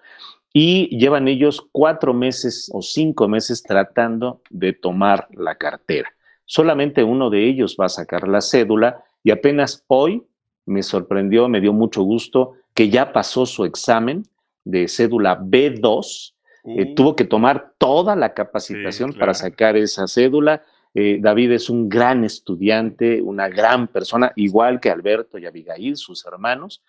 y 0.52 0.96
llevan 0.98 1.28
ellos 1.28 1.66
cuatro 1.72 2.14
meses 2.14 2.70
o 2.72 2.82
cinco 2.82 3.28
meses 3.28 3.62
tratando 3.62 4.40
de 4.50 4.72
tomar 4.72 5.28
la 5.32 5.56
cartera. 5.56 6.10
Solamente 6.46 7.04
uno 7.04 7.30
de 7.30 7.46
ellos 7.46 7.76
va 7.80 7.86
a 7.86 7.90
sacar 7.90 8.26
la 8.26 8.40
cédula 8.40 9.04
y 9.22 9.30
apenas 9.30 9.84
hoy 9.88 10.24
me 10.64 10.82
sorprendió, 10.82 11.48
me 11.48 11.60
dio 11.60 11.72
mucho 11.72 12.02
gusto 12.02 12.54
que 12.78 12.90
ya 12.90 13.12
pasó 13.12 13.44
su 13.44 13.64
examen 13.64 14.22
de 14.64 14.86
cédula 14.86 15.40
B2. 15.40 16.32
Eh, 16.62 16.90
uh. 16.90 16.94
tuvo 16.94 17.16
que 17.16 17.24
tomar 17.24 17.72
toda 17.76 18.14
la 18.14 18.34
capacitación 18.34 19.14
para 19.14 19.34
sacar 19.34 19.76
esa 19.76 20.06
cédula. 20.06 20.62
Eh, 20.94 21.18
David 21.20 21.50
es 21.50 21.70
un 21.70 21.88
gran 21.88 22.22
estudiante, 22.22 23.20
una 23.20 23.48
gran 23.48 23.88
persona, 23.88 24.30
igual 24.36 24.78
que 24.78 24.90
Alberto 24.90 25.38
y 25.38 25.46
Abigail, 25.46 25.96
sus 25.96 26.24
hermanos, 26.24 26.80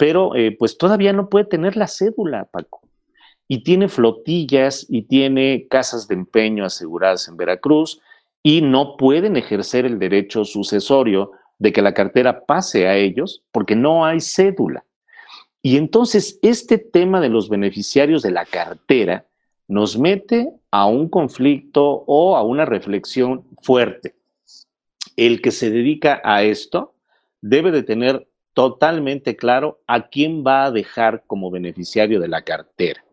pero 0.00 0.34
eh, 0.34 0.56
pues 0.58 0.76
todavía 0.76 1.12
no 1.12 1.28
puede 1.28 1.44
tener 1.44 1.76
la 1.76 1.86
cédula, 1.86 2.46
Paco. 2.46 2.80
Y 3.46 3.62
tiene 3.62 3.86
flotillas 3.86 4.84
y 4.88 5.02
tiene 5.02 5.68
casas 5.70 6.08
de 6.08 6.16
empeño 6.16 6.64
aseguradas 6.64 7.28
en 7.28 7.36
Veracruz 7.36 8.00
y 8.42 8.62
no 8.62 8.96
pueden 8.96 9.36
ejercer 9.36 9.86
el 9.86 10.00
derecho 10.00 10.44
sucesorio 10.44 11.30
de 11.60 11.72
que 11.72 11.82
la 11.82 11.94
cartera 11.94 12.46
pase 12.46 12.88
a 12.88 12.96
ellos 12.96 13.44
porque 13.52 13.76
no 13.76 14.04
hay 14.04 14.20
cédula. 14.20 14.84
Y 15.62 15.76
entonces 15.76 16.38
este 16.42 16.78
tema 16.78 17.20
de 17.20 17.28
los 17.28 17.48
beneficiarios 17.48 18.22
de 18.22 18.30
la 18.30 18.46
cartera 18.46 19.26
nos 19.68 19.98
mete 19.98 20.48
a 20.70 20.86
un 20.86 21.08
conflicto 21.08 22.04
o 22.06 22.36
a 22.36 22.42
una 22.42 22.64
reflexión 22.64 23.44
fuerte. 23.62 24.14
El 25.16 25.42
que 25.42 25.50
se 25.50 25.70
dedica 25.70 26.20
a 26.24 26.42
esto 26.42 26.94
debe 27.40 27.70
de 27.70 27.82
tener 27.82 28.26
totalmente 28.54 29.36
claro 29.36 29.80
a 29.86 30.08
quién 30.08 30.44
va 30.44 30.64
a 30.64 30.70
dejar 30.70 31.24
como 31.26 31.50
beneficiario 31.50 32.20
de 32.20 32.28
la 32.28 32.42
cartera. 32.42 33.04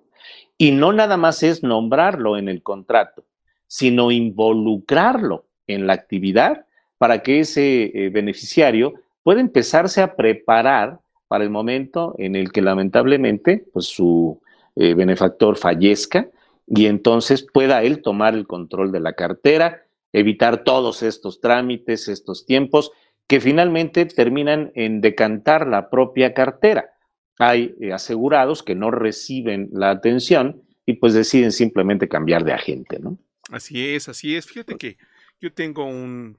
Y 0.57 0.71
no 0.71 0.93
nada 0.93 1.17
más 1.17 1.43
es 1.43 1.63
nombrarlo 1.63 2.37
en 2.37 2.49
el 2.49 2.63
contrato, 2.63 3.23
sino 3.67 4.09
involucrarlo 4.11 5.45
en 5.67 5.85
la 5.85 5.93
actividad 5.93 6.65
para 6.97 7.21
que 7.21 7.41
ese 7.41 7.83
eh, 7.83 8.09
beneficiario 8.09 8.95
pueda 9.21 9.41
empezarse 9.41 10.01
a 10.01 10.15
preparar 10.15 10.99
para 11.27 11.43
el 11.43 11.49
momento 11.49 12.15
en 12.17 12.35
el 12.35 12.51
que 12.51 12.61
lamentablemente 12.61 13.65
pues, 13.73 13.85
su 13.87 14.41
eh, 14.75 14.93
benefactor 14.93 15.57
fallezca 15.57 16.29
y 16.67 16.85
entonces 16.85 17.45
pueda 17.51 17.83
él 17.83 18.01
tomar 18.01 18.35
el 18.35 18.45
control 18.45 18.91
de 18.91 18.99
la 18.99 19.13
cartera, 19.13 19.83
evitar 20.11 20.63
todos 20.63 21.03
estos 21.03 21.39
trámites, 21.39 22.07
estos 22.07 22.45
tiempos 22.45 22.91
que 23.27 23.39
finalmente 23.41 24.05
terminan 24.05 24.71
en 24.75 25.01
decantar 25.01 25.67
la 25.67 25.89
propia 25.89 26.33
cartera. 26.33 26.91
Hay 27.39 27.75
eh, 27.79 27.93
asegurados 27.93 28.63
que 28.63 28.75
no 28.75 28.91
reciben 28.91 29.69
la 29.71 29.91
atención 29.91 30.63
y 30.85 30.93
pues 30.93 31.13
deciden 31.13 31.51
simplemente 31.51 32.07
cambiar 32.07 32.43
de 32.43 32.53
agente, 32.53 32.99
¿no? 32.99 33.17
Así 33.51 33.87
es, 33.89 34.09
así 34.09 34.35
es. 34.35 34.45
Fíjate 34.45 34.75
que 34.77 34.97
yo 35.39 35.53
tengo 35.53 35.85
un 35.85 36.37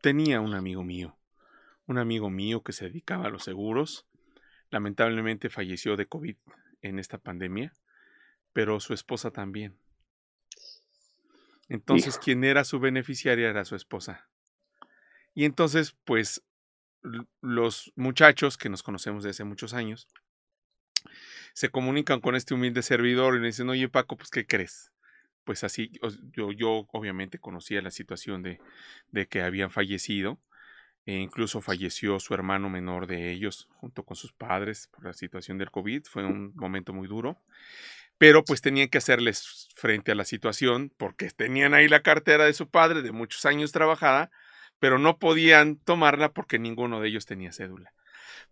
tenía 0.00 0.40
un 0.40 0.54
amigo 0.54 0.82
mío, 0.82 1.16
un 1.90 1.98
amigo 1.98 2.30
mío 2.30 2.62
que 2.62 2.72
se 2.72 2.86
dedicaba 2.86 3.26
a 3.26 3.30
los 3.30 3.44
seguros. 3.44 4.06
Lamentablemente 4.70 5.50
falleció 5.50 5.96
de 5.96 6.06
COVID 6.06 6.36
en 6.82 6.98
esta 6.98 7.18
pandemia, 7.18 7.72
pero 8.52 8.80
su 8.80 8.94
esposa 8.94 9.30
también. 9.30 9.76
Entonces, 11.68 12.18
quien 12.18 12.42
era 12.44 12.64
su 12.64 12.80
beneficiaria 12.80 13.48
era 13.48 13.64
su 13.64 13.76
esposa. 13.76 14.28
Y 15.34 15.44
entonces, 15.44 15.96
pues, 16.04 16.42
los 17.40 17.92
muchachos 17.96 18.58
que 18.58 18.68
nos 18.68 18.82
conocemos 18.82 19.22
desde 19.22 19.36
hace 19.36 19.44
muchos 19.44 19.74
años, 19.74 20.08
se 21.54 21.70
comunican 21.70 22.20
con 22.20 22.34
este 22.34 22.54
humilde 22.54 22.82
servidor 22.82 23.36
y 23.36 23.40
le 23.40 23.46
dicen, 23.46 23.68
oye 23.68 23.88
Paco, 23.88 24.16
pues, 24.16 24.30
¿qué 24.30 24.46
crees? 24.46 24.90
pues 25.44 25.64
así, 25.64 25.90
yo, 26.32 26.52
yo 26.52 26.86
obviamente 26.92 27.40
conocía 27.40 27.82
la 27.82 27.90
situación 27.90 28.42
de, 28.42 28.60
de 29.10 29.26
que 29.26 29.42
habían 29.42 29.70
fallecido, 29.70 30.38
e 31.10 31.18
incluso 31.18 31.60
falleció 31.60 32.20
su 32.20 32.34
hermano 32.34 32.70
menor 32.70 33.08
de 33.08 33.32
ellos 33.32 33.68
junto 33.74 34.04
con 34.04 34.16
sus 34.16 34.32
padres 34.32 34.88
por 34.92 35.04
la 35.04 35.12
situación 35.12 35.58
del 35.58 35.72
COVID, 35.72 36.04
fue 36.04 36.24
un 36.24 36.54
momento 36.54 36.92
muy 36.92 37.08
duro, 37.08 37.36
pero 38.16 38.44
pues 38.44 38.60
tenían 38.60 38.88
que 38.88 38.98
hacerles 38.98 39.68
frente 39.74 40.12
a 40.12 40.14
la 40.14 40.24
situación 40.24 40.92
porque 40.96 41.28
tenían 41.30 41.74
ahí 41.74 41.88
la 41.88 42.02
cartera 42.02 42.44
de 42.44 42.52
su 42.52 42.68
padre 42.68 43.02
de 43.02 43.10
muchos 43.10 43.44
años 43.44 43.72
trabajada, 43.72 44.30
pero 44.78 45.00
no 45.00 45.18
podían 45.18 45.76
tomarla 45.76 46.32
porque 46.32 46.60
ninguno 46.60 47.00
de 47.00 47.08
ellos 47.08 47.26
tenía 47.26 47.52
cédula. 47.52 47.92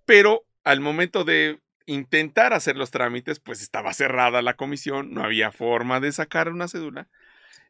Pero 0.04 0.44
al 0.64 0.80
momento 0.80 1.22
de 1.22 1.60
intentar 1.86 2.54
hacer 2.54 2.76
los 2.76 2.90
trámites, 2.90 3.38
pues 3.38 3.62
estaba 3.62 3.94
cerrada 3.94 4.42
la 4.42 4.54
comisión, 4.54 5.14
no 5.14 5.22
había 5.22 5.52
forma 5.52 6.00
de 6.00 6.10
sacar 6.10 6.48
una 6.48 6.66
cédula. 6.66 7.06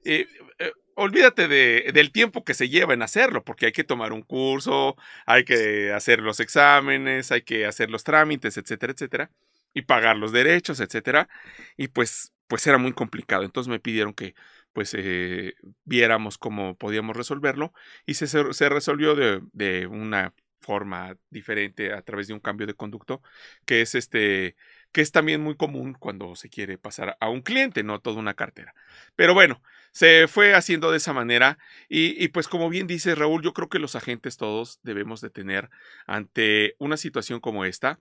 Eh, 0.05 0.27
eh, 0.59 0.73
olvídate 0.99 1.47
de, 1.49 1.91
del 1.95 2.11
tiempo 2.13 2.45
que 2.45 2.55
se 2.55 2.69
lleva 2.69 2.93
en 2.93 3.03
hacerlo, 3.03 3.45
porque 3.45 3.67
hay 3.67 3.73
que 3.73 3.85
tomar 3.85 4.13
un 4.13 4.23
curso, 4.23 4.97
hay 5.27 5.45
que 5.45 5.93
hacer 5.93 6.21
los 6.21 6.41
exámenes, 6.41 7.31
hay 7.33 7.43
que 7.43 7.67
hacer 7.67 7.89
los 7.91 8.05
trámites, 8.05 8.57
etcétera, 8.57 8.93
etcétera, 8.93 9.31
y 9.75 9.83
pagar 9.83 10.17
los 10.17 10.33
derechos, 10.33 10.81
etcétera. 10.81 11.29
Y 11.77 11.89
pues, 11.89 12.33
pues 12.49 12.67
era 12.67 12.79
muy 12.79 12.93
complicado. 12.93 13.45
Entonces 13.45 13.71
me 13.71 13.81
pidieron 13.81 14.13
que 14.13 14.35
pues 14.73 14.95
eh, 14.95 15.55
viéramos 15.85 16.37
cómo 16.39 16.77
podíamos 16.77 17.17
resolverlo 17.17 17.73
y 18.07 18.15
se, 18.15 18.27
se 18.27 18.69
resolvió 18.69 19.15
de, 19.15 19.41
de 19.53 19.87
una 19.87 20.35
forma 20.61 21.17
diferente 21.31 21.93
a 21.93 22.03
través 22.03 22.29
de 22.29 22.35
un 22.35 22.41
cambio 22.41 22.67
de 22.67 22.75
conducto, 22.75 23.23
que 23.65 23.83
es 23.83 23.95
este 23.95 24.57
que 24.93 25.01
es 25.03 25.13
también 25.13 25.41
muy 25.43 25.57
común 25.57 25.95
cuando 25.95 26.35
se 26.35 26.49
quiere 26.49 26.79
pasar 26.79 27.17
a 27.21 27.29
un 27.29 27.43
cliente, 27.43 27.83
no 27.83 28.01
toda 28.01 28.19
una 28.19 28.35
cartera. 28.35 28.75
Pero 29.17 29.35
bueno, 29.35 29.63
se 29.99 30.29
fue 30.29 30.55
haciendo 30.55 30.93
de 30.93 30.99
esa 30.99 31.13
manera 31.13 31.59
y, 31.89 32.23
y, 32.23 32.29
pues 32.29 32.47
como 32.47 32.69
bien 32.69 32.87
dice 32.87 33.17
Raúl, 33.17 33.43
yo 33.43 33.53
creo 33.53 33.69
que 33.69 33.81
los 33.81 33.97
agentes 33.97 34.37
todos 34.37 34.79
debemos 34.85 35.21
de 35.21 35.29
tener 35.29 35.71
ante 36.07 36.77
una 36.79 36.97
situación 36.97 37.41
como 37.41 37.65
esta, 37.65 37.99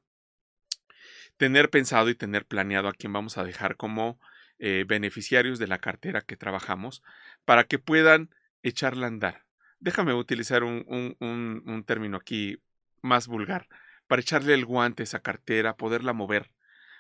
tener 1.38 1.72
pensado 1.72 2.12
y 2.12 2.14
tener 2.14 2.46
planeado 2.46 2.88
a 2.88 2.94
quién 2.94 3.14
vamos 3.14 3.40
a 3.40 3.44
dejar 3.44 3.78
como 3.78 4.20
eh, 4.60 4.86
beneficiarios 4.88 5.58
de 5.58 5.66
la 5.66 5.80
cartera 5.80 6.22
que 6.22 6.38
trabajamos 6.38 7.02
para 7.46 7.64
que 7.64 7.80
puedan 7.80 8.30
echarla 8.62 9.08
a 9.08 9.10
andar. 9.10 9.46
Déjame 9.80 10.14
utilizar 10.14 10.64
un, 10.64 11.84
término 11.88 12.18
aquí 12.18 12.62
más 13.02 13.26
vulgar, 13.26 13.68
para 14.06 14.22
echarle 14.22 14.54
el 14.54 14.66
guante 14.66 15.02
a 15.02 15.06
esa 15.06 15.22
cartera, 15.22 15.78
poderla 15.78 16.14
mover, 16.14 16.52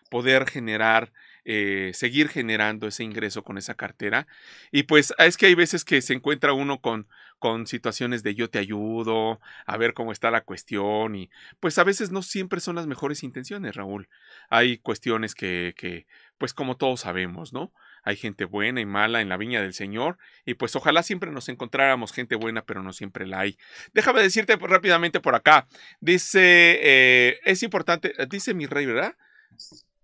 poder 0.08 0.50
generar, 0.50 1.12
eh, 1.46 1.92
seguir 1.94 2.30
generando 2.30 2.88
ese 2.88 3.04
ingreso 3.04 3.44
con 3.44 3.58
esa 3.58 3.76
cartera. 3.76 4.28
Y 4.72 4.84
pues 4.84 5.14
es 5.18 5.38
que 5.38 5.48
hay 5.48 5.56
veces 5.56 5.86
que 5.86 6.02
se 6.02 6.14
encuentra 6.14 6.54
uno 6.54 6.82
con, 6.82 7.08
con 7.40 7.68
situaciones 7.68 8.24
de 8.24 8.36
yo 8.36 8.50
te 8.50 8.60
ayudo, 8.60 9.40
a 9.66 9.78
ver 9.78 9.94
cómo 9.94 10.12
está 10.12 10.32
la 10.32 10.42
cuestión 10.42 11.16
y 11.16 11.30
pues 11.60 11.78
a 11.78 11.84
veces 11.84 12.12
no 12.12 12.22
siempre 12.22 12.60
son 12.60 12.76
las 12.76 12.88
mejores 12.88 13.24
intenciones, 13.24 13.76
Raúl. 13.76 14.10
Hay 14.50 14.78
cuestiones 14.80 15.36
que, 15.36 15.74
que 15.78 16.08
pues 16.38 16.54
como 16.54 16.78
todos 16.78 17.02
sabemos, 17.02 17.54
¿no? 17.54 17.74
Hay 18.04 18.16
gente 18.16 18.46
buena 18.46 18.80
y 18.80 18.86
mala 18.86 19.22
en 19.22 19.30
la 19.30 19.38
viña 19.38 19.62
del 19.62 19.74
Señor 19.74 20.18
y 20.46 20.54
pues 20.54 20.76
ojalá 20.76 21.04
siempre 21.04 21.32
nos 21.32 21.50
encontráramos 21.50 22.14
gente 22.14 22.36
buena, 22.36 22.64
pero 22.66 22.82
no 22.82 22.94
siempre 22.94 23.28
la 23.28 23.42
hay. 23.42 23.58
Déjame 23.94 24.22
decirte 24.22 24.56
rápidamente 24.56 25.20
por 25.20 25.36
acá. 25.36 25.68
Dice, 26.00 26.80
eh, 26.82 27.40
es 27.44 27.64
importante, 27.64 28.14
dice 28.30 28.54
mi 28.54 28.66
rey, 28.66 28.86
¿verdad? 28.86 29.16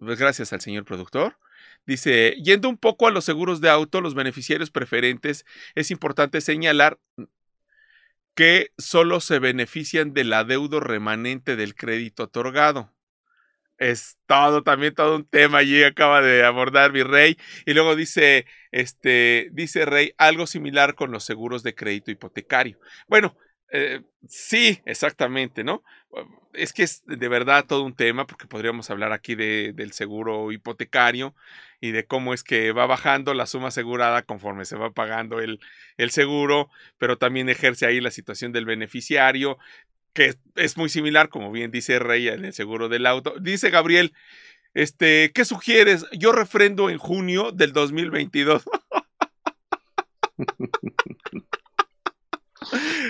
Pues 0.04 0.20
gracias 0.20 0.54
al 0.54 0.62
señor 0.62 0.86
productor. 0.86 1.38
Dice, 1.86 2.36
yendo 2.44 2.70
un 2.70 2.78
poco 2.78 3.08
a 3.08 3.12
los 3.12 3.26
seguros 3.26 3.62
de 3.62 3.70
auto, 3.70 4.02
los 4.02 4.16
beneficiarios 4.16 4.72
preferentes, 4.72 5.46
es 5.76 5.92
importante 5.92 6.42
señalar 6.42 7.00
que 8.36 8.72
solo 8.78 9.20
se 9.20 9.40
benefician 9.40 10.14
del 10.14 10.34
adeudo 10.34 10.80
remanente 10.80 11.56
del 11.56 11.76
crédito 11.76 12.24
otorgado. 12.24 12.92
Es 13.78 14.18
todo, 14.28 14.64
también 14.64 14.94
todo 14.94 15.18
un 15.18 15.26
tema 15.26 15.60
allí 15.60 15.84
acaba 15.84 16.22
de 16.22 16.44
abordar 16.44 16.94
mi 16.94 17.04
rey. 17.04 17.38
Y 17.66 17.74
luego 17.74 17.96
dice, 17.96 18.46
este, 18.72 19.50
dice 19.52 19.86
Rey, 19.86 20.14
algo 20.18 20.48
similar 20.48 20.96
con 20.96 21.12
los 21.12 21.24
seguros 21.26 21.64
de 21.64 21.76
crédito 21.76 22.12
hipotecario. 22.12 22.80
Bueno, 23.08 23.36
eh, 23.76 24.02
sí, 24.30 24.80
exactamente, 24.86 25.64
¿no? 25.64 25.84
Es 26.54 26.74
que 26.74 26.84
es 26.84 27.04
de 27.08 27.28
verdad 27.28 27.66
todo 27.66 27.84
un 27.84 27.96
tema, 27.96 28.28
porque 28.28 28.46
podríamos 28.46 28.92
hablar 28.92 29.12
aquí 29.12 29.34
de, 29.34 29.74
del 29.74 29.94
seguro 29.94 30.52
hipotecario 30.52 31.34
y 31.82 31.90
de 31.90 32.06
cómo 32.06 32.36
es 32.36 32.44
que 32.44 32.72
va 32.72 32.86
bajando 32.86 33.34
la 33.34 33.48
suma 33.48 33.70
asegurada 33.70 34.22
conforme 34.22 34.66
se 34.66 34.78
va 34.78 34.92
pagando 34.92 35.40
el, 35.40 35.60
el 35.98 36.12
seguro, 36.12 36.70
pero 37.00 37.18
también 37.18 37.50
ejerce 37.50 37.88
ahí 37.88 38.00
la 38.00 38.12
situación 38.12 38.52
del 38.52 38.66
beneficiario, 38.66 39.58
que 40.14 40.36
es 40.56 40.78
muy 40.78 40.90
similar, 40.90 41.30
como 41.30 41.52
bien 41.52 41.72
dice 41.72 41.98
Rey 41.98 42.28
en 42.28 42.46
el 42.46 42.54
seguro 42.54 42.90
del 42.90 43.08
auto. 43.08 43.34
Dice 43.42 43.72
Gabriel, 43.72 44.14
este, 44.76 45.32
¿qué 45.34 45.46
sugieres? 45.46 46.06
Yo 46.12 46.32
refrendo 46.32 46.92
en 46.92 47.00
junio 47.00 47.52
del 47.52 47.74
2022. 47.74 48.64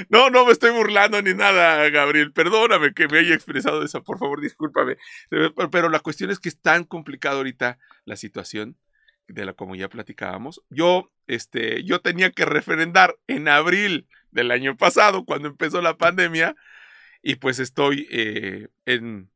No, 0.09 0.29
no 0.29 0.45
me 0.45 0.51
estoy 0.51 0.71
burlando 0.71 1.21
ni 1.21 1.33
nada, 1.33 1.89
Gabriel. 1.89 2.31
Perdóname 2.33 2.93
que 2.93 3.07
me 3.07 3.19
haya 3.19 3.33
expresado 3.35 3.83
eso, 3.83 4.03
por 4.03 4.19
favor, 4.19 4.41
discúlpame. 4.41 4.97
Pero 5.71 5.89
la 5.89 5.99
cuestión 5.99 6.31
es 6.31 6.39
que 6.39 6.49
es 6.49 6.59
tan 6.59 6.83
complicada 6.83 7.37
ahorita 7.37 7.77
la 8.05 8.15
situación 8.15 8.77
de 9.27 9.45
la 9.45 9.53
como 9.53 9.75
ya 9.75 9.89
platicábamos. 9.89 10.61
Yo, 10.69 11.11
este, 11.27 11.83
yo 11.83 12.01
tenía 12.01 12.31
que 12.31 12.45
referendar 12.45 13.15
en 13.27 13.47
abril 13.47 14.07
del 14.31 14.51
año 14.51 14.75
pasado, 14.75 15.25
cuando 15.25 15.47
empezó 15.47 15.81
la 15.81 15.97
pandemia, 15.97 16.55
y 17.21 17.35
pues 17.35 17.59
estoy 17.59 18.07
eh, 18.11 18.67
en, 18.85 19.29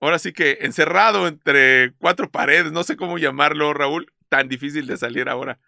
ahora 0.00 0.18
sí 0.18 0.32
que 0.32 0.58
encerrado 0.60 1.26
entre 1.26 1.92
cuatro 1.98 2.30
paredes, 2.30 2.72
no 2.72 2.84
sé 2.84 2.96
cómo 2.96 3.18
llamarlo, 3.18 3.72
Raúl, 3.74 4.12
tan 4.28 4.48
difícil 4.48 4.86
de 4.86 4.96
salir 4.96 5.28
ahora. 5.28 5.58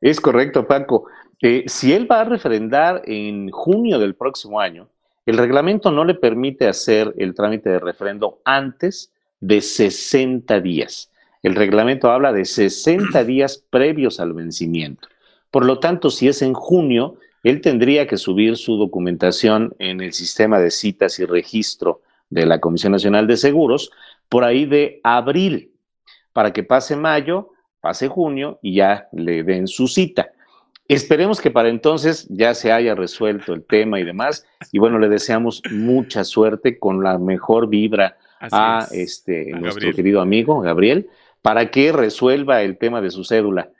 Es 0.00 0.20
correcto, 0.20 0.66
Paco. 0.66 1.06
Eh, 1.46 1.64
si 1.66 1.92
él 1.92 2.10
va 2.10 2.22
a 2.22 2.24
referendar 2.24 3.02
en 3.04 3.50
junio 3.50 3.98
del 3.98 4.14
próximo 4.14 4.60
año, 4.60 4.88
el 5.26 5.36
reglamento 5.36 5.90
no 5.90 6.06
le 6.06 6.14
permite 6.14 6.66
hacer 6.66 7.12
el 7.18 7.34
trámite 7.34 7.68
de 7.68 7.80
referendo 7.80 8.40
antes 8.46 9.12
de 9.40 9.60
60 9.60 10.58
días. 10.60 11.12
El 11.42 11.54
reglamento 11.54 12.10
habla 12.10 12.32
de 12.32 12.46
60 12.46 13.24
días 13.26 13.62
previos 13.68 14.20
al 14.20 14.32
vencimiento. 14.32 15.06
Por 15.50 15.66
lo 15.66 15.80
tanto, 15.80 16.08
si 16.08 16.28
es 16.28 16.40
en 16.40 16.54
junio, 16.54 17.16
él 17.42 17.60
tendría 17.60 18.06
que 18.06 18.16
subir 18.16 18.56
su 18.56 18.78
documentación 18.78 19.74
en 19.78 20.00
el 20.00 20.14
sistema 20.14 20.58
de 20.58 20.70
citas 20.70 21.18
y 21.18 21.26
registro 21.26 22.00
de 22.30 22.46
la 22.46 22.58
Comisión 22.58 22.92
Nacional 22.92 23.26
de 23.26 23.36
Seguros 23.36 23.90
por 24.30 24.44
ahí 24.44 24.64
de 24.64 24.98
abril, 25.04 25.72
para 26.32 26.54
que 26.54 26.62
pase 26.62 26.96
mayo, 26.96 27.50
pase 27.82 28.08
junio 28.08 28.58
y 28.62 28.76
ya 28.76 29.08
le 29.12 29.42
den 29.42 29.68
su 29.68 29.88
cita. 29.88 30.30
Esperemos 30.86 31.40
que 31.40 31.50
para 31.50 31.70
entonces 31.70 32.26
ya 32.28 32.54
se 32.54 32.70
haya 32.70 32.94
resuelto 32.94 33.54
el 33.54 33.64
tema 33.64 34.00
y 34.00 34.04
demás. 34.04 34.46
Y 34.70 34.78
bueno, 34.78 34.98
le 34.98 35.08
deseamos 35.08 35.62
mucha 35.70 36.24
suerte 36.24 36.78
con 36.78 37.02
la 37.02 37.18
mejor 37.18 37.68
vibra 37.68 38.18
a 38.40 38.86
este 38.92 39.52
nuestro 39.52 39.92
querido 39.94 40.20
amigo 40.20 40.60
Gabriel 40.60 41.08
para 41.40 41.70
que 41.70 41.92
resuelva 41.92 42.62
el 42.62 42.76
tema 42.76 43.00
de 43.00 43.10
su 43.10 43.24
cédula. 43.24 43.70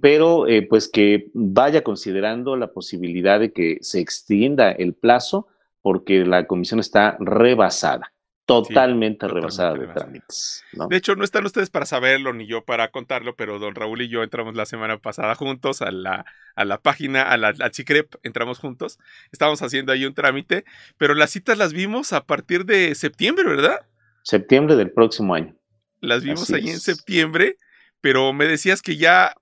Pero 0.00 0.46
eh, 0.46 0.62
pues 0.62 0.88
que 0.88 1.28
vaya 1.34 1.82
considerando 1.82 2.56
la 2.56 2.68
posibilidad 2.72 3.38
de 3.38 3.52
que 3.52 3.76
se 3.82 4.00
extienda 4.00 4.72
el 4.72 4.94
plazo 4.94 5.48
porque 5.82 6.24
la 6.24 6.46
comisión 6.46 6.80
está 6.80 7.18
rebasada 7.20 8.12
totalmente 8.46 9.26
rebasada 9.26 9.74
de 9.74 9.88
trámites. 9.88 10.64
De 10.88 10.96
hecho, 10.96 11.16
no 11.16 11.24
están 11.24 11.44
ustedes 11.44 11.68
para 11.68 11.84
saberlo 11.84 12.32
ni 12.32 12.46
yo 12.46 12.64
para 12.64 12.92
contarlo, 12.92 13.34
pero 13.34 13.58
don 13.58 13.74
Raúl 13.74 14.02
y 14.02 14.08
yo 14.08 14.22
entramos 14.22 14.54
la 14.54 14.66
semana 14.66 14.98
pasada 14.98 15.34
juntos 15.34 15.82
a 15.82 15.90
la, 15.90 16.24
a 16.54 16.64
la 16.64 16.80
página, 16.80 17.22
a 17.22 17.36
la, 17.36 17.52
Chicrep, 17.70 18.14
entramos 18.22 18.60
juntos. 18.60 19.00
Estábamos 19.32 19.62
haciendo 19.62 19.92
ahí 19.92 20.04
un 20.04 20.14
trámite, 20.14 20.64
pero 20.96 21.14
las 21.14 21.30
citas 21.30 21.58
las 21.58 21.72
vimos 21.72 22.12
a 22.12 22.24
partir 22.24 22.64
de 22.64 22.94
septiembre, 22.94 23.44
¿verdad? 23.44 23.80
Septiembre 24.22 24.76
del 24.76 24.92
próximo 24.92 25.34
año. 25.34 25.56
Las 26.00 26.22
vimos 26.22 26.50
ahí 26.52 26.68
en 26.68 26.78
septiembre, 26.78 27.56
pero 28.00 28.32
me 28.32 28.46
decías 28.46 28.80
que 28.80 28.96
ya, 28.96 29.34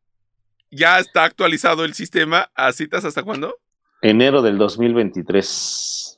ya 0.70 0.98
está 0.98 1.24
actualizado 1.24 1.84
el 1.84 1.92
sistema 1.92 2.50
a 2.54 2.72
citas 2.72 3.04
hasta 3.04 3.22
cuándo? 3.22 3.58
Enero 4.00 4.40
del 4.40 4.56
2023. 4.56 6.13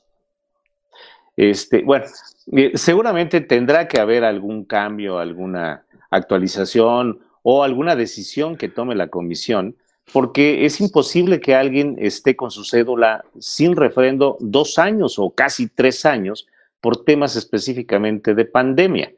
Este, 1.37 1.83
bueno, 1.83 2.05
eh, 2.51 2.71
seguramente 2.73 3.41
tendrá 3.41 3.87
que 3.87 3.99
haber 3.99 4.23
algún 4.23 4.65
cambio, 4.65 5.19
alguna 5.19 5.85
actualización 6.09 7.19
o 7.43 7.63
alguna 7.63 7.95
decisión 7.95 8.57
que 8.57 8.69
tome 8.69 8.95
la 8.95 9.09
comisión, 9.09 9.75
porque 10.11 10.65
es 10.65 10.81
imposible 10.81 11.39
que 11.39 11.53
alguien 11.53 11.95
esté 11.99 12.35
con 12.35 12.49
su 12.49 12.63
cédula 12.63 13.23
sin 13.39 13.75
refrendo 13.75 14.37
dos 14.39 14.79
años 14.79 15.19
o 15.19 15.29
casi 15.29 15.67
tres 15.67 16.05
años 16.05 16.47
por 16.81 17.03
temas 17.03 17.35
específicamente 17.35 18.33
de 18.33 18.45
pandemia. 18.45 19.11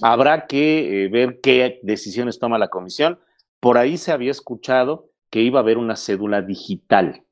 Habrá 0.00 0.46
que 0.46 1.04
eh, 1.04 1.08
ver 1.08 1.40
qué 1.42 1.80
decisiones 1.82 2.38
toma 2.38 2.56
la 2.58 2.68
comisión. 2.68 3.18
Por 3.60 3.76
ahí 3.76 3.98
se 3.98 4.12
había 4.12 4.30
escuchado 4.30 5.10
que 5.28 5.40
iba 5.40 5.58
a 5.58 5.62
haber 5.62 5.76
una 5.76 5.96
cédula 5.96 6.40
digital. 6.40 7.24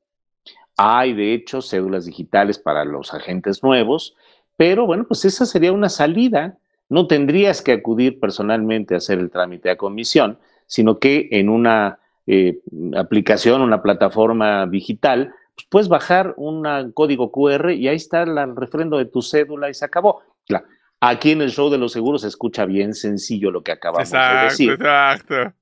Hay, 0.75 1.13
de 1.13 1.33
hecho, 1.33 1.61
cédulas 1.61 2.05
digitales 2.05 2.59
para 2.59 2.85
los 2.85 3.13
agentes 3.13 3.63
nuevos 3.63 4.15
pero 4.57 4.85
bueno, 4.85 5.05
pues 5.07 5.23
esa 5.23 5.45
sería 5.45 5.71
una 5.71 5.89
salida. 5.89 6.57
No 6.89 7.07
tendrías 7.07 7.61
que 7.61 7.73
acudir 7.73 8.19
personalmente 8.19 8.95
a 8.95 8.97
hacer 8.97 9.19
el 9.19 9.29
trámite 9.29 9.69
a 9.69 9.77
comisión, 9.77 10.39
sino 10.65 10.99
que 10.99 11.29
en 11.31 11.49
una 11.49 11.99
eh, 12.25 12.59
aplicación, 12.95 13.61
una 13.61 13.81
plataforma 13.81 14.65
digital, 14.67 15.33
pues 15.55 15.67
puedes 15.69 15.87
bajar 15.87 16.33
un 16.37 16.91
código 16.93 17.31
QR 17.31 17.71
y 17.71 17.87
ahí 17.87 17.95
está 17.95 18.23
el 18.23 18.55
refrendo 18.55 18.97
de 18.97 19.05
tu 19.05 19.21
cédula 19.21 19.69
y 19.69 19.73
se 19.73 19.85
acabó. 19.85 20.21
Claro, 20.47 20.65
aquí 20.99 21.31
en 21.31 21.41
el 21.41 21.51
show 21.51 21.69
de 21.69 21.77
los 21.77 21.91
seguros 21.91 22.21
se 22.21 22.27
escucha 22.27 22.65
bien 22.65 22.93
sencillo 22.93 23.51
lo 23.51 23.61
que 23.61 23.71
acabamos 23.71 24.11
de 24.11 24.17
decir. 24.43 24.71
Exacto. 24.71 25.53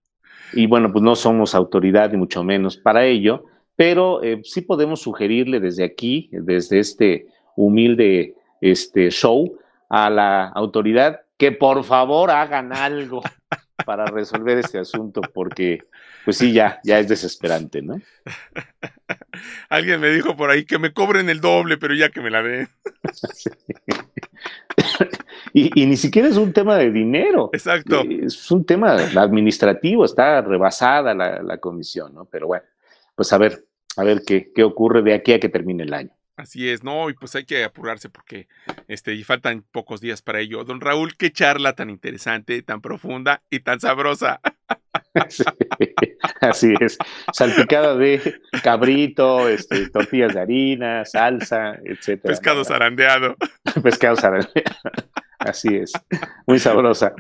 Y 0.54 0.68
bueno, 0.68 0.92
pues 0.92 1.04
no 1.04 1.16
somos 1.16 1.54
autoridad 1.54 2.12
ni 2.12 2.18
mucho 2.18 2.44
menos 2.44 2.78
para 2.78 3.06
ello, 3.06 3.46
pero 3.76 4.24
eh, 4.24 4.42
sí 4.44 4.62
podemos 4.62 5.02
sugerirle 5.02 5.60
desde 5.60 5.84
aquí, 5.84 6.30
desde 6.32 6.80
este 6.80 7.28
humilde 7.56 8.36
este 8.62 9.10
show 9.10 9.58
a 9.90 10.10
la 10.10 10.48
autoridad 10.50 11.22
que 11.38 11.52
por 11.52 11.84
favor 11.84 12.32
hagan 12.32 12.74
algo 12.74 13.22
para 13.86 14.06
resolver 14.06 14.58
este 14.58 14.80
asunto, 14.80 15.22
porque 15.34 15.80
pues 16.24 16.38
sí, 16.38 16.54
ya, 16.54 16.80
ya 16.84 17.00
es 17.00 17.08
desesperante, 17.08 17.82
¿no? 17.82 18.02
Alguien 19.70 20.02
me 20.02 20.10
dijo 20.10 20.36
por 20.36 20.50
ahí 20.50 20.66
que 20.66 20.80
me 20.80 20.92
cobren 20.92 21.30
el 21.30 21.40
doble, 21.40 21.78
pero 21.78 21.94
ya 21.94 22.10
que 22.10 22.22
me 22.22 22.32
la 22.32 22.42
den. 22.42 22.68
y, 25.54 25.86
ni 25.86 25.98
siquiera 25.98 26.28
es 26.28 26.38
un 26.38 26.52
tema 26.52 26.78
de 26.78 26.92
dinero. 26.92 27.52
Exacto. 27.54 28.04
Es 28.10 28.50
un 28.50 28.66
tema 28.66 28.94
administrativo, 28.94 30.06
está 30.06 30.42
rebasada 30.42 31.14
la, 31.14 31.44
la 31.44 31.58
comisión, 31.60 32.16
¿no? 32.16 32.26
Pero 32.26 32.48
bueno, 32.48 32.66
pues 33.14 33.32
a 33.32 33.38
ver, 33.38 33.66
a 33.98 34.04
ver 34.04 34.24
qué, 34.26 34.52
qué 34.54 34.64
ocurre 34.64 35.04
de 35.04 35.14
aquí 35.14 35.34
a 35.34 35.40
que 35.40 35.50
termine 35.50 35.84
el 35.84 35.94
año. 35.94 36.12
Así 36.38 36.70
es, 36.70 36.84
no, 36.84 37.10
y 37.10 37.14
pues 37.14 37.34
hay 37.36 37.46
que 37.46 37.64
apurarse 37.64 38.10
porque 38.10 38.50
este, 38.90 39.14
y 39.14 39.24
faltan 39.24 39.64
pocos 39.72 40.02
días 40.02 40.22
para 40.22 40.42
ello. 40.42 40.66
Don 40.66 40.82
Raúl, 40.82 41.16
qué 41.16 41.32
charla 41.32 41.74
tan 41.74 41.90
interesante, 41.90 42.62
tan 42.62 42.82
profunda 42.82 43.42
y 43.50 43.62
tan 43.62 43.80
sabrosa. 43.80 44.42
así 46.42 46.74
es, 46.82 46.98
salpicada 47.32 47.96
de 47.96 48.42
cabrito, 48.64 49.48
este, 49.48 49.90
tortillas 49.90 50.34
de 50.34 50.42
harina, 50.42 51.06
salsa, 51.06 51.80
etcétera. 51.86 52.34
Pescado 52.34 52.66
zarandeado. 52.66 53.38
Pescado 53.84 54.18
zarandeado. 54.18 54.76
Así 55.46 55.76
es, 55.76 55.94
muy 56.48 56.60
sabrosa. 56.60 57.14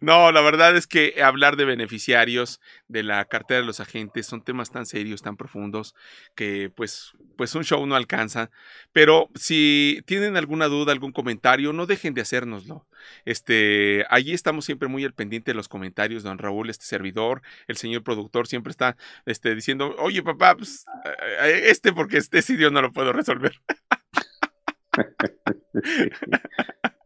No, 0.00 0.32
la 0.32 0.40
verdad 0.40 0.76
es 0.76 0.86
que 0.86 1.22
hablar 1.22 1.56
de 1.56 1.64
beneficiarios 1.64 2.60
de 2.88 3.02
la 3.02 3.24
cartera 3.26 3.60
de 3.60 3.66
los 3.66 3.80
agentes 3.80 4.26
son 4.26 4.42
temas 4.42 4.70
tan 4.70 4.86
serios, 4.86 5.22
tan 5.22 5.36
profundos, 5.36 5.94
que 6.34 6.70
pues, 6.74 7.12
pues 7.36 7.54
un 7.54 7.64
show 7.64 7.84
no 7.86 7.96
alcanza. 7.96 8.50
Pero 8.92 9.28
si 9.34 10.00
tienen 10.06 10.36
alguna 10.36 10.66
duda, 10.66 10.92
algún 10.92 11.12
comentario, 11.12 11.72
no 11.72 11.86
dejen 11.86 12.14
de 12.14 12.22
hacérnoslo. 12.22 12.86
Este, 13.24 14.04
allí 14.08 14.32
estamos 14.32 14.64
siempre 14.64 14.88
muy 14.88 15.04
al 15.04 15.12
pendiente 15.12 15.50
de 15.50 15.56
los 15.56 15.68
comentarios, 15.68 16.22
don 16.22 16.38
Raúl, 16.38 16.70
este 16.70 16.86
servidor, 16.86 17.42
el 17.66 17.76
señor 17.76 18.02
productor 18.02 18.46
siempre 18.46 18.70
está 18.70 18.96
este, 19.26 19.54
diciendo, 19.54 19.94
oye 19.98 20.22
papá, 20.22 20.56
pues, 20.56 20.86
eh, 21.42 21.64
este 21.66 21.92
porque 21.92 22.18
este 22.18 22.40
sitio 22.42 22.70
no 22.70 22.80
lo 22.82 22.92
puedo 22.92 23.12
resolver. 23.12 23.60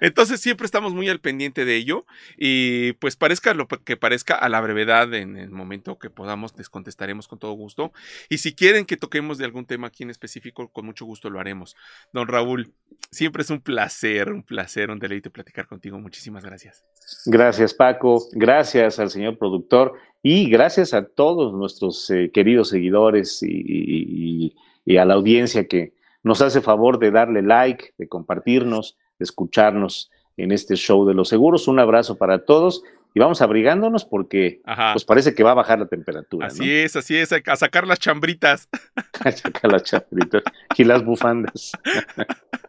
Entonces 0.00 0.40
siempre 0.40 0.64
estamos 0.64 0.92
muy 0.92 1.08
al 1.08 1.20
pendiente 1.20 1.64
de 1.64 1.76
ello 1.76 2.04
y 2.36 2.92
pues 2.94 3.16
parezca 3.16 3.54
lo 3.54 3.68
que 3.68 3.96
parezca 3.96 4.34
a 4.34 4.48
la 4.48 4.60
brevedad 4.60 5.14
en 5.14 5.36
el 5.36 5.50
momento 5.50 5.98
que 5.98 6.10
podamos 6.10 6.56
les 6.56 6.68
contestaremos 6.68 7.28
con 7.28 7.38
todo 7.38 7.52
gusto 7.52 7.92
y 8.28 8.38
si 8.38 8.54
quieren 8.54 8.86
que 8.86 8.96
toquemos 8.96 9.38
de 9.38 9.44
algún 9.44 9.66
tema 9.66 9.86
aquí 9.86 10.02
en 10.02 10.10
específico 10.10 10.68
con 10.68 10.86
mucho 10.86 11.04
gusto 11.04 11.30
lo 11.30 11.38
haremos. 11.38 11.76
Don 12.12 12.26
Raúl, 12.26 12.72
siempre 13.10 13.42
es 13.42 13.50
un 13.50 13.60
placer, 13.60 14.30
un 14.30 14.42
placer, 14.42 14.90
un 14.90 14.98
deleite 14.98 15.30
platicar 15.30 15.68
contigo. 15.68 15.98
Muchísimas 15.98 16.44
gracias. 16.44 16.84
Gracias 17.26 17.72
Paco, 17.72 18.20
gracias 18.32 18.98
al 18.98 19.10
señor 19.10 19.38
productor 19.38 19.94
y 20.22 20.50
gracias 20.50 20.92
a 20.92 21.06
todos 21.06 21.52
nuestros 21.52 22.10
eh, 22.10 22.30
queridos 22.32 22.70
seguidores 22.70 23.40
y 23.42 24.52
a 24.98 25.04
la 25.04 25.14
audiencia 25.14 25.68
que 25.68 25.92
nos 26.22 26.42
hace 26.42 26.60
favor 26.60 26.98
de 26.98 27.10
darle 27.10 27.42
like, 27.42 27.94
de 27.98 28.08
compartirnos 28.08 28.96
escucharnos 29.18 30.10
en 30.36 30.52
este 30.52 30.76
show 30.76 31.06
de 31.06 31.14
los 31.14 31.28
seguros. 31.28 31.68
Un 31.68 31.78
abrazo 31.78 32.16
para 32.16 32.44
todos 32.44 32.82
y 33.14 33.20
vamos 33.20 33.42
abrigándonos 33.42 34.04
porque 34.04 34.60
pues 34.92 35.04
parece 35.04 35.34
que 35.34 35.42
va 35.42 35.52
a 35.52 35.54
bajar 35.54 35.78
la 35.78 35.86
temperatura. 35.86 36.46
Así 36.46 36.70
es, 36.70 36.96
así 36.96 37.16
es, 37.16 37.32
a 37.32 37.56
sacar 37.56 37.86
las 37.86 37.98
chambritas. 37.98 38.68
a 39.24 39.32
sacar 39.32 39.72
las 39.72 39.84
chambritas 39.84 40.42
y 40.76 40.84
las 40.84 41.04
bufandas. 41.04 41.72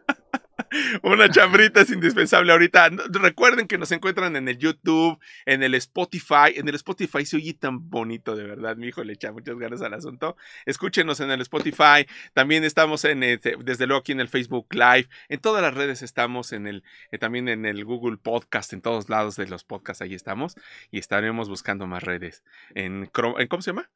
Una 1.02 1.28
chambrita 1.30 1.80
es 1.80 1.90
indispensable 1.90 2.52
ahorita. 2.52 2.90
Recuerden 3.10 3.66
que 3.66 3.78
nos 3.78 3.92
encuentran 3.92 4.36
en 4.36 4.48
el 4.48 4.58
YouTube, 4.58 5.18
en 5.46 5.62
el 5.62 5.74
Spotify. 5.74 6.52
En 6.54 6.68
el 6.68 6.74
Spotify 6.76 7.24
se 7.24 7.36
oye 7.36 7.54
tan 7.54 7.88
bonito, 7.90 8.36
de 8.36 8.44
verdad. 8.44 8.76
Mi 8.76 8.88
hijo 8.88 9.02
le 9.04 9.14
echa 9.14 9.32
muchas 9.32 9.56
ganas 9.56 9.82
al 9.82 9.94
asunto. 9.94 10.36
Escúchenos 10.66 11.20
en 11.20 11.30
el 11.30 11.40
Spotify. 11.42 12.06
También 12.32 12.64
estamos 12.64 13.04
en, 13.04 13.22
este, 13.22 13.56
desde 13.62 13.86
luego 13.86 14.00
aquí 14.00 14.12
en 14.12 14.20
el 14.20 14.28
Facebook 14.28 14.66
Live. 14.72 15.08
En 15.28 15.40
todas 15.40 15.62
las 15.62 15.74
redes 15.74 16.02
estamos, 16.02 16.52
en 16.52 16.66
el, 16.66 16.84
eh, 17.10 17.18
también 17.18 17.48
en 17.48 17.66
el 17.66 17.84
Google 17.84 18.16
Podcast, 18.16 18.72
en 18.72 18.80
todos 18.80 19.08
lados 19.08 19.36
de 19.36 19.46
los 19.46 19.64
podcasts, 19.64 20.02
ahí 20.02 20.14
estamos. 20.14 20.56
Y 20.90 20.98
estaremos 20.98 21.48
buscando 21.48 21.86
más 21.86 22.02
redes. 22.02 22.42
En, 22.74 23.10
en 23.38 23.48
¿Cómo 23.48 23.62
se 23.62 23.70
llama? 23.70 23.90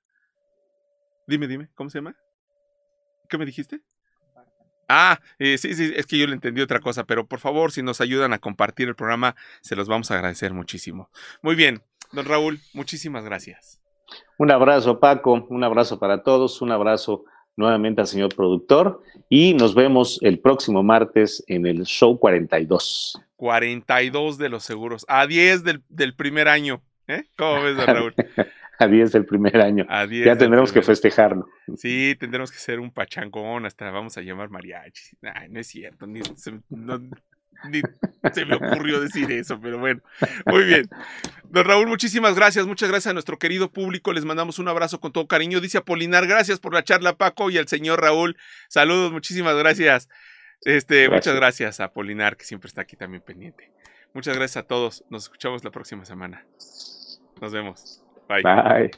Dime, 1.26 1.46
dime, 1.46 1.68
¿cómo 1.74 1.90
se 1.90 1.98
llama? 1.98 2.16
¿Qué 3.28 3.36
me 3.36 3.44
dijiste? 3.44 3.82
Ah, 4.88 5.20
eh, 5.38 5.58
sí, 5.58 5.74
sí, 5.74 5.92
es 5.94 6.06
que 6.06 6.18
yo 6.18 6.26
le 6.26 6.32
entendí 6.32 6.62
otra 6.62 6.80
cosa, 6.80 7.04
pero 7.04 7.26
por 7.26 7.40
favor, 7.40 7.72
si 7.72 7.82
nos 7.82 8.00
ayudan 8.00 8.32
a 8.32 8.38
compartir 8.38 8.88
el 8.88 8.94
programa, 8.94 9.36
se 9.60 9.76
los 9.76 9.86
vamos 9.86 10.10
a 10.10 10.14
agradecer 10.14 10.54
muchísimo. 10.54 11.10
Muy 11.42 11.54
bien, 11.54 11.82
don 12.12 12.24
Raúl, 12.24 12.58
muchísimas 12.72 13.24
gracias. 13.24 13.80
Un 14.38 14.50
abrazo, 14.50 14.98
Paco, 14.98 15.46
un 15.50 15.62
abrazo 15.62 15.98
para 15.98 16.22
todos, 16.22 16.62
un 16.62 16.72
abrazo 16.72 17.24
nuevamente 17.56 18.00
al 18.00 18.06
señor 18.06 18.34
productor 18.34 19.02
y 19.28 19.52
nos 19.52 19.74
vemos 19.74 20.18
el 20.22 20.38
próximo 20.38 20.82
martes 20.82 21.44
en 21.48 21.66
el 21.66 21.84
show 21.84 22.18
42. 22.18 23.20
42 23.36 24.38
de 24.38 24.48
los 24.48 24.62
seguros, 24.64 25.04
a 25.08 25.26
10 25.26 25.64
del, 25.64 25.82
del 25.88 26.14
primer 26.14 26.48
año. 26.48 26.80
¿eh? 27.08 27.24
¿Cómo 27.36 27.62
ves, 27.62 27.76
don 27.76 27.86
Raúl? 27.86 28.14
a 28.80 28.86
10 28.86 29.12
del 29.12 29.26
primer 29.26 29.60
año. 29.60 29.86
ya 30.10 30.36
tendremos 30.36 30.72
que 30.72 30.82
festejarlo. 30.82 31.48
Sí, 31.76 32.16
tendremos 32.18 32.50
que 32.50 32.58
ser 32.58 32.80
un 32.80 32.92
pachangón, 32.92 33.66
hasta 33.66 33.90
vamos 33.90 34.16
a 34.18 34.22
llamar 34.22 34.50
mariachi. 34.50 35.16
no 35.50 35.60
es 35.60 35.66
cierto, 35.66 36.06
ni 36.06 36.22
se, 38.32 38.44
me 38.46 38.54
ocurrió 38.54 39.00
decir 39.00 39.30
eso, 39.32 39.60
pero 39.60 39.78
bueno, 39.78 40.00
muy 40.46 40.64
bien. 40.64 40.88
Don 41.44 41.64
Raúl, 41.64 41.88
muchísimas 41.88 42.36
gracias, 42.36 42.66
muchas 42.66 42.88
gracias 42.88 43.10
a 43.10 43.14
nuestro 43.14 43.38
querido 43.38 43.72
público, 43.72 44.12
les 44.12 44.24
mandamos 44.24 44.58
un 44.58 44.68
abrazo 44.68 45.00
con 45.00 45.12
todo 45.12 45.26
cariño. 45.26 45.60
Dice 45.60 45.78
Apolinar, 45.78 46.26
gracias 46.26 46.60
por 46.60 46.72
la 46.72 46.84
charla, 46.84 47.16
Paco, 47.16 47.50
y 47.50 47.58
al 47.58 47.66
señor 47.66 48.00
Raúl, 48.00 48.36
saludos, 48.68 49.12
muchísimas 49.12 49.56
gracias. 49.56 50.08
Este, 50.62 51.08
muchas 51.08 51.34
gracias 51.34 51.80
a 51.80 51.84
Apolinar, 51.84 52.36
que 52.36 52.44
siempre 52.44 52.68
está 52.68 52.82
aquí 52.82 52.96
también 52.96 53.22
pendiente. 53.22 53.72
Muchas 54.14 54.36
gracias 54.36 54.64
a 54.64 54.66
todos, 54.66 55.04
nos 55.10 55.24
escuchamos 55.24 55.64
la 55.64 55.70
próxima 55.70 56.04
semana. 56.04 56.46
Nos 57.40 57.52
vemos. 57.52 58.07
Bye. 58.28 58.42
Bye. 58.42 58.90